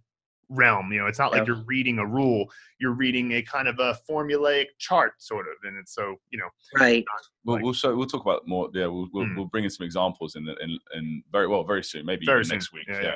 realm. 0.50 0.92
You 0.92 1.00
know, 1.00 1.08
it's 1.08 1.20
not 1.20 1.32
like 1.32 1.48
you're 1.48 1.64
reading 1.66 2.00
a 2.00 2.06
rule; 2.06 2.46
you're 2.80 2.94
reading 2.94 3.34
a 3.34 3.42
kind 3.42 3.68
of 3.68 3.80
a 3.80 3.98
formulaic 4.10 4.68
chart, 4.80 5.14
sort 5.18 5.48
of. 5.48 5.56
And 5.64 5.78
it's 5.78 5.94
so 5.94 6.16
you 6.32 6.40
know, 6.40 6.50
right. 6.80 7.04
We'll 7.46 7.62
we'll, 7.62 7.74
show, 7.74 7.96
we'll 7.96 8.08
talk 8.08 8.22
about 8.22 8.48
more. 8.48 8.70
Yeah, 8.74 8.88
we'll 8.88 9.08
we'll, 9.14 9.26
mm. 9.26 9.36
we'll 9.36 9.46
bring 9.46 9.64
in 9.64 9.70
some 9.70 9.86
examples 9.86 10.36
in 10.36 10.46
the, 10.46 10.56
in 10.62 10.78
in 10.94 11.24
very 11.32 11.48
well 11.48 11.64
very 11.64 11.84
soon, 11.84 12.06
maybe 12.06 12.26
very 12.26 12.46
soon. 12.46 12.58
next 12.58 12.72
week. 12.72 12.86
Yeah. 12.88 13.02
yeah. 13.02 13.16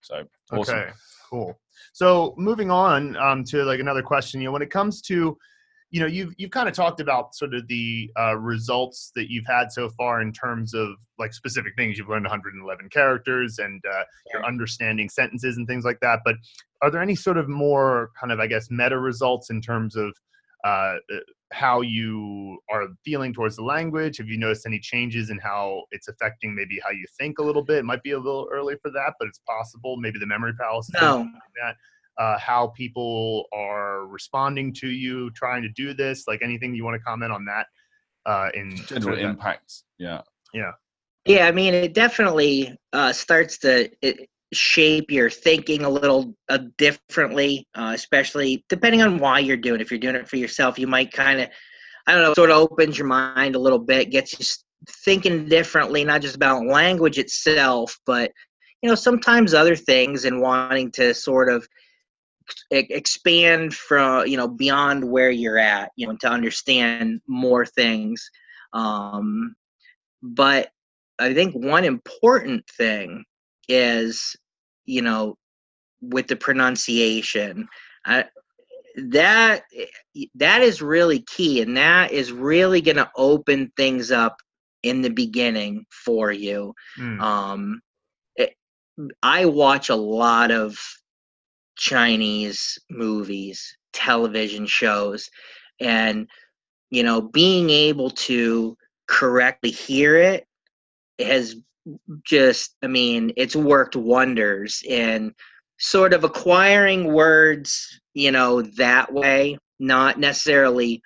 So 0.00 0.24
awesome. 0.52 0.74
okay, 0.74 0.90
cool. 1.34 1.58
So 1.92 2.34
moving 2.36 2.70
on 2.70 3.16
um, 3.16 3.42
to 3.44 3.64
like 3.64 3.80
another 3.80 4.02
question, 4.02 4.40
you 4.40 4.46
know, 4.46 4.52
when 4.52 4.62
it 4.62 4.70
comes 4.70 5.02
to 5.02 5.36
you 5.90 6.00
know 6.00 6.06
you've 6.06 6.32
you've 6.38 6.50
kind 6.50 6.68
of 6.68 6.74
talked 6.74 7.00
about 7.00 7.34
sort 7.34 7.54
of 7.54 7.68
the 7.68 8.10
uh, 8.18 8.36
results 8.36 9.12
that 9.14 9.30
you've 9.30 9.46
had 9.46 9.70
so 9.70 9.88
far 9.90 10.22
in 10.22 10.32
terms 10.32 10.74
of 10.74 10.88
like 11.18 11.32
specific 11.32 11.72
things 11.76 11.96
you've 11.96 12.08
learned 12.08 12.24
111 12.24 12.88
characters 12.88 13.58
and 13.58 13.80
uh, 13.88 14.02
you're 14.32 14.44
understanding 14.44 15.08
sentences 15.08 15.56
and 15.56 15.68
things 15.68 15.84
like 15.84 16.00
that 16.00 16.18
but 16.24 16.34
are 16.82 16.90
there 16.90 17.00
any 17.00 17.14
sort 17.14 17.38
of 17.38 17.48
more 17.48 18.10
kind 18.18 18.32
of 18.32 18.40
i 18.40 18.46
guess 18.48 18.72
meta 18.72 18.98
results 18.98 19.50
in 19.50 19.60
terms 19.60 19.94
of 19.94 20.12
uh, 20.64 20.96
uh, 21.14 21.20
how 21.54 21.80
you 21.82 22.58
are 22.68 22.88
feeling 23.04 23.32
towards 23.32 23.54
the 23.54 23.62
language 23.62 24.18
have 24.18 24.28
you 24.28 24.36
noticed 24.36 24.66
any 24.66 24.80
changes 24.80 25.30
in 25.30 25.38
how 25.38 25.84
it's 25.92 26.08
affecting 26.08 26.54
maybe 26.54 26.80
how 26.84 26.90
you 26.90 27.06
think 27.16 27.38
a 27.38 27.42
little 27.42 27.62
bit? 27.62 27.78
It 27.78 27.84
might 27.84 28.02
be 28.02 28.10
a 28.10 28.18
little 28.18 28.48
early 28.52 28.74
for 28.82 28.90
that 28.90 29.14
but 29.18 29.28
it's 29.28 29.40
possible 29.46 29.96
maybe 29.96 30.18
the 30.18 30.26
memory 30.26 30.52
palace 30.60 30.90
no. 31.00 31.18
Like 31.18 31.28
that. 31.62 31.76
Uh, 32.16 32.38
how 32.38 32.68
people 32.76 33.46
are 33.52 34.06
responding 34.06 34.72
to 34.72 34.88
you 34.88 35.30
trying 35.32 35.62
to 35.62 35.68
do 35.70 35.94
this 35.94 36.24
like 36.26 36.40
anything 36.42 36.74
you 36.74 36.84
want 36.84 36.94
to 36.94 37.04
comment 37.04 37.32
on 37.32 37.44
that 37.44 37.66
uh, 38.26 38.50
in 38.54 38.76
general 38.76 39.18
impacts 39.18 39.84
yeah. 39.98 40.20
Yeah. 40.52 40.72
Yeah 41.26 41.46
i 41.46 41.52
mean 41.52 41.74
it 41.74 41.94
definitely 41.94 42.76
uh, 42.92 43.12
starts 43.12 43.58
to 43.58 43.90
it, 44.02 44.28
shape 44.56 45.10
your 45.10 45.30
thinking 45.30 45.84
a 45.84 45.88
little 45.88 46.34
uh, 46.48 46.58
differently 46.78 47.66
uh, 47.74 47.92
especially 47.94 48.64
depending 48.68 49.02
on 49.02 49.18
why 49.18 49.38
you're 49.38 49.56
doing 49.56 49.80
it. 49.80 49.82
If 49.82 49.90
you're 49.90 50.00
doing 50.00 50.16
it 50.16 50.28
for 50.28 50.36
yourself 50.36 50.78
you 50.78 50.86
might 50.86 51.12
kind 51.12 51.40
of 51.40 51.48
i 52.06 52.12
don't 52.12 52.22
know 52.22 52.34
sort 52.34 52.50
of 52.50 52.58
opens 52.58 52.98
your 52.98 53.06
mind 53.06 53.54
a 53.54 53.60
little 53.60 53.78
bit 53.78 54.10
gets 54.10 54.38
you 54.38 54.44
thinking 55.04 55.48
differently 55.48 56.04
not 56.04 56.20
just 56.20 56.36
about 56.36 56.66
language 56.66 57.18
itself 57.18 57.98
but 58.06 58.30
you 58.82 58.88
know 58.88 58.94
sometimes 58.94 59.54
other 59.54 59.76
things 59.76 60.26
and 60.26 60.42
wanting 60.42 60.90
to 60.90 61.14
sort 61.14 61.48
of 61.48 61.66
expand 62.70 63.74
from 63.74 64.26
you 64.26 64.36
know 64.36 64.46
beyond 64.46 65.02
where 65.02 65.30
you're 65.30 65.58
at 65.58 65.90
you 65.96 66.06
know 66.06 66.16
to 66.20 66.28
understand 66.28 67.20
more 67.26 67.64
things. 67.64 68.30
Um 68.74 69.54
but 70.22 70.70
i 71.18 71.32
think 71.32 71.54
one 71.54 71.84
important 71.84 72.64
thing 72.76 73.24
is 73.68 74.34
you 74.84 75.02
know 75.02 75.36
with 76.00 76.26
the 76.26 76.36
pronunciation 76.36 77.68
I, 78.04 78.24
that 78.96 79.62
that 80.34 80.62
is 80.62 80.82
really 80.82 81.20
key 81.20 81.62
and 81.62 81.76
that 81.76 82.12
is 82.12 82.32
really 82.32 82.80
going 82.80 82.96
to 82.96 83.10
open 83.16 83.72
things 83.76 84.12
up 84.12 84.36
in 84.82 85.00
the 85.02 85.10
beginning 85.10 85.86
for 85.90 86.30
you 86.30 86.74
mm. 86.98 87.20
um 87.20 87.80
it, 88.36 88.54
i 89.22 89.46
watch 89.46 89.88
a 89.88 89.96
lot 89.96 90.50
of 90.50 90.78
Chinese 91.76 92.78
movies, 92.90 93.76
television 93.92 94.66
shows, 94.66 95.28
and 95.80 96.28
you 96.90 97.02
know, 97.02 97.20
being 97.20 97.70
able 97.70 98.10
to 98.10 98.76
correctly 99.08 99.70
hear 99.70 100.16
it 100.16 100.46
has 101.18 101.56
just, 102.24 102.76
I 102.82 102.86
mean, 102.86 103.32
it's 103.36 103.56
worked 103.56 103.96
wonders 103.96 104.82
in 104.86 105.34
sort 105.78 106.12
of 106.12 106.24
acquiring 106.24 107.12
words, 107.12 108.00
you 108.14 108.30
know, 108.30 108.62
that 108.62 109.12
way, 109.12 109.58
not 109.78 110.18
necessarily, 110.18 111.02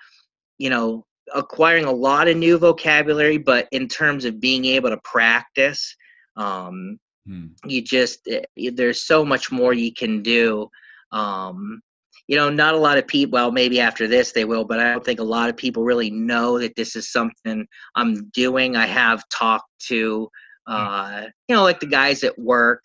you 0.58 0.70
know, 0.70 1.04
acquiring 1.34 1.84
a 1.84 1.92
lot 1.92 2.28
of 2.28 2.36
new 2.36 2.58
vocabulary, 2.58 3.38
but 3.38 3.68
in 3.72 3.88
terms 3.88 4.24
of 4.24 4.40
being 4.40 4.64
able 4.64 4.90
to 4.90 4.98
practice, 5.04 5.94
um, 6.36 6.98
Hmm. 7.28 7.48
You 7.66 7.82
just 7.82 8.26
eh, 8.28 8.70
there's 8.72 9.06
so 9.06 9.24
much 9.24 9.52
more 9.52 9.74
you 9.74 9.92
can 9.92 10.22
do. 10.22 10.68
Um, 11.12 11.80
you 12.26 12.36
know, 12.36 12.50
not 12.50 12.74
a 12.74 12.78
lot 12.78 12.98
of 12.98 13.06
people. 13.06 13.32
Well, 13.32 13.52
maybe 13.52 13.80
after 13.80 14.08
this 14.08 14.32
they 14.32 14.44
will, 14.44 14.64
but 14.64 14.80
I 14.80 14.90
don't 14.90 15.04
think 15.04 15.20
a 15.20 15.24
lot 15.24 15.50
of 15.50 15.56
people 15.56 15.84
really 15.84 16.10
know 16.10 16.58
that 16.58 16.74
this 16.74 16.96
is 16.96 17.12
something 17.12 17.66
I'm 17.94 18.30
doing. 18.30 18.76
I 18.76 18.86
have 18.86 19.22
talked 19.28 19.70
to. 19.88 20.28
Uh, 20.68 21.22
you 21.48 21.56
know, 21.56 21.62
like 21.62 21.80
the 21.80 21.86
guys 21.86 22.22
at 22.22 22.38
work. 22.38 22.82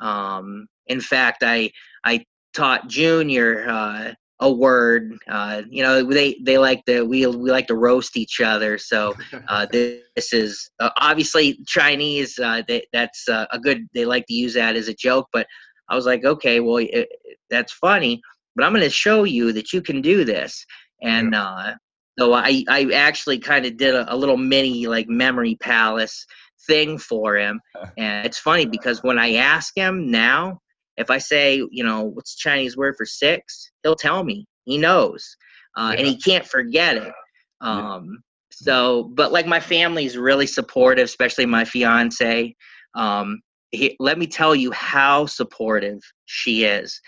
Um, 0.00 0.66
in 0.86 1.00
fact, 1.00 1.42
I 1.44 1.70
I 2.04 2.24
taught 2.54 2.88
Junior 2.88 3.68
uh, 3.68 4.14
a 4.40 4.50
word. 4.50 5.16
Uh, 5.28 5.62
you 5.68 5.82
know, 5.82 6.02
they 6.02 6.36
they 6.42 6.58
like 6.58 6.84
to 6.86 7.02
we 7.02 7.26
we 7.26 7.50
like 7.50 7.68
to 7.68 7.76
roast 7.76 8.16
each 8.16 8.40
other. 8.40 8.78
So 8.78 9.14
uh, 9.48 9.66
this, 9.72 10.00
this, 10.16 10.32
is 10.32 10.70
uh, 10.80 10.90
obviously 10.96 11.58
Chinese. 11.66 12.38
Uh, 12.38 12.62
they, 12.66 12.84
that's 12.92 13.28
uh, 13.28 13.46
a 13.52 13.58
good. 13.58 13.86
They 13.94 14.04
like 14.04 14.26
to 14.26 14.34
use 14.34 14.54
that 14.54 14.76
as 14.76 14.88
a 14.88 14.94
joke. 14.94 15.28
But 15.32 15.46
I 15.88 15.94
was 15.94 16.06
like, 16.06 16.24
okay, 16.24 16.60
well, 16.60 16.78
it, 16.78 17.08
that's 17.50 17.72
funny. 17.74 18.20
But 18.56 18.64
I'm 18.64 18.72
going 18.72 18.82
to 18.82 18.90
show 18.90 19.24
you 19.24 19.52
that 19.52 19.72
you 19.72 19.82
can 19.82 20.00
do 20.00 20.24
this. 20.24 20.64
And 21.02 21.34
uh, 21.34 21.74
so 22.18 22.32
I 22.32 22.64
I 22.68 22.90
actually 22.92 23.38
kind 23.38 23.66
of 23.66 23.76
did 23.76 23.94
a, 23.94 24.12
a 24.12 24.16
little 24.16 24.36
mini 24.36 24.86
like 24.86 25.08
memory 25.08 25.56
palace 25.56 26.26
thing 26.66 26.98
for 26.98 27.36
him. 27.36 27.60
And 27.98 28.26
it's 28.26 28.38
funny 28.38 28.66
because 28.66 29.02
when 29.02 29.18
I 29.18 29.34
ask 29.34 29.76
him 29.76 30.10
now, 30.10 30.60
if 30.96 31.10
I 31.10 31.18
say, 31.18 31.56
you 31.70 31.84
know, 31.84 32.04
what's 32.04 32.36
Chinese 32.36 32.76
word 32.76 32.94
for 32.96 33.06
six, 33.06 33.70
he'll 33.82 33.94
tell 33.94 34.22
me. 34.22 34.46
He 34.64 34.78
knows, 34.78 35.36
uh, 35.76 35.92
yeah. 35.92 35.98
and 35.98 36.06
he 36.06 36.16
can't 36.16 36.46
forget 36.46 36.96
it. 36.96 37.12
Um, 37.60 38.22
so, 38.52 39.04
but 39.14 39.32
like 39.32 39.46
my 39.46 39.60
family's 39.60 40.16
really 40.16 40.46
supportive, 40.46 41.04
especially 41.04 41.46
my 41.46 41.64
fiance. 41.64 42.54
Um, 42.94 43.40
he, 43.70 43.96
let 43.98 44.18
me 44.18 44.26
tell 44.26 44.54
you 44.54 44.70
how 44.72 45.26
supportive 45.26 46.00
she 46.26 46.64
is. 46.64 47.00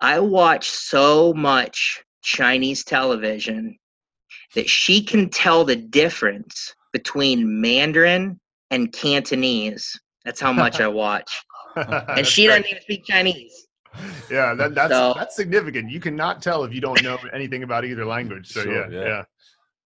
I 0.00 0.18
watch 0.18 0.70
so 0.70 1.32
much 1.34 2.02
Chinese 2.22 2.84
television 2.84 3.76
that 4.54 4.68
she 4.68 5.02
can 5.02 5.28
tell 5.28 5.64
the 5.64 5.76
difference 5.76 6.74
between 6.92 7.60
Mandarin 7.60 8.40
and 8.72 8.92
Cantonese. 8.92 9.98
That's 10.24 10.40
how 10.40 10.52
much 10.52 10.80
I 10.80 10.88
watch. 10.88 11.30
and 11.76 12.26
she 12.26 12.46
great. 12.46 12.56
doesn't 12.56 12.70
even 12.70 12.82
speak 12.82 13.04
Chinese. 13.04 13.66
Yeah, 14.30 14.54
that, 14.54 14.74
that's 14.74 14.92
so, 14.92 15.12
that's 15.14 15.36
significant. 15.36 15.90
You 15.90 16.00
cannot 16.00 16.42
tell 16.42 16.64
if 16.64 16.72
you 16.72 16.80
don't 16.80 17.02
know 17.02 17.18
anything 17.32 17.62
about 17.62 17.84
either 17.84 18.06
language. 18.06 18.48
So 18.48 18.62
sure, 18.62 18.90
yeah, 18.90 18.98
yeah, 19.00 19.06
yeah, 19.06 19.24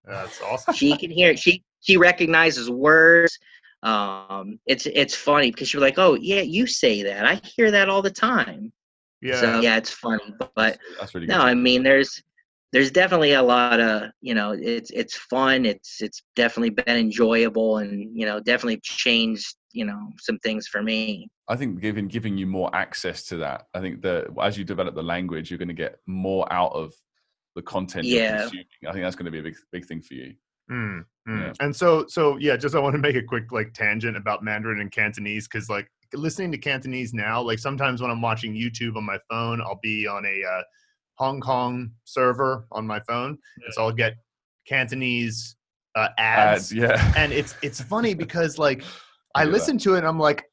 that's 0.05 0.41
awesome. 0.41 0.73
She 0.73 0.95
can 0.95 1.11
hear. 1.11 1.35
She 1.35 1.63
she 1.81 1.97
recognizes 1.97 2.69
words. 2.69 3.37
Um, 3.83 4.59
it's 4.65 4.85
it's 4.85 5.13
funny 5.13 5.51
because 5.51 5.73
you're 5.73 5.81
like, 5.81 5.97
oh 5.97 6.15
yeah, 6.15 6.41
you 6.41 6.67
say 6.67 7.03
that. 7.03 7.25
I 7.25 7.35
hear 7.43 7.69
that 7.71 7.89
all 7.89 8.01
the 8.01 8.11
time. 8.11 8.71
Yeah. 9.21 9.41
So 9.41 9.59
yeah, 9.59 9.75
it's 9.75 9.91
funny, 9.91 10.33
but 10.55 10.77
that's 10.99 11.13
really 11.13 11.27
no, 11.27 11.39
I 11.41 11.53
mean, 11.53 11.83
there's 11.83 12.23
there's 12.73 12.91
definitely 12.91 13.33
a 13.33 13.41
lot 13.41 13.79
of 13.79 14.09
you 14.21 14.33
know 14.33 14.55
it's 14.59 14.91
it's 14.91 15.15
fun 15.15 15.65
it's 15.65 16.01
it's 16.01 16.21
definitely 16.35 16.69
been 16.69 16.97
enjoyable 16.97 17.77
and 17.77 18.17
you 18.17 18.25
know 18.25 18.39
definitely 18.39 18.79
changed 18.83 19.55
you 19.71 19.85
know 19.85 20.11
some 20.19 20.37
things 20.39 20.67
for 20.67 20.81
me 20.81 21.29
i 21.47 21.55
think 21.55 21.79
giving 21.79 22.07
giving 22.07 22.37
you 22.37 22.45
more 22.45 22.73
access 22.75 23.23
to 23.23 23.37
that 23.37 23.65
i 23.73 23.79
think 23.79 24.01
that 24.01 24.27
as 24.41 24.57
you 24.57 24.63
develop 24.63 24.95
the 24.95 25.03
language 25.03 25.49
you're 25.49 25.57
going 25.57 25.67
to 25.67 25.73
get 25.73 25.99
more 26.05 26.51
out 26.51 26.73
of 26.73 26.93
the 27.55 27.61
content 27.61 28.05
yeah 28.05 28.45
i 28.45 28.49
think 28.49 29.03
that's 29.03 29.15
going 29.15 29.25
to 29.25 29.31
be 29.31 29.39
a 29.39 29.43
big 29.43 29.55
big 29.71 29.85
thing 29.85 30.01
for 30.01 30.13
you 30.13 30.33
mm, 30.69 31.03
mm. 31.27 31.41
Yeah. 31.41 31.53
and 31.59 31.75
so 31.75 32.05
so 32.07 32.37
yeah 32.37 32.57
just 32.57 32.75
i 32.75 32.79
want 32.79 32.93
to 32.93 32.99
make 33.07 33.15
a 33.15 33.23
quick 33.23 33.51
like 33.51 33.73
tangent 33.73 34.17
about 34.17 34.43
mandarin 34.43 34.81
and 34.81 34.91
cantonese 34.91 35.47
because 35.47 35.69
like 35.69 35.87
listening 36.13 36.51
to 36.53 36.57
cantonese 36.57 37.13
now 37.13 37.41
like 37.41 37.59
sometimes 37.59 38.01
when 38.01 38.11
i'm 38.11 38.21
watching 38.21 38.53
youtube 38.53 38.95
on 38.95 39.03
my 39.03 39.19
phone 39.29 39.61
i'll 39.61 39.79
be 39.81 40.07
on 40.07 40.25
a 40.25 40.41
uh, 40.47 40.61
hong 41.17 41.39
kong 41.39 41.91
server 42.05 42.65
on 42.71 42.85
my 42.85 42.99
phone 43.01 43.37
yeah. 43.61 43.67
so 43.71 43.83
i'll 43.83 43.91
get 43.91 44.15
cantonese 44.67 45.55
uh, 45.95 46.09
ads, 46.17 46.71
ads 46.71 46.73
yeah 46.73 47.13
and 47.17 47.33
it's 47.33 47.55
it's 47.61 47.81
funny 47.81 48.13
because 48.13 48.57
like 48.57 48.83
I 49.37 49.45
listen 49.45 49.77
to 49.79 49.93
it 49.93 49.99
and 49.99 50.07
I'm 50.07 50.19
like, 50.19 50.45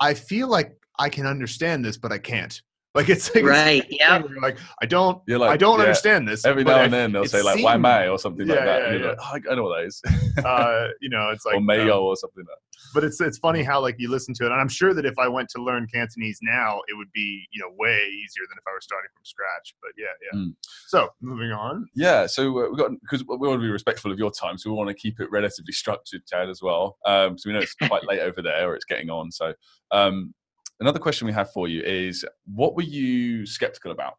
I 0.00 0.14
feel 0.14 0.48
like 0.48 0.72
I 0.98 1.08
can 1.08 1.26
understand 1.26 1.84
this, 1.84 1.96
but 1.96 2.12
I 2.12 2.18
can't. 2.18 2.60
Like 2.94 3.08
it's 3.08 3.34
like, 3.34 3.44
right, 3.44 3.86
yeah. 3.88 4.22
Like 4.42 4.58
I 4.82 4.86
don't, 4.86 5.22
You're 5.26 5.38
like, 5.38 5.50
I 5.50 5.56
don't 5.56 5.78
yeah. 5.78 5.84
understand 5.84 6.28
this. 6.28 6.44
Every 6.44 6.62
now 6.62 6.82
and 6.82 6.92
then 6.92 7.12
they'll 7.12 7.24
say 7.24 7.40
like 7.40 7.64
"why 7.64 7.78
may" 7.78 8.08
or 8.08 8.18
something 8.18 8.46
yeah, 8.46 8.54
like 8.54 8.64
that. 8.64 8.82
Yeah, 8.82 8.98
yeah. 8.98 9.06
Like, 9.32 9.44
oh, 9.48 9.52
I 9.52 9.54
know 9.54 9.62
what 9.62 9.78
that 9.78 9.86
is. 9.86 10.02
uh, 10.44 10.88
you 11.00 11.08
know, 11.08 11.30
it's 11.30 11.46
like 11.46 11.54
or 11.54 11.62
mayo 11.62 11.98
um, 11.98 12.04
or 12.04 12.16
something 12.16 12.44
like 12.44 12.48
that. 12.48 12.92
But 12.92 13.04
it's 13.04 13.18
it's 13.22 13.38
funny 13.38 13.62
how 13.62 13.80
like 13.80 13.96
you 13.98 14.10
listen 14.10 14.34
to 14.34 14.44
it, 14.44 14.52
and 14.52 14.60
I'm 14.60 14.68
sure 14.68 14.92
that 14.92 15.06
if 15.06 15.18
I 15.18 15.26
went 15.26 15.48
to 15.56 15.62
learn 15.62 15.86
Cantonese 15.92 16.40
now, 16.42 16.80
it 16.86 16.94
would 16.98 17.10
be 17.14 17.46
you 17.50 17.62
know 17.62 17.74
way 17.78 17.96
easier 17.96 18.44
than 18.46 18.58
if 18.58 18.64
I 18.68 18.72
were 18.72 18.80
starting 18.82 19.08
from 19.14 19.24
scratch. 19.24 19.74
But 19.80 19.92
yeah, 19.96 20.12
yeah. 20.30 20.38
Mm. 20.38 20.54
So 20.88 21.08
moving 21.22 21.50
on. 21.50 21.86
Yeah, 21.94 22.26
so 22.26 22.42
uh, 22.42 22.70
we 22.70 22.76
got 22.76 22.90
because 23.00 23.24
we 23.26 23.36
want 23.48 23.58
to 23.58 23.64
be 23.64 23.70
respectful 23.70 24.12
of 24.12 24.18
your 24.18 24.30
time, 24.30 24.58
so 24.58 24.68
we 24.68 24.76
want 24.76 24.90
to 24.90 24.94
keep 24.94 25.18
it 25.18 25.30
relatively 25.30 25.72
structured, 25.72 26.26
Chad, 26.26 26.50
as 26.50 26.60
well. 26.60 26.98
Um, 27.06 27.38
so 27.38 27.48
we 27.48 27.54
know 27.54 27.60
it's 27.60 27.74
quite 27.74 28.04
late 28.06 28.20
over 28.20 28.42
there, 28.42 28.68
or 28.68 28.74
it's 28.74 28.84
getting 28.84 29.08
on. 29.08 29.32
So 29.32 29.54
um, 29.92 30.34
another 30.82 30.98
question 30.98 31.26
we 31.26 31.32
have 31.32 31.50
for 31.52 31.68
you 31.68 31.80
is 31.82 32.26
what 32.44 32.74
were 32.74 32.82
you 32.82 33.46
skeptical 33.46 33.92
about? 33.92 34.14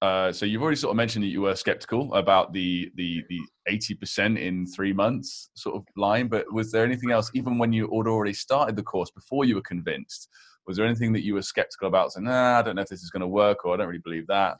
Uh, 0.00 0.30
so 0.32 0.46
you've 0.46 0.62
already 0.62 0.76
sort 0.76 0.90
of 0.90 0.96
mentioned 0.96 1.24
that 1.24 1.28
you 1.28 1.40
were 1.40 1.54
skeptical 1.54 2.12
about 2.14 2.52
the 2.52 2.90
the 2.94 3.22
the 3.28 3.40
eighty 3.68 3.94
percent 3.94 4.38
in 4.38 4.66
three 4.66 4.92
months 4.92 5.50
sort 5.54 5.76
of 5.76 5.82
line, 5.96 6.28
but 6.28 6.50
was 6.52 6.70
there 6.70 6.84
anything 6.84 7.10
else, 7.10 7.30
even 7.34 7.58
when 7.58 7.72
you 7.72 7.82
had 7.84 8.08
already 8.10 8.32
started 8.32 8.76
the 8.76 8.82
course 8.82 9.10
before 9.10 9.44
you 9.44 9.54
were 9.54 9.62
convinced? 9.62 10.28
Was 10.66 10.76
there 10.76 10.86
anything 10.86 11.12
that 11.14 11.24
you 11.24 11.34
were 11.34 11.42
skeptical 11.42 11.88
about? 11.88 12.12
Saying, 12.12 12.26
"Nah, 12.26 12.58
I 12.58 12.62
don't 12.62 12.76
know 12.76 12.82
if 12.82 12.88
this 12.88 13.02
is 13.02 13.10
going 13.10 13.22
to 13.22 13.28
work," 13.28 13.64
or 13.64 13.74
"I 13.74 13.76
don't 13.78 13.88
really 13.88 13.98
believe 13.98 14.26
that." 14.28 14.58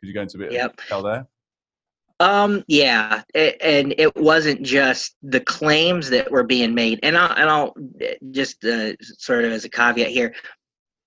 Could 0.00 0.08
you 0.08 0.14
go 0.14 0.22
into 0.22 0.36
a 0.36 0.40
bit 0.40 0.52
yep. 0.52 0.70
of 0.70 0.76
detail 0.76 1.02
there? 1.02 1.26
Um, 2.20 2.64
yeah, 2.66 3.22
it, 3.34 3.56
and 3.60 3.94
it 3.96 4.16
wasn't 4.16 4.62
just 4.62 5.16
the 5.22 5.40
claims 5.40 6.10
that 6.10 6.30
were 6.30 6.42
being 6.42 6.74
made, 6.74 6.98
and 7.02 7.16
I'll, 7.16 7.32
and 7.36 7.48
I'll 7.48 7.74
just 8.32 8.64
uh, 8.64 8.96
sort 9.00 9.44
of 9.44 9.52
as 9.52 9.64
a 9.64 9.68
caveat 9.68 10.08
here, 10.08 10.34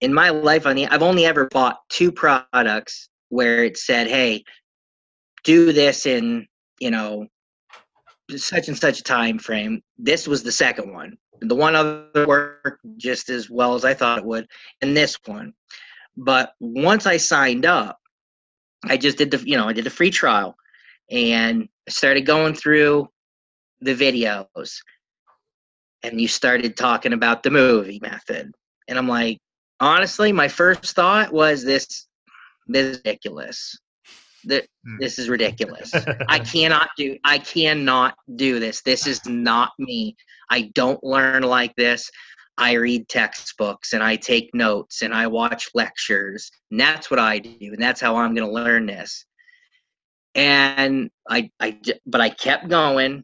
in 0.01 0.13
my 0.13 0.29
life 0.29 0.65
on 0.65 0.75
the 0.75 0.87
I've 0.87 1.03
only 1.03 1.25
ever 1.25 1.47
bought 1.47 1.79
two 1.89 2.11
products 2.11 3.09
where 3.29 3.63
it 3.63 3.77
said, 3.77 4.07
"Hey, 4.07 4.43
do 5.43 5.71
this 5.71 6.05
in, 6.05 6.47
you 6.79 6.91
know, 6.91 7.27
such 8.35 8.67
and 8.67 8.77
such 8.77 8.99
a 8.99 9.03
time 9.03 9.39
frame." 9.39 9.81
This 9.97 10.27
was 10.27 10.43
the 10.43 10.51
second 10.51 10.93
one. 10.93 11.17
The 11.41 11.55
one 11.55 11.75
other 11.75 12.27
worked 12.27 12.85
just 12.97 13.29
as 13.29 13.49
well 13.49 13.75
as 13.75 13.85
I 13.85 13.93
thought 13.93 14.19
it 14.19 14.25
would, 14.25 14.47
and 14.81 14.95
this 14.95 15.17
one. 15.25 15.53
But 16.17 16.53
once 16.59 17.05
I 17.05 17.17
signed 17.17 17.65
up, 17.65 17.97
I 18.83 18.97
just 18.97 19.17
did 19.17 19.31
the, 19.31 19.37
you 19.45 19.57
know, 19.57 19.67
I 19.67 19.73
did 19.73 19.85
the 19.85 19.89
free 19.89 20.11
trial 20.11 20.55
and 21.09 21.67
started 21.89 22.25
going 22.25 22.53
through 22.53 23.07
the 23.79 23.95
videos 23.95 24.75
and 26.03 26.19
you 26.19 26.27
started 26.27 26.77
talking 26.77 27.13
about 27.13 27.43
the 27.43 27.51
movie 27.51 27.99
method. 28.01 28.51
And 28.87 28.97
I'm 28.97 29.07
like, 29.07 29.39
honestly, 29.81 30.31
my 30.31 30.47
first 30.47 30.95
thought 30.95 31.33
was 31.33 31.63
this, 31.65 32.07
this 32.67 32.85
is 32.85 32.97
ridiculous. 32.97 33.77
That 34.45 34.65
hmm. 34.85 34.97
this 34.99 35.19
is 35.19 35.29
ridiculous. 35.29 35.93
I 36.27 36.39
cannot 36.53 36.89
do 36.97 37.17
I 37.25 37.37
cannot 37.37 38.15
do 38.35 38.59
this. 38.59 38.81
This 38.81 39.05
is 39.05 39.23
not 39.27 39.71
me. 39.77 40.15
I 40.49 40.71
don't 40.73 41.03
learn 41.03 41.43
like 41.43 41.75
this. 41.75 42.09
I 42.57 42.73
read 42.73 43.07
textbooks 43.07 43.93
and 43.93 44.03
I 44.03 44.15
take 44.15 44.53
notes 44.53 45.01
and 45.01 45.13
I 45.13 45.27
watch 45.27 45.69
lectures. 45.73 46.51
And 46.69 46.79
that's 46.79 47.09
what 47.09 47.19
I 47.19 47.39
do. 47.39 47.55
And 47.61 47.81
that's 47.81 48.01
how 48.01 48.15
I'm 48.15 48.35
going 48.35 48.47
to 48.47 48.53
learn 48.53 48.85
this. 48.85 49.25
And 50.35 51.09
I, 51.29 51.49
I, 51.59 51.79
but 52.05 52.21
I 52.21 52.29
kept 52.29 52.69
going, 52.69 53.23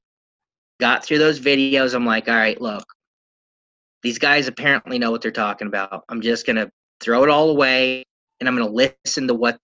got 0.80 1.06
through 1.06 1.20
those 1.20 1.40
videos. 1.40 1.94
I'm 1.94 2.06
like, 2.06 2.28
all 2.28 2.36
right, 2.36 2.60
look, 2.60 2.86
these 4.04 4.20
guys 4.20 4.48
apparently 4.48 5.00
know 5.00 5.12
what 5.12 5.22
they're 5.22 5.32
talking 5.32 5.68
about. 5.68 6.04
I'm 6.10 6.22
just 6.22 6.46
going 6.46 6.56
to 6.58 6.70
throw 7.00 7.24
it 7.24 7.30
all 7.30 7.50
away 7.50 8.04
and 8.40 8.48
I'm 8.48 8.56
going 8.56 8.68
to 8.68 8.94
listen 9.06 9.28
to 9.28 9.34
what 9.34 9.58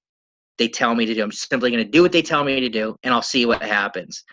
they 0.58 0.68
tell 0.68 0.96
me 0.96 1.06
to 1.06 1.14
do. 1.14 1.24
I'm 1.24 1.32
simply 1.32 1.72
going 1.72 1.84
to 1.84 1.90
do 1.90 2.02
what 2.02 2.12
they 2.12 2.22
tell 2.22 2.44
me 2.44 2.60
to 2.60 2.70
do 2.70 2.96
and 3.04 3.14
I'll 3.14 3.22
see 3.22 3.46
what 3.46 3.62
happens. 3.62 4.24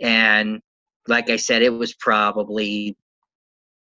And 0.00 0.60
like 1.06 1.30
I 1.30 1.36
said, 1.36 1.62
it 1.62 1.70
was 1.70 1.94
probably 1.94 2.96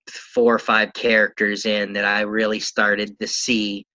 four 0.09 0.53
or 0.53 0.59
five 0.59 0.93
characters 0.93 1.65
in 1.65 1.93
that 1.93 2.05
I 2.05 2.21
really 2.21 2.59
started 2.59 3.17
to 3.19 3.27
see 3.27 3.85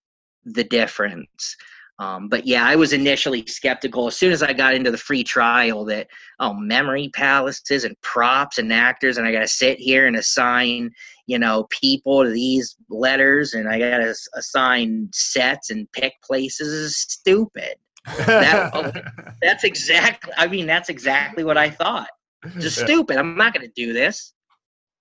the 0.45 0.65
difference. 0.65 1.57
Um, 2.01 2.29
but 2.29 2.47
yeah, 2.47 2.65
I 2.65 2.77
was 2.77 2.93
initially 2.93 3.45
skeptical 3.47 4.07
as 4.07 4.17
soon 4.17 4.31
as 4.31 4.43
I 4.43 4.53
got 4.53 4.75
into 4.75 4.91
the 4.91 4.99
free 4.99 5.25
trial 5.25 5.85
that 5.87 6.07
oh, 6.39 6.55
memory 6.55 7.11
palaces 7.13 7.85
and 7.85 8.01
props 8.03 8.59
and 8.59 8.73
actors, 8.73 9.19
and 9.19 9.27
I 9.27 9.33
got 9.33 9.41
to 9.41 9.49
sit 9.49 9.79
here 9.79 10.07
and 10.07 10.17
assign 10.17 10.91
you 11.27 11.39
know 11.39 11.67
people 11.71 12.23
to 12.23 12.31
these 12.31 12.77
letters, 12.89 13.55
and 13.55 13.69
I 13.69 13.79
got 13.79 13.99
to 13.99 14.15
assign 14.37 15.09
sets 15.13 15.71
and 15.71 15.91
pick 15.93 16.15
places 16.23 16.69
is 16.69 16.97
stupid. 16.97 17.75
That, 18.27 18.71
oh, 18.75 18.93
that's 19.43 19.65
exactly. 19.65 20.33
I 20.37 20.47
mean, 20.47 20.67
that's 20.67 20.91
exactly 20.91 21.43
what 21.43 21.59
I 21.59 21.69
thought. 21.69 22.11
Just 22.61 22.79
yeah. 22.79 22.85
stupid. 22.85 23.17
I'm 23.17 23.37
not 23.37 23.53
going 23.53 23.67
to 23.67 23.73
do 23.75 23.93
this. 23.93 24.33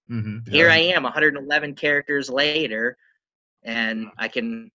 Mm-hmm. 0.09 0.51
Here 0.51 0.69
I 0.69 0.77
am, 0.77 1.03
111 1.03 1.75
characters 1.75 2.29
later, 2.29 2.97
and 3.63 4.07
I 4.17 4.29
can 4.29 4.71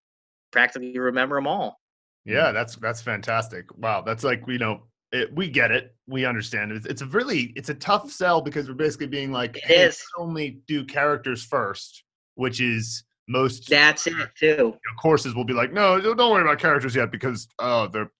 practically 0.52 0.98
remember 0.98 1.36
them 1.36 1.46
all. 1.46 1.80
Yeah, 2.24 2.52
that's 2.52 2.76
that's 2.76 3.02
fantastic. 3.02 3.66
Wow, 3.76 4.02
that's 4.02 4.24
like 4.24 4.44
you 4.46 4.58
know 4.58 4.82
it, 5.12 5.34
we 5.34 5.48
get 5.48 5.70
it, 5.70 5.94
we 6.06 6.24
understand 6.24 6.72
it. 6.72 6.86
It's 6.86 7.02
a 7.02 7.06
really 7.06 7.52
it's 7.56 7.68
a 7.68 7.74
tough 7.74 8.10
sell 8.10 8.40
because 8.40 8.68
we're 8.68 8.74
basically 8.74 9.08
being 9.08 9.32
like, 9.32 9.56
it 9.56 9.64
hey, 9.64 9.82
is. 9.84 10.02
only 10.18 10.60
do 10.66 10.84
characters 10.84 11.44
first, 11.44 12.04
which 12.34 12.60
is 12.60 13.04
most. 13.28 13.68
That's 13.68 14.06
it 14.06 14.14
too. 14.38 14.74
Courses 15.00 15.34
will 15.34 15.44
be 15.44 15.52
like, 15.52 15.72
no, 15.72 16.00
don't 16.00 16.32
worry 16.32 16.42
about 16.42 16.58
characters 16.58 16.94
yet 16.94 17.12
because 17.12 17.46
oh 17.58 17.88
they're 17.88 18.10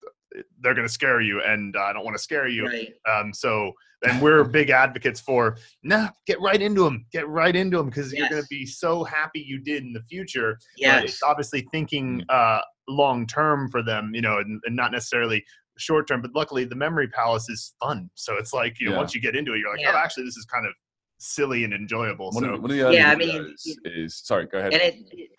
they're 0.60 0.74
going 0.74 0.86
to 0.86 0.92
scare 0.92 1.20
you, 1.20 1.42
and 1.42 1.74
I 1.76 1.92
don't 1.92 2.04
want 2.04 2.16
to 2.16 2.22
scare 2.22 2.48
you. 2.48 2.66
Right. 2.66 2.94
Um, 3.10 3.32
so 3.32 3.72
and 4.04 4.20
we're 4.20 4.44
big 4.44 4.70
advocates 4.70 5.20
for 5.20 5.56
nah, 5.82 6.08
get 6.26 6.40
right 6.40 6.60
into 6.60 6.82
them, 6.82 7.06
get 7.12 7.28
right 7.28 7.54
into 7.54 7.76
them 7.76 7.86
because 7.86 8.12
yes. 8.12 8.18
you're 8.18 8.28
going 8.28 8.42
to 8.42 8.48
be 8.48 8.66
so 8.66 9.04
happy 9.04 9.40
you 9.40 9.60
did 9.60 9.82
in 9.82 9.92
the 9.92 10.02
future. 10.02 10.58
Yeah, 10.76 11.00
it's 11.00 11.22
obviously 11.22 11.66
thinking 11.72 12.24
uh, 12.28 12.60
long 12.92 13.26
term 13.26 13.68
for 13.70 13.82
them, 13.82 14.12
you 14.14 14.20
know, 14.20 14.38
and, 14.38 14.60
and 14.64 14.76
not 14.76 14.92
necessarily 14.92 15.44
short 15.78 16.06
term. 16.06 16.22
But 16.22 16.32
luckily, 16.34 16.64
the 16.64 16.76
memory 16.76 17.08
palace 17.08 17.48
is 17.48 17.74
fun, 17.80 18.10
so 18.14 18.36
it's 18.36 18.52
like 18.52 18.78
you 18.80 18.86
know, 18.86 18.92
yeah. 18.92 18.98
once 18.98 19.14
you 19.14 19.20
get 19.20 19.36
into 19.36 19.54
it, 19.54 19.58
you're 19.58 19.70
like, 19.70 19.80
oh, 19.80 19.90
yeah. 19.90 19.96
oh, 19.96 19.98
actually, 19.98 20.24
this 20.24 20.36
is 20.36 20.44
kind 20.44 20.66
of 20.66 20.72
silly 21.18 21.64
and 21.64 21.72
enjoyable. 21.72 22.30
One 22.30 22.44
so 22.44 22.54
of, 22.54 22.62
one 22.62 22.70
of 22.70 22.76
the 22.76 22.92
yeah, 22.92 23.10
I 23.10 23.16
mean, 23.16 23.54
is 23.84 24.16
sorry, 24.24 24.46
go 24.46 24.58
ahead. 24.58 24.72
And 24.72 24.82
it, 24.82 25.30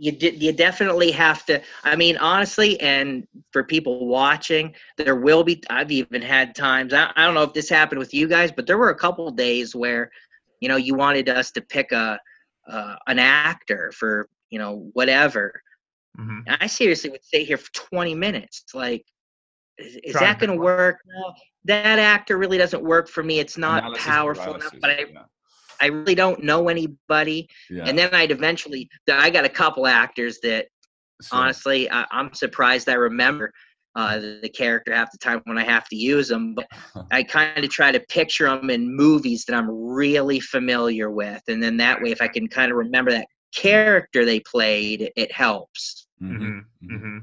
you 0.00 0.16
you 0.18 0.52
definitely 0.52 1.10
have 1.10 1.44
to. 1.46 1.60
I 1.84 1.94
mean, 1.94 2.16
honestly, 2.16 2.80
and 2.80 3.26
for 3.52 3.62
people 3.62 4.06
watching, 4.06 4.74
there 4.96 5.16
will 5.16 5.44
be. 5.44 5.62
I've 5.68 5.92
even 5.92 6.22
had 6.22 6.54
times. 6.54 6.94
I, 6.94 7.12
I 7.16 7.26
don't 7.26 7.34
know 7.34 7.42
if 7.42 7.52
this 7.52 7.68
happened 7.68 7.98
with 7.98 8.14
you 8.14 8.26
guys, 8.26 8.50
but 8.50 8.66
there 8.66 8.78
were 8.78 8.88
a 8.88 8.94
couple 8.94 9.30
days 9.30 9.74
where, 9.74 10.10
you 10.60 10.70
know, 10.70 10.76
you 10.76 10.94
wanted 10.94 11.28
us 11.28 11.50
to 11.52 11.60
pick 11.60 11.92
a 11.92 12.18
uh, 12.66 12.96
an 13.08 13.18
actor 13.18 13.92
for 13.94 14.26
you 14.48 14.58
know 14.58 14.88
whatever. 14.94 15.62
Mm-hmm. 16.18 16.54
I 16.60 16.66
seriously 16.66 17.10
would 17.10 17.24
stay 17.24 17.44
here 17.44 17.56
for 17.56 17.72
20 17.72 18.14
minutes. 18.14 18.64
Like, 18.74 19.04
is, 19.78 19.96
is 20.02 20.14
that 20.14 20.38
going 20.38 20.50
to 20.50 20.56
work? 20.56 20.98
No, 21.06 21.32
that 21.64 21.98
actor 21.98 22.36
really 22.36 22.58
doesn't 22.58 22.82
work 22.82 23.08
for 23.08 23.22
me. 23.22 23.38
It's 23.38 23.56
not 23.56 23.84
Analysis 23.84 24.04
powerful 24.04 24.54
enough. 24.54 24.74
But 24.80 24.90
I, 24.90 25.04
yeah. 25.12 25.22
I 25.80 25.86
really 25.86 26.14
don't 26.14 26.42
know 26.42 26.68
anybody. 26.68 27.48
Yeah. 27.70 27.84
And 27.86 27.98
then 27.98 28.14
I'd 28.14 28.30
eventually, 28.30 28.88
I 29.10 29.30
got 29.30 29.44
a 29.44 29.48
couple 29.48 29.86
actors 29.86 30.38
that 30.42 30.66
sure. 31.22 31.38
honestly, 31.38 31.90
I, 31.90 32.04
am 32.12 32.34
surprised 32.34 32.88
I 32.88 32.94
remember 32.94 33.52
uh, 33.96 34.18
the, 34.18 34.38
the, 34.42 34.48
character 34.48 34.94
half 34.94 35.10
the 35.10 35.18
time 35.18 35.40
when 35.44 35.58
I 35.58 35.64
have 35.64 35.88
to 35.88 35.96
use 35.96 36.28
them. 36.28 36.54
But 36.54 36.66
I 37.10 37.22
kind 37.22 37.64
of 37.64 37.70
try 37.70 37.90
to 37.92 38.00
picture 38.00 38.44
them 38.44 38.70
in 38.70 38.94
movies 38.94 39.44
that 39.46 39.56
I'm 39.56 39.70
really 39.70 40.40
familiar 40.40 41.10
with. 41.10 41.42
And 41.48 41.62
then 41.62 41.76
that 41.78 42.00
way, 42.00 42.10
if 42.10 42.22
I 42.22 42.28
can 42.28 42.46
kind 42.46 42.70
of 42.70 42.76
remember 42.76 43.10
that 43.10 43.26
character 43.54 44.24
they 44.24 44.40
played, 44.40 45.10
it 45.16 45.32
helps. 45.32 46.06
Mm-hmm. 46.22 46.42
Mm-hmm. 46.42 46.94
mm-hmm. 46.94 47.18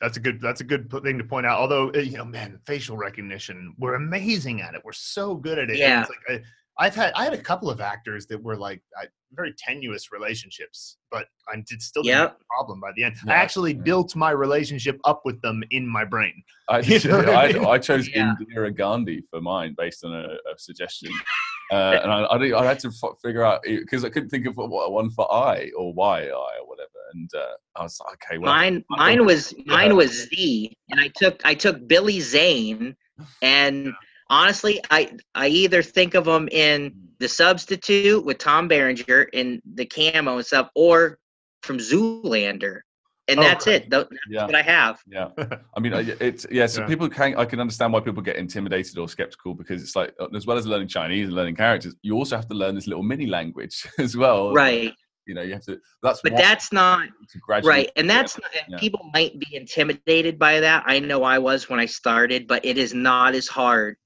That's 0.00 0.18
a 0.18 0.20
good. 0.20 0.38
That's 0.40 0.60
a 0.60 0.64
good 0.64 0.90
thing 1.02 1.16
to 1.16 1.24
point 1.24 1.46
out. 1.46 1.58
Although 1.58 1.88
eh, 1.90 2.00
you 2.00 2.18
know, 2.18 2.26
man, 2.26 2.58
facial 2.66 2.96
recognition, 2.96 3.74
we're 3.78 3.94
amazing 3.94 4.60
at 4.60 4.74
it. 4.74 4.82
We're 4.84 4.92
so 4.92 5.34
good 5.34 5.58
at 5.58 5.70
it. 5.70 5.78
Yeah. 5.78 6.02
It's 6.02 6.10
like, 6.10 6.18
eh, 6.28 6.42
I've 6.78 6.94
had 6.94 7.12
I 7.14 7.24
had 7.24 7.34
a 7.34 7.38
couple 7.38 7.70
of 7.70 7.80
actors 7.80 8.26
that 8.26 8.42
were 8.42 8.56
like 8.56 8.82
I, 9.00 9.06
very 9.32 9.54
tenuous 9.56 10.12
relationships, 10.12 10.98
but 11.10 11.26
I 11.48 11.56
did 11.66 11.80
still 11.80 12.04
yep. 12.04 12.36
a 12.40 12.44
problem 12.54 12.80
by 12.80 12.90
the 12.96 13.04
end. 13.04 13.16
Yeah, 13.24 13.32
I 13.32 13.36
actually 13.36 13.74
yeah. 13.74 13.82
built 13.82 14.16
my 14.16 14.30
relationship 14.30 14.98
up 15.04 15.22
with 15.24 15.40
them 15.42 15.62
in 15.70 15.86
my 15.86 16.04
brain. 16.04 16.42
I, 16.68 16.78
you 16.80 16.98
know 17.08 17.20
I, 17.32 17.44
I, 17.44 17.52
mean? 17.52 17.64
I, 17.64 17.78
chose 17.78 18.08
yeah. 18.08 18.34
Indira 18.40 18.76
Gandhi 18.76 19.22
for 19.30 19.40
mine 19.40 19.74
based 19.78 20.04
on 20.04 20.12
a, 20.12 20.24
a 20.24 20.58
suggestion, 20.58 21.12
uh, 21.72 22.00
and 22.02 22.12
I, 22.12 22.58
I, 22.58 22.64
had 22.64 22.78
to 22.80 22.88
f- 22.88 23.18
figure 23.22 23.42
out 23.42 23.62
because 23.62 24.04
I 24.04 24.10
couldn't 24.10 24.28
think 24.28 24.46
of 24.46 24.56
what 24.56 24.92
one 24.92 25.10
for 25.10 25.32
I 25.32 25.70
or 25.76 25.92
Y 25.94 26.22
I 26.22 26.28
or 26.28 26.66
whatever, 26.66 26.88
and 27.12 27.30
uh, 27.34 27.54
I 27.76 27.82
was 27.82 27.98
like, 28.06 28.22
okay, 28.24 28.38
well, 28.38 28.52
mine 28.52 28.84
mine 28.90 29.24
was 29.24 29.54
mine 29.66 29.96
was 29.96 30.28
Z, 30.28 30.76
and 30.90 31.00
I 31.00 31.08
took 31.16 31.40
I 31.44 31.54
took 31.54 31.86
Billy 31.88 32.20
Zane 32.20 32.96
and 33.42 33.92
honestly, 34.30 34.80
I 34.90 35.16
I 35.34 35.48
either 35.48 35.82
think 35.82 36.14
of 36.14 36.24
them 36.24 36.48
in 36.50 36.94
the 37.18 37.28
substitute 37.28 38.24
with 38.24 38.38
Tom 38.38 38.68
Berenger 38.68 39.24
in 39.32 39.62
the 39.74 39.86
camo 39.86 40.36
and 40.36 40.46
stuff, 40.46 40.68
or 40.74 41.18
from 41.62 41.78
Zoolander 41.78 42.80
and 43.28 43.40
oh, 43.40 43.42
that's 43.42 43.66
it. 43.66 43.88
That's 43.90 44.08
yeah. 44.28 44.46
what 44.46 44.54
I 44.54 44.62
have. 44.62 45.00
Yeah, 45.06 45.28
I 45.76 45.80
mean, 45.80 45.92
it's 45.94 46.46
yeah. 46.50 46.66
So 46.66 46.82
yeah. 46.82 46.86
people 46.86 47.08
can 47.08 47.36
I 47.36 47.44
can 47.44 47.60
understand 47.60 47.92
why 47.92 48.00
people 48.00 48.22
get 48.22 48.36
intimidated 48.36 48.98
or 48.98 49.08
skeptical 49.08 49.54
because 49.54 49.82
it's 49.82 49.96
like 49.96 50.14
uh, 50.20 50.28
as 50.34 50.46
well 50.46 50.58
as 50.58 50.66
learning 50.66 50.88
Chinese 50.88 51.26
and 51.26 51.34
learning 51.34 51.56
characters, 51.56 51.94
you 52.02 52.14
also 52.14 52.36
have 52.36 52.48
to 52.48 52.54
learn 52.54 52.74
this 52.74 52.86
little 52.86 53.02
mini 53.02 53.26
language 53.26 53.86
as 53.98 54.16
well. 54.16 54.52
Right. 54.52 54.92
You 55.26 55.34
know, 55.34 55.40
you 55.40 55.54
have 55.54 55.64
to. 55.64 55.80
That's 56.02 56.20
but 56.20 56.36
that's 56.36 56.70
not 56.70 57.08
right, 57.64 57.90
and 57.96 58.10
that's 58.10 58.38
not, 58.38 58.78
people 58.78 59.08
might 59.14 59.38
be 59.38 59.56
intimidated 59.56 60.38
by 60.38 60.60
that. 60.60 60.84
I 60.86 60.98
know 60.98 61.22
I 61.22 61.38
was 61.38 61.70
when 61.70 61.80
I 61.80 61.86
started, 61.86 62.46
but 62.46 62.62
it 62.62 62.76
is 62.76 62.92
not 62.92 63.34
as 63.34 63.48
hard 63.48 63.96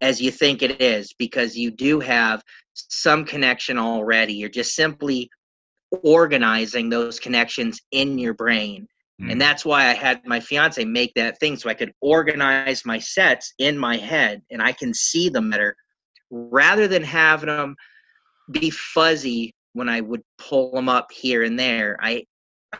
as 0.00 0.20
you 0.20 0.32
think 0.32 0.62
it 0.62 0.82
is 0.82 1.12
because 1.12 1.56
you 1.56 1.70
do 1.70 2.00
have 2.00 2.42
some 2.74 3.24
connection 3.24 3.78
already. 3.78 4.34
You're 4.34 4.48
just 4.48 4.74
simply 4.74 5.30
organizing 5.96 6.88
those 6.88 7.20
connections 7.20 7.80
in 7.92 8.18
your 8.18 8.34
brain. 8.34 8.86
Mm. 9.20 9.32
And 9.32 9.40
that's 9.40 9.64
why 9.64 9.86
I 9.86 9.92
had 9.92 10.26
my 10.26 10.40
fiance 10.40 10.84
make 10.84 11.12
that 11.14 11.38
thing 11.38 11.56
so 11.56 11.68
I 11.68 11.74
could 11.74 11.92
organize 12.00 12.84
my 12.84 12.98
sets 12.98 13.54
in 13.58 13.78
my 13.78 13.96
head 13.96 14.42
and 14.50 14.62
I 14.62 14.72
can 14.72 14.92
see 14.92 15.28
them 15.28 15.50
better 15.50 15.76
rather 16.30 16.88
than 16.88 17.02
having 17.02 17.48
them 17.48 17.76
be 18.50 18.70
fuzzy 18.70 19.54
when 19.72 19.88
I 19.88 20.00
would 20.00 20.22
pull 20.38 20.72
them 20.72 20.88
up 20.88 21.10
here 21.12 21.42
and 21.42 21.58
there. 21.58 21.96
I 22.00 22.24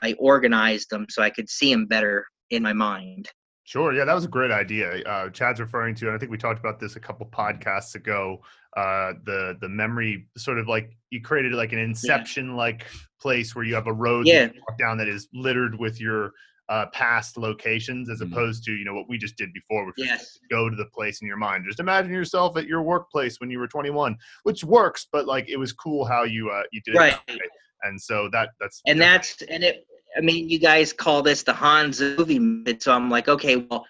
I 0.03 0.15
organized 0.19 0.91
them 0.91 1.07
so 1.09 1.23
I 1.23 1.31
could 1.31 1.49
see 1.49 1.73
them 1.73 1.87
better 1.87 2.27
in 2.51 2.63
my 2.63 2.73
mind. 2.73 3.29
Sure. 3.65 3.95
Yeah, 3.95 4.05
that 4.05 4.15
was 4.15 4.27
a 4.27 4.29
great 4.29 4.51
idea. 4.51 5.03
Uh, 5.05 5.31
Chad's 5.31 5.59
referring 5.59 5.95
to, 5.97 6.07
and 6.07 6.15
I 6.15 6.19
think 6.19 6.31
we 6.31 6.37
talked 6.37 6.61
about 6.61 6.79
this 6.79 6.97
a 6.97 7.01
couple 7.01 7.27
podcasts 7.27 7.95
ago. 7.95 8.43
Uh, 8.77 9.15
the 9.25 9.57
the 9.61 9.69
memory 9.69 10.27
sort 10.37 10.59
of 10.59 10.69
like 10.69 10.91
you 11.11 11.23
created 11.23 11.53
like 11.53 11.73
an 11.73 11.79
inception 11.79 12.57
like 12.57 12.81
yeah. 12.81 12.99
place 13.21 13.55
where 13.55 13.65
you 13.65 13.75
have 13.75 13.87
a 13.87 13.93
road 13.93 14.27
yeah. 14.27 14.49
walk 14.69 14.79
down 14.79 14.99
that 14.99 15.09
is 15.09 15.29
littered 15.33 15.79
with 15.79 15.99
your 15.99 16.33
uh, 16.69 16.87
past 16.93 17.39
locations, 17.39 18.11
as 18.11 18.21
mm-hmm. 18.21 18.33
opposed 18.33 18.65
to 18.65 18.73
you 18.73 18.85
know 18.85 18.93
what 18.93 19.09
we 19.09 19.17
just 19.17 19.37
did 19.37 19.51
before, 19.55 19.87
which 19.87 19.95
yes. 19.97 20.39
go 20.51 20.69
to 20.69 20.77
the 20.77 20.87
place 20.87 21.23
in 21.23 21.29
your 21.29 21.37
mind. 21.39 21.65
Just 21.67 21.81
imagine 21.81 22.13
yourself 22.13 22.59
at 22.59 22.67
your 22.67 22.83
workplace 22.83 23.41
when 23.41 23.51
you 23.51 23.59
were 23.59 23.69
21, 23.69 24.17
which 24.43 24.63
works, 24.63 25.07
but 25.11 25.27
like 25.27 25.49
it 25.49 25.57
was 25.57 25.73
cool 25.73 26.05
how 26.05 26.25
you 26.25 26.51
uh, 26.51 26.65
you 26.71 26.83
did 26.85 26.97
right. 26.97 27.19
it. 27.29 27.41
And 27.83 28.01
so 28.01 28.29
that 28.33 28.51
that's 28.61 28.83
and 28.87 29.01
that's 29.01 29.41
and 29.43 29.65
it 29.65 29.87
I 30.17 30.21
mean, 30.21 30.49
you 30.49 30.59
guys 30.59 30.93
call 30.93 31.23
this 31.23 31.43
the 31.43 31.53
Hanzi 31.53 32.17
movie 32.17 32.39
method, 32.39 32.83
so 32.83 32.93
I'm 32.93 33.11
like, 33.11 33.29
okay, 33.29 33.57
well, 33.57 33.85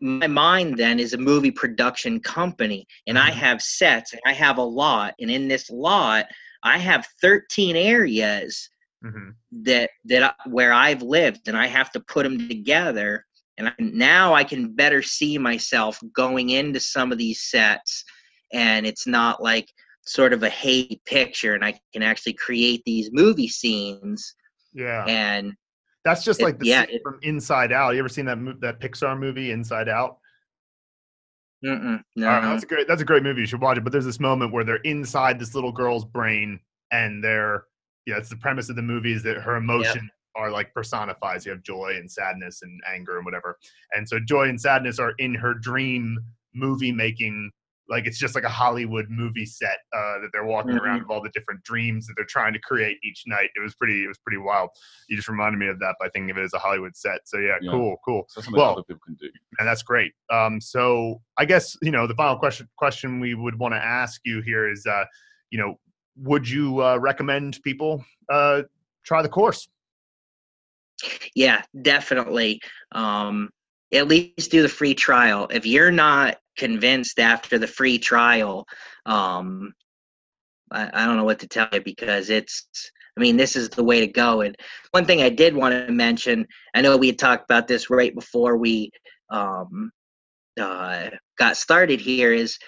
my 0.00 0.26
mind 0.26 0.76
then 0.78 0.98
is 0.98 1.14
a 1.14 1.18
movie 1.18 1.50
production 1.50 2.20
company, 2.20 2.86
and 3.06 3.18
I 3.18 3.30
mm-hmm. 3.30 3.38
have 3.38 3.62
sets, 3.62 4.12
and 4.12 4.22
I 4.26 4.32
have 4.32 4.58
a 4.58 4.62
lot, 4.62 5.14
and 5.20 5.30
in 5.30 5.48
this 5.48 5.70
lot, 5.70 6.26
I 6.62 6.78
have 6.78 7.06
13 7.20 7.76
areas 7.76 8.68
mm-hmm. 9.04 9.30
that 9.64 9.90
that 10.06 10.22
I, 10.22 10.48
where 10.48 10.72
I've 10.72 11.02
lived, 11.02 11.48
and 11.48 11.56
I 11.56 11.66
have 11.66 11.90
to 11.92 12.00
put 12.00 12.24
them 12.24 12.48
together, 12.48 13.24
and 13.58 13.68
I, 13.68 13.72
now 13.78 14.34
I 14.34 14.44
can 14.44 14.74
better 14.74 15.02
see 15.02 15.38
myself 15.38 16.00
going 16.14 16.50
into 16.50 16.80
some 16.80 17.12
of 17.12 17.18
these 17.18 17.42
sets, 17.42 18.04
and 18.52 18.86
it's 18.86 19.06
not 19.06 19.42
like 19.42 19.68
sort 20.04 20.32
of 20.32 20.42
a 20.42 20.50
hazy 20.50 21.00
picture, 21.04 21.54
and 21.54 21.64
I 21.64 21.78
can 21.92 22.02
actually 22.02 22.34
create 22.34 22.82
these 22.84 23.10
movie 23.12 23.48
scenes 23.48 24.34
yeah. 24.72 25.04
And 25.06 25.54
that's 26.04 26.24
just 26.24 26.42
like 26.42 26.58
the 26.58 26.66
yeah, 26.66 26.82
it, 26.88 27.00
from 27.02 27.18
Inside 27.22 27.72
Out. 27.72 27.94
You 27.94 28.00
ever 28.00 28.08
seen 28.08 28.24
that 28.26 28.38
that 28.60 28.80
Pixar 28.80 29.18
movie 29.18 29.52
Inside 29.52 29.88
Out? 29.88 30.18
Mm-mm, 31.64 32.02
no, 32.16 32.26
right, 32.26 32.40
that's 32.42 32.64
a 32.64 32.66
great 32.66 32.88
that's 32.88 33.02
a 33.02 33.04
great 33.04 33.22
movie. 33.22 33.40
You 33.40 33.46
should 33.46 33.60
watch 33.60 33.78
it. 33.78 33.84
But 33.84 33.92
there's 33.92 34.04
this 34.04 34.18
moment 34.18 34.52
where 34.52 34.64
they're 34.64 34.76
inside 34.76 35.38
this 35.38 35.54
little 35.54 35.70
girl's 35.70 36.04
brain, 36.04 36.58
and 36.90 37.22
they're 37.22 37.66
yeah, 38.06 38.16
it's 38.16 38.28
the 38.28 38.36
premise 38.36 38.68
of 38.68 38.76
the 38.76 38.82
movie 38.82 39.12
is 39.12 39.22
that 39.22 39.36
her 39.36 39.56
emotion 39.56 40.02
yep. 40.02 40.42
are 40.42 40.50
like 40.50 40.74
personifies. 40.74 41.46
You 41.46 41.52
have 41.52 41.62
joy 41.62 41.94
and 41.96 42.10
sadness 42.10 42.62
and 42.62 42.80
anger 42.92 43.16
and 43.16 43.24
whatever. 43.24 43.58
And 43.92 44.08
so 44.08 44.18
joy 44.18 44.48
and 44.48 44.60
sadness 44.60 44.98
are 44.98 45.12
in 45.18 45.34
her 45.34 45.54
dream 45.54 46.18
movie 46.52 46.90
making 46.92 47.50
like 47.88 48.06
it's 48.06 48.18
just 48.18 48.34
like 48.34 48.44
a 48.44 48.48
Hollywood 48.48 49.06
movie 49.08 49.44
set 49.44 49.78
uh, 49.92 50.20
that 50.20 50.30
they're 50.32 50.44
walking 50.44 50.72
mm-hmm. 50.72 50.84
around 50.84 51.00
of 51.02 51.10
all 51.10 51.22
the 51.22 51.30
different 51.30 51.62
dreams 51.64 52.06
that 52.06 52.14
they're 52.16 52.24
trying 52.24 52.52
to 52.52 52.58
create 52.60 52.98
each 53.02 53.24
night. 53.26 53.50
It 53.54 53.60
was 53.60 53.74
pretty, 53.74 54.04
it 54.04 54.08
was 54.08 54.18
pretty 54.18 54.38
wild. 54.38 54.70
You 55.08 55.16
just 55.16 55.28
reminded 55.28 55.58
me 55.58 55.68
of 55.68 55.78
that 55.80 55.96
by 56.00 56.08
thinking 56.08 56.30
of 56.30 56.38
it 56.38 56.44
as 56.44 56.54
a 56.54 56.58
Hollywood 56.58 56.96
set. 56.96 57.20
So 57.24 57.38
yeah, 57.38 57.56
yeah. 57.60 57.70
cool, 57.70 57.96
cool. 58.04 58.26
well, 58.52 58.72
other 58.72 58.82
people 58.84 59.00
can 59.04 59.14
do, 59.14 59.28
and 59.58 59.68
that's 59.68 59.82
great. 59.82 60.12
Um, 60.32 60.60
so 60.60 61.20
I 61.38 61.44
guess 61.44 61.76
you 61.82 61.90
know 61.90 62.06
the 62.06 62.14
final 62.14 62.36
question 62.36 62.68
question 62.76 63.20
we 63.20 63.34
would 63.34 63.58
want 63.58 63.74
to 63.74 63.84
ask 63.84 64.20
you 64.24 64.40
here 64.42 64.70
is, 64.70 64.86
uh, 64.86 65.04
you 65.50 65.58
know, 65.58 65.74
would 66.16 66.48
you 66.48 66.82
uh, 66.82 66.96
recommend 66.96 67.60
people 67.62 68.04
uh, 68.30 68.62
try 69.04 69.22
the 69.22 69.28
course? 69.28 69.68
Yeah, 71.34 71.62
definitely. 71.80 72.60
Um, 72.92 73.50
at 73.92 74.08
least 74.08 74.50
do 74.50 74.62
the 74.62 74.68
free 74.68 74.94
trial. 74.94 75.48
If 75.50 75.66
you're 75.66 75.90
not 75.90 76.38
convinced 76.56 77.18
after 77.18 77.58
the 77.58 77.66
free 77.66 77.98
trial, 77.98 78.66
um, 79.06 79.72
I, 80.70 80.90
I 80.92 81.06
don't 81.06 81.16
know 81.16 81.24
what 81.24 81.40
to 81.40 81.48
tell 81.48 81.68
you 81.72 81.80
because 81.82 82.30
it's 82.30 82.66
I 83.16 83.20
mean, 83.20 83.36
this 83.36 83.56
is 83.56 83.68
the 83.68 83.84
way 83.84 84.00
to 84.00 84.06
go. 84.06 84.40
And 84.40 84.56
one 84.92 85.04
thing 85.04 85.20
I 85.20 85.28
did 85.28 85.54
want 85.54 85.74
to 85.74 85.92
mention, 85.92 86.46
I 86.74 86.80
know 86.80 86.96
we 86.96 87.08
had 87.08 87.18
talked 87.18 87.44
about 87.44 87.68
this 87.68 87.90
right 87.90 88.14
before 88.14 88.56
we 88.56 88.90
um, 89.28 89.90
uh, 90.58 91.10
got 91.38 91.58
started 91.58 92.00
here, 92.00 92.32
is 92.32 92.58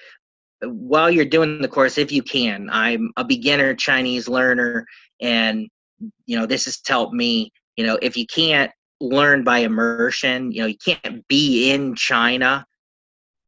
while 0.63 1.11
you're 1.11 1.25
doing 1.25 1.63
the 1.63 1.69
course, 1.69 1.97
if 1.97 2.13
you 2.13 2.23
can, 2.23 2.69
I'm 2.71 3.11
a 3.17 3.25
beginner 3.25 3.75
Chinese 3.75 4.29
learner, 4.29 4.87
and 5.23 5.67
you 6.27 6.39
know 6.39 6.45
this 6.45 6.67
has 6.67 6.79
helped 6.87 7.15
me. 7.15 7.51
You 7.77 7.87
know, 7.87 7.99
if 8.03 8.15
you 8.17 8.27
can't 8.27 8.71
learn 9.01 9.45
by 9.45 9.59
immersion. 9.59 10.51
You 10.53 10.63
know, 10.63 10.67
you 10.67 10.77
can't 10.77 11.27
be 11.29 11.71
in 11.71 11.95
China. 11.95 12.67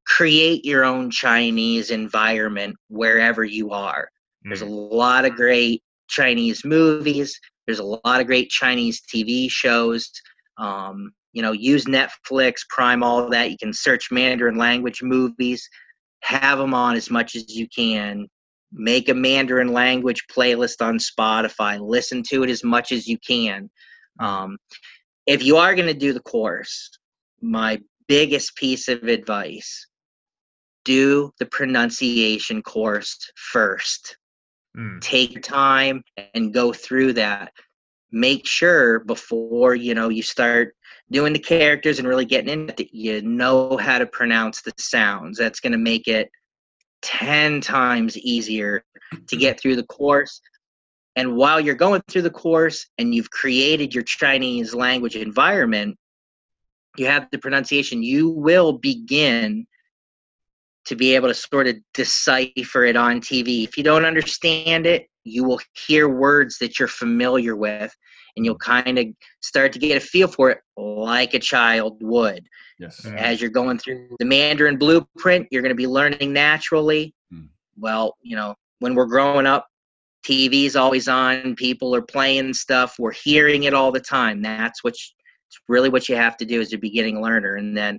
Create 0.07 0.65
your 0.65 0.85
own 0.85 1.11
Chinese 1.11 1.91
environment 1.91 2.77
wherever 2.89 3.45
you 3.45 3.71
are. 3.71 4.09
There's 4.45 4.63
a 4.63 4.67
mm. 4.67 4.93
lot 4.93 5.25
of 5.25 5.35
great 5.35 5.83
Chinese 6.09 6.65
movies. 6.65 7.39
There's 7.67 7.81
a 7.81 7.85
lot 7.85 8.21
of 8.21 8.27
great 8.27 8.49
Chinese 8.49 9.03
TV 9.13 9.51
shows. 9.51 10.11
Um, 10.59 11.13
you 11.33 11.43
know, 11.43 11.53
use 11.53 11.85
Netflix, 11.85 12.61
Prime, 12.71 13.03
all 13.03 13.29
that. 13.29 13.51
You 13.51 13.59
can 13.59 13.73
search 13.73 14.11
Mandarin 14.11 14.57
language 14.57 15.03
movies. 15.03 15.69
Have 16.23 16.59
them 16.59 16.73
on 16.73 16.97
as 16.97 17.11
much 17.11 17.35
as 17.35 17.55
you 17.55 17.69
can. 17.69 18.27
Make 18.73 19.09
a 19.09 19.15
Mandarin 19.15 19.73
language 19.73 20.25
playlist 20.35 20.81
on 20.81 20.99
Spotify. 20.99 21.79
Listen 21.81 22.23
to 22.31 22.43
it 22.45 22.51
as 22.51 22.65
much 22.65 22.93
as 22.93 23.07
you 23.07 23.19
can. 23.19 23.69
Um, 24.21 24.57
if 25.27 25.43
you 25.43 25.57
are 25.57 25.75
going 25.75 25.89
to 25.89 25.95
do 25.95 26.13
the 26.13 26.21
course, 26.21 26.91
my 27.43 27.81
biggest 28.09 28.57
piece 28.57 28.89
of 28.89 29.03
advice 29.05 29.87
do 30.87 31.31
the 31.39 31.45
pronunciation 31.45 32.63
course 32.63 33.31
first. 33.37 34.17
Mm. 34.75 35.03
Take 35.03 35.43
time 35.43 36.03
and 36.33 36.55
go 36.55 36.73
through 36.73 37.13
that. 37.15 37.53
Make 38.11 38.47
sure 38.47 39.01
before 39.01 39.75
you 39.75 39.95
know 39.95 40.09
you 40.09 40.23
start 40.23 40.75
doing 41.11 41.35
the 41.35 41.39
characters 41.39 41.99
and 41.99 42.09
really 42.09 42.25
getting 42.25 42.49
into 42.49 42.83
it, 42.83 42.89
you 42.93 43.21
know 43.21 43.77
how 43.77 43.99
to 43.99 44.07
pronounce 44.07 44.63
the 44.63 44.73
sounds. 44.79 45.37
That's 45.37 45.61
going 45.61 45.73
to 45.73 45.79
make 45.79 46.09
it 46.09 46.31
10 47.03 47.61
times 47.61 48.17
easier 48.17 48.83
to 49.29 49.37
get 49.37 49.61
through 49.61 49.77
the 49.77 49.85
course 49.85 50.41
and 51.17 51.35
while 51.35 51.59
you're 51.59 51.75
going 51.75 52.03
through 52.09 52.23
the 52.23 52.31
course 52.31 52.87
and 52.99 53.15
you've 53.15 53.31
created 53.31 53.95
your 53.95 54.05
Chinese 54.05 54.75
language 54.75 55.17
environment, 55.17 55.97
you 56.99 57.07
have 57.07 57.29
the 57.33 57.39
pronunciation, 57.39 58.03
you 58.03 58.29
will 58.29 58.75
begin 58.75 59.67
to 60.87 60.97
be 60.97 61.15
able 61.15 61.29
to 61.29 61.35
sort 61.35 61.67
of 61.67 61.77
decipher 61.95 62.85
it 62.85 62.97
on 62.97 63.21
TV. 63.21 63.65
If 63.65 63.77
you 63.77 63.83
don't 63.83 64.05
understand 64.05 64.87
it, 64.87 65.07
you 65.25 65.45
will 65.45 65.61
hear 65.87 66.09
words 66.09 66.59
that 66.59 66.79
you're 66.79 66.89
familiar 66.89 67.57
with 67.57 67.95
and 68.37 68.45
you'll 68.45 68.57
kind 68.59 68.99
of 68.99 69.07
start 69.41 69.73
to 69.73 69.79
get 69.79 69.97
a 69.97 70.01
feel 70.01 70.29
for 70.29 70.51
it 70.51 70.59
like 70.77 71.35
a 71.35 71.39
child 71.39 71.97
would. 72.03 72.47
Yes. 72.79 73.05
As 73.05 73.41
you're 73.41 73.51
going 73.51 73.79
through 73.79 74.09
the 74.19 74.25
Mandarin 74.25 74.77
blueprint, 74.77 75.49
you're 75.51 75.63
going 75.63 75.71
to 75.71 75.77
be 75.77 75.87
learning 75.87 76.33
naturally. 76.33 77.15
Hmm. 77.33 77.47
Well, 77.79 78.17
you 78.23 78.37
know, 78.37 78.55
when 78.81 78.95
we're 78.95 79.07
growing 79.07 79.47
up, 79.47 79.67
TV's 80.25 80.77
always 80.77 81.09
on, 81.09 81.55
people 81.55 81.95
are 81.95 82.03
playing 82.03 82.53
stuff, 82.53 82.97
we're 82.99 83.13
hearing 83.13 83.63
it 83.63 83.75
all 83.75 83.93
the 83.93 84.01
time. 84.01 84.43
That's 84.43 84.85
what 84.85 84.95
you, 84.95 85.15
it's 85.49 85.61
really 85.69 85.89
what 85.89 86.09
you 86.09 86.17
have 86.17 86.37
to 86.39 86.45
do 86.45 86.61
as 86.61 86.73
a 86.73 86.79
beginning 86.79 87.23
learner. 87.23 87.57
And 87.57 87.77
then 87.77 87.99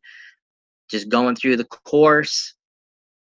just 0.90 1.10
going 1.10 1.36
through 1.36 1.58
the 1.58 1.66
course, 1.66 2.54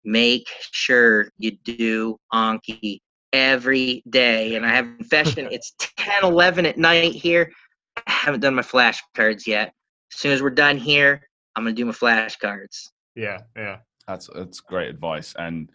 make 0.07 0.47
sure 0.71 1.29
you 1.37 1.51
do 1.65 2.17
Anki 2.33 2.99
every 3.33 4.01
day. 4.09 4.55
And 4.55 4.65
I 4.65 4.69
have 4.69 4.85
a 4.87 4.95
confession, 4.95 5.47
it's 5.51 5.73
10, 5.97 6.23
11 6.23 6.65
at 6.65 6.77
night 6.77 7.13
here. 7.13 7.51
I 7.97 8.11
haven't 8.11 8.39
done 8.39 8.55
my 8.55 8.61
flashcards 8.61 9.45
yet. 9.45 9.73
As 10.13 10.19
soon 10.19 10.31
as 10.31 10.41
we're 10.41 10.49
done 10.49 10.77
here, 10.77 11.21
I'm 11.55 11.63
gonna 11.63 11.75
do 11.75 11.85
my 11.85 11.91
flashcards. 11.91 12.87
Yeah, 13.15 13.39
yeah. 13.55 13.79
That's 14.07 14.29
that's 14.33 14.61
great 14.61 14.87
advice. 14.87 15.35
And 15.37 15.69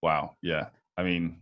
wow, 0.00 0.36
yeah, 0.40 0.68
I 0.96 1.02
mean, 1.02 1.40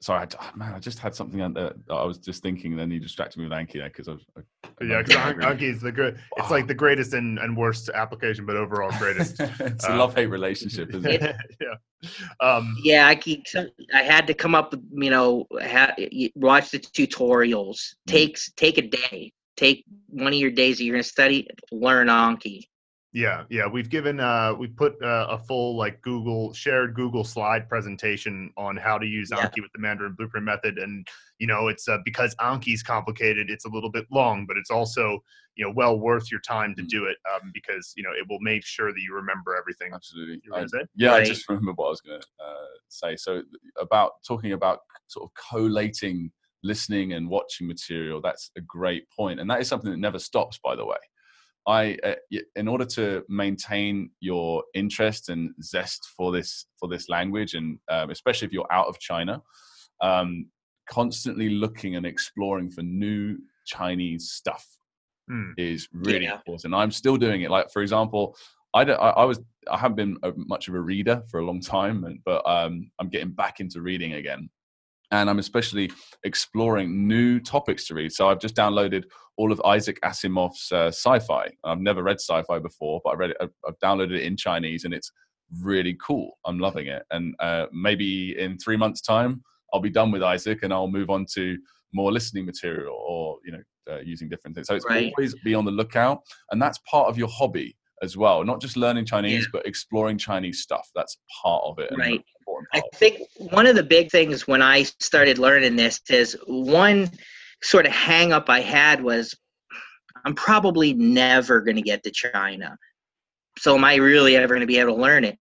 sorry, 0.00 0.26
I, 0.26 0.28
oh, 0.40 0.50
man, 0.56 0.74
I 0.74 0.78
just 0.78 0.98
had 0.98 1.14
something 1.14 1.38
that 1.54 1.74
I 1.90 2.04
was 2.04 2.18
just 2.18 2.42
thinking. 2.42 2.72
And 2.72 2.80
then 2.80 2.90
you 2.90 3.00
distracted 3.00 3.38
me 3.38 3.44
with 3.44 3.52
Anki 3.52 3.74
there 3.74 3.88
because 3.88 4.08
I 4.08 4.12
was. 4.12 4.22
I, 4.36 4.84
yeah, 4.84 5.02
because 5.02 5.16
Anki 5.16 5.62
is 5.62 5.80
the 5.80 5.92
good. 5.92 6.18
It's 6.36 6.50
like 6.50 6.66
the 6.66 6.74
greatest 6.74 7.14
and, 7.14 7.38
and 7.38 7.56
worst 7.56 7.88
application, 7.90 8.46
but 8.46 8.56
overall 8.56 8.90
greatest. 8.98 9.40
it's 9.60 9.84
a 9.84 9.92
uh, 9.92 9.96
love 9.96 10.14
hate 10.14 10.26
relationship, 10.26 10.94
isn't 10.94 11.06
it? 11.06 11.36
yeah. 11.60 12.08
Um, 12.40 12.76
yeah, 12.82 13.08
I 13.08 13.14
keep. 13.14 13.44
I 13.94 14.02
had 14.02 14.26
to 14.26 14.34
come 14.34 14.54
up 14.54 14.72
with 14.72 14.82
you 14.92 15.10
know 15.10 15.46
ha, 15.60 15.92
watch 16.34 16.70
the 16.70 16.78
tutorials. 16.78 17.76
Mm-hmm. 17.76 18.12
Takes 18.12 18.52
take 18.52 18.78
a 18.78 18.88
day. 18.88 19.32
Take 19.56 19.84
one 20.08 20.34
of 20.34 20.38
your 20.38 20.50
days 20.50 20.78
that 20.78 20.84
you're 20.84 20.94
going 20.94 21.02
to 21.02 21.08
study. 21.08 21.48
Learn 21.72 22.08
Anki. 22.08 22.68
Yeah, 23.16 23.44
yeah, 23.48 23.66
we've 23.66 23.88
given 23.88 24.20
uh 24.20 24.52
we 24.52 24.66
put 24.66 25.02
uh, 25.02 25.28
a 25.30 25.38
full 25.38 25.74
like 25.74 26.02
Google 26.02 26.52
shared 26.52 26.92
Google 26.92 27.24
slide 27.24 27.66
presentation 27.66 28.52
on 28.58 28.76
how 28.76 28.98
to 28.98 29.06
use 29.06 29.30
Anki 29.30 29.62
with 29.62 29.72
the 29.72 29.78
Mandarin 29.78 30.12
Blueprint 30.18 30.44
method, 30.44 30.76
and 30.76 31.08
you 31.38 31.46
know 31.46 31.68
it's 31.68 31.88
uh, 31.88 31.96
because 32.04 32.34
Anki 32.34 32.74
is 32.74 32.82
complicated, 32.82 33.48
it's 33.48 33.64
a 33.64 33.70
little 33.70 33.90
bit 33.90 34.04
long, 34.10 34.44
but 34.46 34.58
it's 34.58 34.70
also 34.70 35.18
you 35.54 35.64
know 35.64 35.72
well 35.74 35.98
worth 35.98 36.30
your 36.30 36.40
time 36.40 36.74
to 36.74 36.82
mm. 36.82 36.88
do 36.88 37.06
it 37.06 37.16
um, 37.34 37.50
because 37.54 37.94
you 37.96 38.02
know 38.02 38.10
it 38.10 38.26
will 38.28 38.40
make 38.42 38.66
sure 38.66 38.92
that 38.92 39.00
you 39.00 39.14
remember 39.14 39.56
everything. 39.56 39.94
Absolutely. 39.94 40.38
I, 40.52 40.66
yeah, 40.94 41.12
right. 41.12 41.22
I 41.22 41.24
just 41.24 41.48
remember 41.48 41.72
what 41.72 41.86
I 41.86 41.88
was 41.88 42.02
going 42.02 42.20
to 42.20 42.26
uh, 42.44 42.66
say. 42.90 43.16
So 43.16 43.40
about 43.80 44.12
talking 44.28 44.52
about 44.52 44.80
sort 45.06 45.24
of 45.24 45.30
collating 45.48 46.30
listening 46.62 47.14
and 47.14 47.30
watching 47.30 47.66
material, 47.66 48.20
that's 48.20 48.50
a 48.58 48.60
great 48.60 49.08
point, 49.08 49.40
and 49.40 49.48
that 49.48 49.62
is 49.62 49.68
something 49.68 49.90
that 49.90 50.00
never 50.00 50.18
stops, 50.18 50.60
by 50.62 50.76
the 50.76 50.84
way. 50.84 50.98
I, 51.66 51.98
uh, 52.04 52.14
in 52.54 52.68
order 52.68 52.84
to 52.84 53.24
maintain 53.28 54.10
your 54.20 54.62
interest 54.74 55.28
and 55.28 55.50
zest 55.62 56.08
for 56.16 56.30
this 56.30 56.66
for 56.78 56.88
this 56.88 57.08
language, 57.08 57.54
and 57.54 57.78
um, 57.90 58.10
especially 58.10 58.46
if 58.46 58.52
you're 58.52 58.72
out 58.72 58.86
of 58.86 59.00
China, 59.00 59.42
um, 60.00 60.46
constantly 60.88 61.50
looking 61.50 61.96
and 61.96 62.06
exploring 62.06 62.70
for 62.70 62.82
new 62.82 63.36
Chinese 63.66 64.30
stuff 64.30 64.64
mm. 65.30 65.52
is 65.56 65.88
really 65.92 66.26
yeah. 66.26 66.34
important. 66.34 66.74
I'm 66.74 66.92
still 66.92 67.16
doing 67.16 67.42
it. 67.42 67.50
Like 67.50 67.70
for 67.72 67.82
example, 67.82 68.36
I, 68.72 68.82
I, 68.82 69.10
I 69.10 69.24
was 69.24 69.40
I 69.68 69.76
haven't 69.76 69.96
been 69.96 70.16
a, 70.22 70.32
much 70.36 70.68
of 70.68 70.74
a 70.74 70.80
reader 70.80 71.24
for 71.30 71.40
a 71.40 71.44
long 71.44 71.60
time, 71.60 72.04
and, 72.04 72.20
but 72.24 72.48
um, 72.48 72.90
I'm 73.00 73.08
getting 73.08 73.32
back 73.32 73.58
into 73.58 73.80
reading 73.80 74.12
again 74.12 74.50
and 75.10 75.30
I'm 75.30 75.38
especially 75.38 75.90
exploring 76.24 77.06
new 77.06 77.40
topics 77.40 77.86
to 77.88 77.94
read. 77.94 78.12
So 78.12 78.28
I've 78.28 78.40
just 78.40 78.56
downloaded 78.56 79.04
all 79.36 79.52
of 79.52 79.60
Isaac 79.64 79.98
Asimov's 80.04 80.72
uh, 80.72 80.88
sci-fi. 80.88 81.48
I've 81.64 81.80
never 81.80 82.02
read 82.02 82.20
sci-fi 82.20 82.58
before, 82.58 83.00
but 83.04 83.10
I 83.10 83.14
read 83.16 83.30
it. 83.30 83.36
I've 83.40 83.78
downloaded 83.82 84.16
it 84.16 84.22
in 84.22 84.36
Chinese, 84.36 84.84
and 84.84 84.94
it's 84.94 85.12
really 85.62 85.96
cool. 86.04 86.38
I'm 86.44 86.58
loving 86.58 86.86
it. 86.86 87.02
And 87.10 87.34
uh, 87.40 87.66
maybe 87.72 88.38
in 88.38 88.58
three 88.58 88.76
months' 88.76 89.00
time, 89.00 89.42
I'll 89.72 89.80
be 89.80 89.90
done 89.90 90.10
with 90.10 90.22
Isaac, 90.22 90.60
and 90.62 90.72
I'll 90.72 90.88
move 90.88 91.10
on 91.10 91.26
to 91.34 91.56
more 91.92 92.10
listening 92.12 92.46
material, 92.46 92.96
or 92.96 93.38
you 93.44 93.52
know, 93.52 93.62
uh, 93.92 94.00
using 94.00 94.28
different 94.28 94.56
things. 94.56 94.66
So 94.66 94.74
it's 94.74 94.86
right. 94.88 95.12
always 95.16 95.34
be 95.44 95.54
on 95.54 95.64
the 95.64 95.70
lookout, 95.70 96.22
and 96.50 96.60
that's 96.60 96.78
part 96.90 97.08
of 97.08 97.18
your 97.18 97.28
hobby 97.28 97.76
as 98.02 98.16
well. 98.16 98.44
Not 98.44 98.60
just 98.60 98.76
learning 98.76 99.06
Chinese, 99.06 99.44
yeah. 99.44 99.50
but 99.52 99.66
exploring 99.66 100.18
Chinese 100.18 100.60
stuff. 100.60 100.88
That's 100.94 101.18
part 101.42 101.62
of 101.64 101.78
it. 101.78 101.92
Right. 101.96 102.24
I 102.72 102.82
think 102.94 103.20
one 103.38 103.66
of 103.66 103.76
the 103.76 103.82
big 103.82 104.10
things 104.10 104.46
when 104.46 104.62
I 104.62 104.84
started 105.00 105.38
learning 105.38 105.76
this 105.76 106.00
is 106.08 106.36
one 106.46 107.10
sort 107.62 107.86
of 107.86 107.92
hang 107.92 108.32
up 108.32 108.48
I 108.48 108.60
had 108.60 109.02
was 109.02 109.34
I'm 110.24 110.34
probably 110.34 110.94
never 110.94 111.60
going 111.60 111.76
to 111.76 111.82
get 111.82 112.02
to 112.04 112.10
China. 112.10 112.76
So 113.58 113.74
am 113.76 113.84
I 113.84 113.94
really 113.96 114.36
ever 114.36 114.48
going 114.48 114.60
to 114.60 114.66
be 114.66 114.78
able 114.78 114.96
to 114.96 115.02
learn 115.02 115.24
it? 115.24 115.38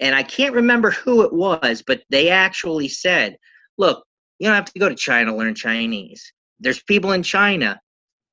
And 0.00 0.14
I 0.14 0.22
can't 0.22 0.54
remember 0.54 0.90
who 0.90 1.22
it 1.22 1.32
was, 1.32 1.82
but 1.84 2.02
they 2.10 2.28
actually 2.28 2.88
said, 2.88 3.36
look, 3.78 4.04
you 4.38 4.46
don't 4.46 4.54
have 4.54 4.72
to 4.72 4.78
go 4.78 4.88
to 4.88 4.94
China 4.94 5.32
to 5.32 5.36
learn 5.36 5.54
Chinese. 5.54 6.32
There's 6.60 6.82
people 6.82 7.12
in 7.12 7.22
China, 7.22 7.80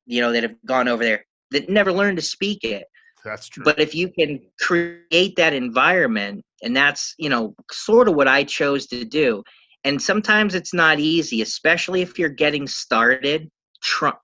you 0.05 0.22
know, 0.22 0.32
that 0.32 0.43
have 0.43 0.55
gone 0.66 0.88
over 0.88 1.03
there 1.03 1.26
that 1.51 1.70
never 1.70 1.91
learned 1.91 2.18
to 2.18 2.24
speak 2.24 2.63
it. 2.63 2.86
That's 3.26 3.49
true. 3.49 3.63
But 3.63 3.80
if 3.80 3.95
you 3.95 4.11
can 4.17 4.39
create 4.61 5.36
that 5.36 5.53
environment, 5.53 6.45
and 6.61 6.78
that's, 6.78 7.15
you 7.17 7.28
know, 7.28 7.55
sort 7.71 8.07
of 8.07 8.15
what 8.15 8.28
I 8.28 8.43
chose 8.43 8.86
to 8.88 9.03
do. 9.03 9.43
And 9.84 10.01
sometimes 10.01 10.55
it's 10.55 10.73
not 10.73 10.99
easy, 10.99 11.41
especially 11.41 12.01
if 12.01 12.17
you're 12.17 12.30
getting 12.30 12.67
started. 12.67 13.49
Trump. 13.82 14.17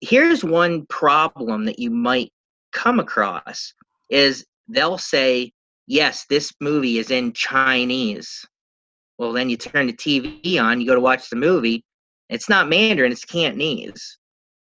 Here's 0.00 0.44
one 0.44 0.86
problem 0.86 1.64
that 1.64 1.78
you 1.78 1.90
might 1.90 2.32
come 2.72 3.00
across 3.00 3.72
is 4.10 4.44
they'll 4.68 4.98
say, 4.98 5.52
yes, 5.86 6.26
this 6.28 6.52
movie 6.60 6.98
is 6.98 7.10
in 7.10 7.32
Chinese. 7.32 8.44
Well, 9.18 9.32
then 9.32 9.48
you 9.48 9.56
turn 9.56 9.86
the 9.86 9.92
TV 9.92 10.62
on, 10.62 10.80
you 10.80 10.86
go 10.86 10.94
to 10.94 11.00
watch 11.00 11.30
the 11.30 11.36
movie. 11.36 11.84
It's 12.28 12.48
not 12.48 12.68
Mandarin, 12.68 13.12
it's 13.12 13.24
Cantonese. 13.24 14.18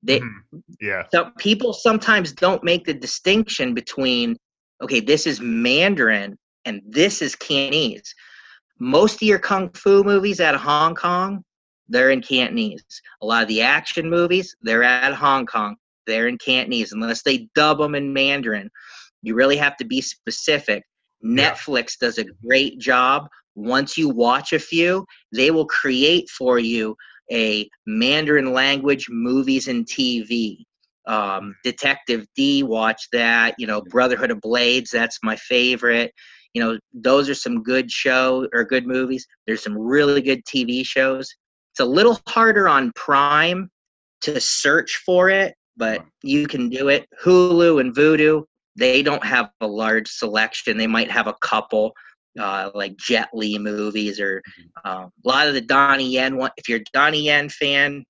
They, 0.03 0.21
mm-hmm. 0.21 0.59
yeah. 0.81 1.05
So 1.13 1.31
people 1.39 1.73
sometimes 1.73 2.33
don't 2.33 2.63
make 2.63 2.85
the 2.85 2.95
distinction 2.95 3.75
between, 3.75 4.37
okay, 4.83 5.01
this 5.01 5.27
is 5.27 5.41
Mandarin 5.41 6.37
and 6.65 6.83
this 6.87 7.23
is 7.23 7.35
Cantonese. 7.35 8.15
Most 8.79 9.17
of 9.17 9.23
your 9.23 9.39
kung 9.39 9.71
fu 9.71 10.05
movies 10.05 10.41
out 10.41 10.55
of 10.55 10.61
Hong 10.61 10.95
Kong, 10.95 11.43
they're 11.89 12.11
in 12.11 12.23
Cantonese. 12.23 12.85
A 13.23 13.27
lot 13.27 13.43
of 13.43 13.49
the 13.49 13.63
action 13.63 14.09
movies, 14.09 14.55
they're 14.63 14.85
at 14.85 15.15
Hong 15.15 15.47
Kong, 15.47 15.77
they're 16.07 16.29
in 16.29 16.39
Cantonese, 16.39 16.93
unless 16.93 17.23
they 17.23 17.49
dub 17.55 17.79
them 17.79 17.95
in 17.95 18.13
Mandarin. 18.13 18.71
You 19.23 19.35
really 19.35 19.57
have 19.57 19.77
to 19.79 19.85
be 19.85 20.01
specific. 20.01 20.85
Netflix 21.25 21.97
yeah. 22.01 22.07
does 22.07 22.19
a 22.19 22.25
great 22.47 22.79
job. 22.79 23.27
Once 23.57 23.99
you 23.99 24.09
watch 24.09 24.53
a 24.53 24.59
few, 24.59 25.05
they 25.33 25.51
will 25.51 25.67
create 25.67 26.29
for 26.31 26.61
you 26.61 26.95
a 27.33 27.69
Mandarin 27.87 28.53
language 28.53 29.07
movies 29.11 29.69
and 29.69 29.87
TV. 29.87 30.65
Um, 31.07 31.55
Detective 31.65 32.27
Dee, 32.37 32.63
watch 32.63 33.09
that. 33.13 33.55
You 33.59 33.67
know, 33.67 33.81
Brotherhood 33.81 34.31
of 34.31 34.41
Blades, 34.41 34.91
that's 34.91 35.19
my 35.23 35.37
favorite. 35.37 36.13
You 36.55 36.63
know, 36.63 36.79
those 36.93 37.29
are 37.29 37.35
some 37.35 37.63
good 37.63 37.91
show 37.91 38.47
or 38.53 38.65
good 38.65 38.87
movies. 38.87 39.27
There's 39.47 39.63
some 39.63 39.77
really 39.77 40.23
good 40.23 40.45
TV 40.45 40.85
shows. 40.85 41.29
It's 41.73 41.81
a 41.81 41.85
little 41.85 42.21
harder 42.27 42.69
on 42.69 42.93
Prime 42.95 43.71
to 44.23 44.41
search 44.41 45.03
for 45.07 45.31
it, 45.31 45.55
but 45.77 46.05
you 46.23 46.47
can 46.47 46.69
do 46.69 46.89
it. 46.89 47.07
Hulu 47.23 47.81
and 47.81 47.95
Vudu, 47.95 48.45
they 48.77 49.03
don't 49.03 49.25
have 49.25 49.51
a 49.61 49.67
large 49.67 50.09
selection. 50.09 50.77
They 50.77 50.87
might 50.87 51.11
have 51.11 51.27
a 51.27 51.37
couple 51.41 51.93
uh, 52.39 52.71
like 52.75 52.97
Jet 52.97 53.29
Li 53.33 53.59
movies 53.59 54.21
or 54.21 54.43
uh, 54.85 55.07
a 55.07 55.29
lot 55.29 55.49
of 55.49 55.55
the 55.55 55.61
Donnie 55.61 56.11
Yen 56.11 56.37
one. 56.37 56.51
If 56.57 56.69
you're 56.69 56.81
a 56.81 56.85
Donnie 56.93 57.23
Yen 57.23 57.49
fan, 57.49 58.05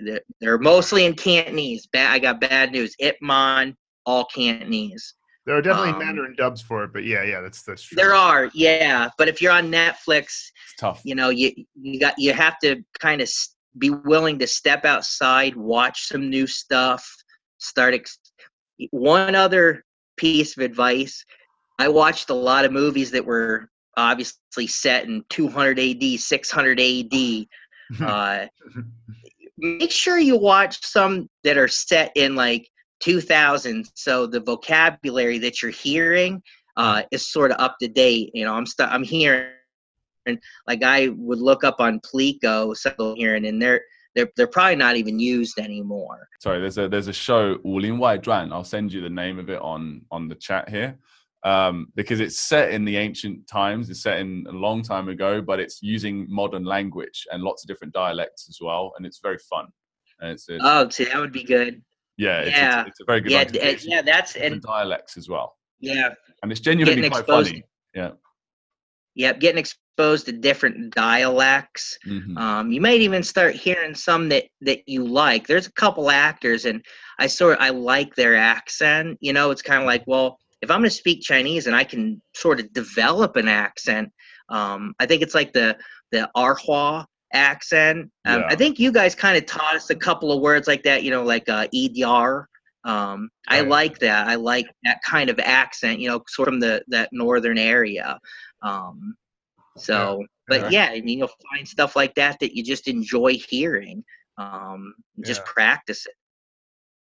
they're, 0.00 0.20
they're 0.40 0.58
mostly 0.58 1.04
in 1.04 1.14
Cantonese. 1.14 1.86
Bad, 1.86 2.12
I 2.12 2.18
got 2.18 2.40
bad 2.40 2.72
news. 2.72 2.94
Ip 2.98 3.16
Man, 3.20 3.76
all 4.04 4.24
Cantonese. 4.26 5.14
There 5.46 5.56
are 5.56 5.62
definitely 5.62 5.92
um, 5.92 5.98
Mandarin 6.00 6.34
dubs 6.36 6.60
for 6.60 6.82
it, 6.82 6.92
but 6.92 7.04
yeah, 7.04 7.22
yeah, 7.22 7.40
that's 7.40 7.62
that's 7.62 7.82
true. 7.82 7.94
There 7.94 8.14
are, 8.14 8.50
yeah, 8.52 9.08
but 9.16 9.28
if 9.28 9.40
you're 9.40 9.52
on 9.52 9.70
Netflix, 9.70 10.24
it's 10.24 10.74
tough. 10.76 11.00
You 11.04 11.14
know, 11.14 11.28
you 11.28 11.52
you 11.80 12.00
got 12.00 12.14
you 12.18 12.32
have 12.32 12.58
to 12.60 12.82
kind 12.98 13.20
of 13.20 13.30
be 13.78 13.90
willing 13.90 14.40
to 14.40 14.46
step 14.46 14.84
outside, 14.84 15.54
watch 15.54 16.08
some 16.08 16.28
new 16.28 16.48
stuff, 16.48 17.08
start. 17.58 17.94
Ex- 17.94 18.18
one 18.90 19.36
other 19.36 19.84
piece 20.16 20.56
of 20.56 20.64
advice 20.64 21.24
I 21.78 21.88
watched 21.88 22.30
a 22.30 22.34
lot 22.34 22.64
of 22.64 22.72
movies 22.72 23.10
that 23.10 23.24
were 23.24 23.70
obviously 23.96 24.66
set 24.66 25.04
in 25.04 25.24
200 25.30 25.78
AD, 25.78 26.20
600 26.20 26.80
AD. 26.80 27.46
Uh, 28.02 28.48
make 29.58 29.92
sure 29.92 30.18
you 30.18 30.36
watch 30.36 30.84
some 30.84 31.30
that 31.44 31.56
are 31.56 31.68
set 31.68 32.10
in 32.16 32.34
like 32.34 32.68
2000, 32.98 33.88
so 33.94 34.26
the 34.26 34.40
vocabulary 34.40 35.38
that 35.38 35.62
you're 35.62 35.70
hearing 35.70 36.42
uh, 36.76 37.02
is 37.12 37.30
sort 37.30 37.52
of 37.52 37.60
up 37.60 37.76
to 37.80 37.86
date. 37.86 38.32
You 38.34 38.44
know, 38.44 38.54
I'm 38.54 38.66
st- 38.66 38.90
I'm 38.90 39.04
hearing 39.04 39.52
like 40.66 40.82
I 40.82 41.10
would 41.10 41.38
look 41.38 41.62
up 41.62 41.76
on 41.78 42.00
Pleco, 42.00 42.76
so 42.76 43.14
hearing, 43.16 43.46
and 43.46 43.62
they're 43.62 43.82
they're 44.16 44.30
they're 44.36 44.48
probably 44.48 44.74
not 44.74 44.96
even 44.96 45.20
used 45.20 45.60
anymore. 45.60 46.26
Sorry, 46.40 46.60
there's 46.60 46.78
a 46.78 46.88
there's 46.88 47.06
a 47.06 47.12
show 47.12 47.58
Wu 47.62 47.78
Lin 47.78 47.98
Wai 47.98 48.18
Zhuan. 48.18 48.52
I'll 48.52 48.64
send 48.64 48.92
you 48.92 49.00
the 49.00 49.10
name 49.10 49.38
of 49.38 49.48
it 49.48 49.60
on 49.62 50.02
on 50.10 50.26
the 50.26 50.34
chat 50.34 50.68
here 50.68 50.98
um, 51.46 51.86
because 51.94 52.18
it's 52.18 52.40
set 52.40 52.72
in 52.72 52.84
the 52.84 52.96
ancient 52.96 53.46
times. 53.46 53.88
It's 53.88 54.02
set 54.02 54.18
in 54.18 54.44
a 54.48 54.52
long 54.52 54.82
time 54.82 55.08
ago, 55.08 55.40
but 55.40 55.60
it's 55.60 55.78
using 55.80 56.26
modern 56.28 56.64
language 56.64 57.24
and 57.30 57.40
lots 57.42 57.62
of 57.62 57.68
different 57.68 57.94
dialects 57.94 58.48
as 58.48 58.58
well, 58.60 58.92
and 58.96 59.06
it's 59.06 59.20
very 59.22 59.38
fun. 59.38 59.66
And 60.20 60.32
it's, 60.32 60.48
it's 60.48 60.62
oh, 60.66 60.88
see, 60.88 61.04
that 61.04 61.16
would 61.16 61.32
be 61.32 61.44
good. 61.44 61.82
Yeah, 62.16 62.40
it's, 62.40 62.50
yeah, 62.50 62.80
it's, 62.80 62.88
it's 62.90 63.00
a 63.00 63.04
very 63.04 63.20
good. 63.20 63.30
Yeah, 63.30 63.76
yeah, 63.82 64.02
that's 64.02 64.34
and 64.34 64.60
dialects 64.60 65.16
as 65.16 65.28
well. 65.28 65.54
Yeah, 65.78 66.10
and 66.42 66.50
it's 66.50 66.60
genuinely 66.60 67.08
quite 67.08 67.26
funny. 67.26 67.62
Yeah. 67.94 68.10
Yep, 69.14 69.40
getting 69.40 69.58
exposed 69.58 70.26
to 70.26 70.32
different 70.32 70.94
dialects. 70.94 71.96
Mm-hmm. 72.06 72.36
Um, 72.36 72.72
you 72.72 72.80
might 72.80 73.00
even 73.00 73.22
start 73.22 73.54
hearing 73.54 73.94
some 73.94 74.28
that 74.30 74.46
that 74.62 74.80
you 74.86 75.06
like. 75.06 75.46
There's 75.46 75.68
a 75.68 75.72
couple 75.72 76.10
actors, 76.10 76.64
and 76.64 76.84
I 77.20 77.28
sort 77.28 77.56
of 77.56 77.62
I 77.62 77.70
like 77.70 78.16
their 78.16 78.34
accent. 78.34 79.16
You 79.20 79.32
know, 79.32 79.52
it's 79.52 79.62
kind 79.62 79.80
of 79.80 79.86
like, 79.86 80.02
well, 80.06 80.38
if 80.66 80.70
I'm 80.72 80.80
going 80.80 80.90
to 80.90 80.96
speak 80.96 81.22
Chinese 81.22 81.68
and 81.68 81.76
I 81.76 81.84
can 81.84 82.20
sort 82.34 82.58
of 82.58 82.72
develop 82.72 83.36
an 83.36 83.46
accent, 83.46 84.10
um, 84.48 84.94
I 84.98 85.06
think 85.06 85.22
it's 85.22 85.34
like 85.34 85.52
the 85.52 85.76
the 86.10 86.28
Erhua 86.36 87.06
accent. 87.32 88.10
Um, 88.24 88.40
yeah. 88.40 88.46
I 88.48 88.56
think 88.56 88.78
you 88.80 88.90
guys 88.90 89.14
kind 89.14 89.36
of 89.36 89.46
taught 89.46 89.76
us 89.76 89.90
a 89.90 89.94
couple 89.94 90.32
of 90.32 90.40
words 90.40 90.66
like 90.66 90.82
that, 90.82 91.04
you 91.04 91.10
know, 91.10 91.22
like 91.22 91.48
uh, 91.48 91.68
EDR. 91.72 92.48
Um, 92.84 93.30
right. 93.48 93.58
I 93.58 93.60
like 93.60 93.98
that. 94.00 94.26
I 94.26 94.34
like 94.34 94.66
that 94.82 95.00
kind 95.02 95.30
of 95.30 95.38
accent, 95.38 96.00
you 96.00 96.08
know, 96.08 96.22
sort 96.28 96.48
of 96.48 96.54
from 96.54 96.60
the 96.60 96.82
that 96.88 97.10
northern 97.12 97.58
area. 97.58 98.18
Um, 98.62 99.16
so, 99.76 100.18
yeah. 100.20 100.26
but 100.48 100.72
yeah, 100.72 100.92
and 100.92 101.08
you'll 101.08 101.30
find 101.50 101.66
stuff 101.66 101.94
like 101.94 102.14
that 102.16 102.38
that 102.40 102.56
you 102.56 102.64
just 102.64 102.88
enjoy 102.88 103.34
hearing. 103.48 104.04
Um, 104.38 104.94
just 105.24 105.42
yeah. 105.42 105.52
practice 105.52 106.06
it. 106.06 106.14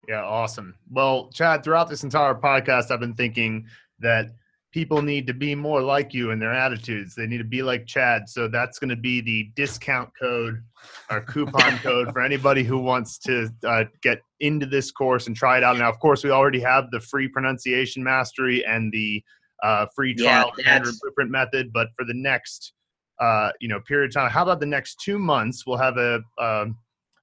Yeah, 0.08 0.24
awesome. 0.24 0.76
Well, 0.90 1.30
Chad, 1.34 1.64
throughout 1.64 1.90
this 1.90 2.04
entire 2.04 2.36
podcast, 2.36 2.92
I've 2.92 3.00
been 3.00 3.14
thinking 3.14 3.68
that 4.00 4.32
people 4.72 5.02
need 5.02 5.28
to 5.28 5.34
be 5.34 5.54
more 5.54 5.82
like 5.82 6.14
you 6.14 6.32
in 6.32 6.40
their 6.40 6.54
attitudes. 6.54 7.14
They 7.14 7.28
need 7.28 7.40
to 7.40 7.44
be 7.44 7.62
like 7.62 7.86
Chad. 7.86 8.30
So 8.30 8.48
that's 8.48 8.80
going 8.80 8.90
to 8.90 8.96
be 8.96 9.22
the 9.22 9.52
discount 9.56 10.10
code 10.20 10.64
or 11.10 11.22
coupon 11.22 11.78
code 11.84 12.12
for 12.14 12.22
anybody 12.22 12.64
who 12.64 12.80
wants 12.80 13.18
to 13.20 13.50
uh, 13.66 13.84
get 14.02 14.22
into 14.40 14.66
this 14.66 14.92
course 14.92 15.28
and 15.28 15.36
try 15.36 15.58
it 15.58 15.64
out. 15.64 15.78
Now, 15.78 15.90
of 15.90 16.00
course, 16.00 16.24
we 16.24 16.32
already 16.32 16.62
have 16.62 16.90
the 16.92 17.00
free 17.00 17.28
pronunciation 17.28 18.04
mastery 18.04 18.66
and 18.66 18.92
the 18.92 19.24
uh, 19.62 19.86
free 19.96 20.16
trial 20.16 20.52
yeah, 20.58 20.80
blueprint 20.80 21.30
method. 21.30 21.72
But 21.74 21.90
for 21.98 22.06
the 22.06 22.16
next, 22.16 22.74
uh, 23.20 23.52
you 23.60 23.68
know, 23.68 23.80
period 23.82 24.10
of 24.10 24.14
time, 24.14 24.32
how 24.32 24.44
about 24.44 24.60
the 24.60 24.66
next 24.66 25.00
two 25.02 25.20
months? 25.20 25.66
We'll 25.68 25.78
have 25.78 25.98
a 25.98 26.22
um, 26.40 26.78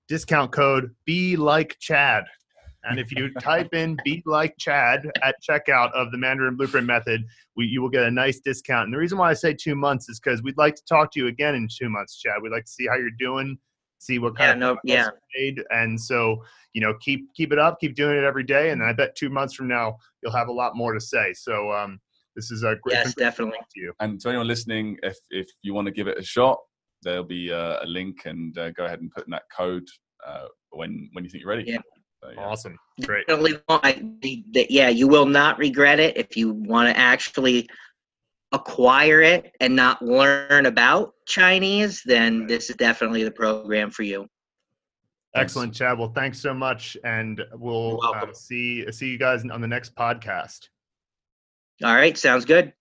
discount 0.06 0.52
code. 0.52 0.94
Be 1.06 1.36
like 1.36 1.76
Chad. 1.80 2.24
And 2.84 3.00
if 3.00 3.10
you 3.12 3.32
type 3.34 3.74
in 3.74 3.96
"be 4.04 4.22
like 4.24 4.54
Chad" 4.58 5.10
at 5.22 5.36
checkout 5.48 5.92
of 5.92 6.10
the 6.12 6.18
Mandarin 6.18 6.56
Blueprint 6.56 6.86
Method, 6.86 7.24
we, 7.56 7.66
you 7.66 7.82
will 7.82 7.88
get 7.88 8.04
a 8.04 8.10
nice 8.10 8.40
discount. 8.40 8.84
And 8.84 8.94
the 8.94 8.98
reason 8.98 9.18
why 9.18 9.30
I 9.30 9.34
say 9.34 9.52
two 9.52 9.74
months 9.74 10.08
is 10.08 10.20
because 10.20 10.42
we'd 10.42 10.56
like 10.56 10.76
to 10.76 10.84
talk 10.88 11.12
to 11.12 11.20
you 11.20 11.26
again 11.26 11.54
in 11.54 11.68
two 11.68 11.88
months, 11.88 12.18
Chad. 12.18 12.36
We'd 12.42 12.52
like 12.52 12.64
to 12.64 12.70
see 12.70 12.86
how 12.86 12.96
you're 12.96 13.10
doing, 13.18 13.58
see 13.98 14.18
what 14.18 14.36
kind 14.36 14.60
yeah, 14.60 14.70
of 14.70 14.78
no, 14.84 14.94
yeah. 14.94 15.08
made. 15.36 15.62
And 15.70 16.00
so, 16.00 16.42
you 16.72 16.80
know, 16.80 16.94
keep 17.00 17.26
keep 17.34 17.52
it 17.52 17.58
up, 17.58 17.80
keep 17.80 17.94
doing 17.94 18.16
it 18.16 18.24
every 18.24 18.44
day. 18.44 18.70
And 18.70 18.82
I 18.82 18.92
bet 18.92 19.16
two 19.16 19.28
months 19.28 19.54
from 19.54 19.68
now 19.68 19.96
you'll 20.22 20.32
have 20.32 20.48
a 20.48 20.52
lot 20.52 20.76
more 20.76 20.92
to 20.92 21.00
say. 21.00 21.32
So 21.34 21.72
um, 21.72 22.00
this 22.36 22.50
is 22.50 22.62
a 22.62 22.76
great. 22.82 22.94
Yes, 22.94 23.14
definitely. 23.14 23.58
To 23.58 23.80
you. 23.80 23.92
And 24.00 24.20
to 24.20 24.28
anyone 24.28 24.46
listening, 24.46 24.96
if 25.02 25.16
if 25.30 25.48
you 25.62 25.74
want 25.74 25.86
to 25.86 25.92
give 25.92 26.06
it 26.06 26.16
a 26.16 26.22
shot, 26.22 26.58
there'll 27.02 27.24
be 27.24 27.52
uh, 27.52 27.78
a 27.82 27.86
link, 27.86 28.24
and 28.24 28.56
uh, 28.56 28.70
go 28.70 28.84
ahead 28.84 29.00
and 29.00 29.10
put 29.10 29.26
in 29.26 29.32
that 29.32 29.44
code 29.54 29.86
uh, 30.24 30.46
when 30.70 31.10
when 31.12 31.24
you 31.24 31.30
think 31.30 31.42
you're 31.42 31.50
ready. 31.50 31.64
Yeah. 31.66 31.78
So, 32.22 32.30
yeah. 32.30 32.44
Awesome. 32.44 32.78
Great. 33.04 33.26
Yeah, 33.28 34.88
you 34.88 35.08
will 35.08 35.26
not 35.26 35.58
regret 35.58 36.00
it 36.00 36.16
if 36.16 36.36
you 36.36 36.52
want 36.52 36.88
to 36.88 36.98
actually 36.98 37.68
acquire 38.52 39.20
it 39.20 39.52
and 39.60 39.76
not 39.76 40.02
learn 40.02 40.66
about 40.66 41.14
Chinese, 41.26 42.02
then 42.04 42.46
this 42.46 42.70
is 42.70 42.76
definitely 42.76 43.22
the 43.22 43.30
program 43.30 43.90
for 43.90 44.02
you. 44.02 44.26
Excellent, 45.34 45.74
Chad. 45.74 45.98
Well, 45.98 46.12
thanks 46.14 46.40
so 46.40 46.54
much, 46.54 46.96
and 47.04 47.44
we'll 47.52 48.00
uh, 48.02 48.32
see 48.32 48.90
see 48.90 49.08
you 49.10 49.18
guys 49.18 49.44
on 49.44 49.60
the 49.60 49.68
next 49.68 49.94
podcast. 49.94 50.68
All 51.84 51.94
right, 51.94 52.16
sounds 52.16 52.44
good. 52.44 52.72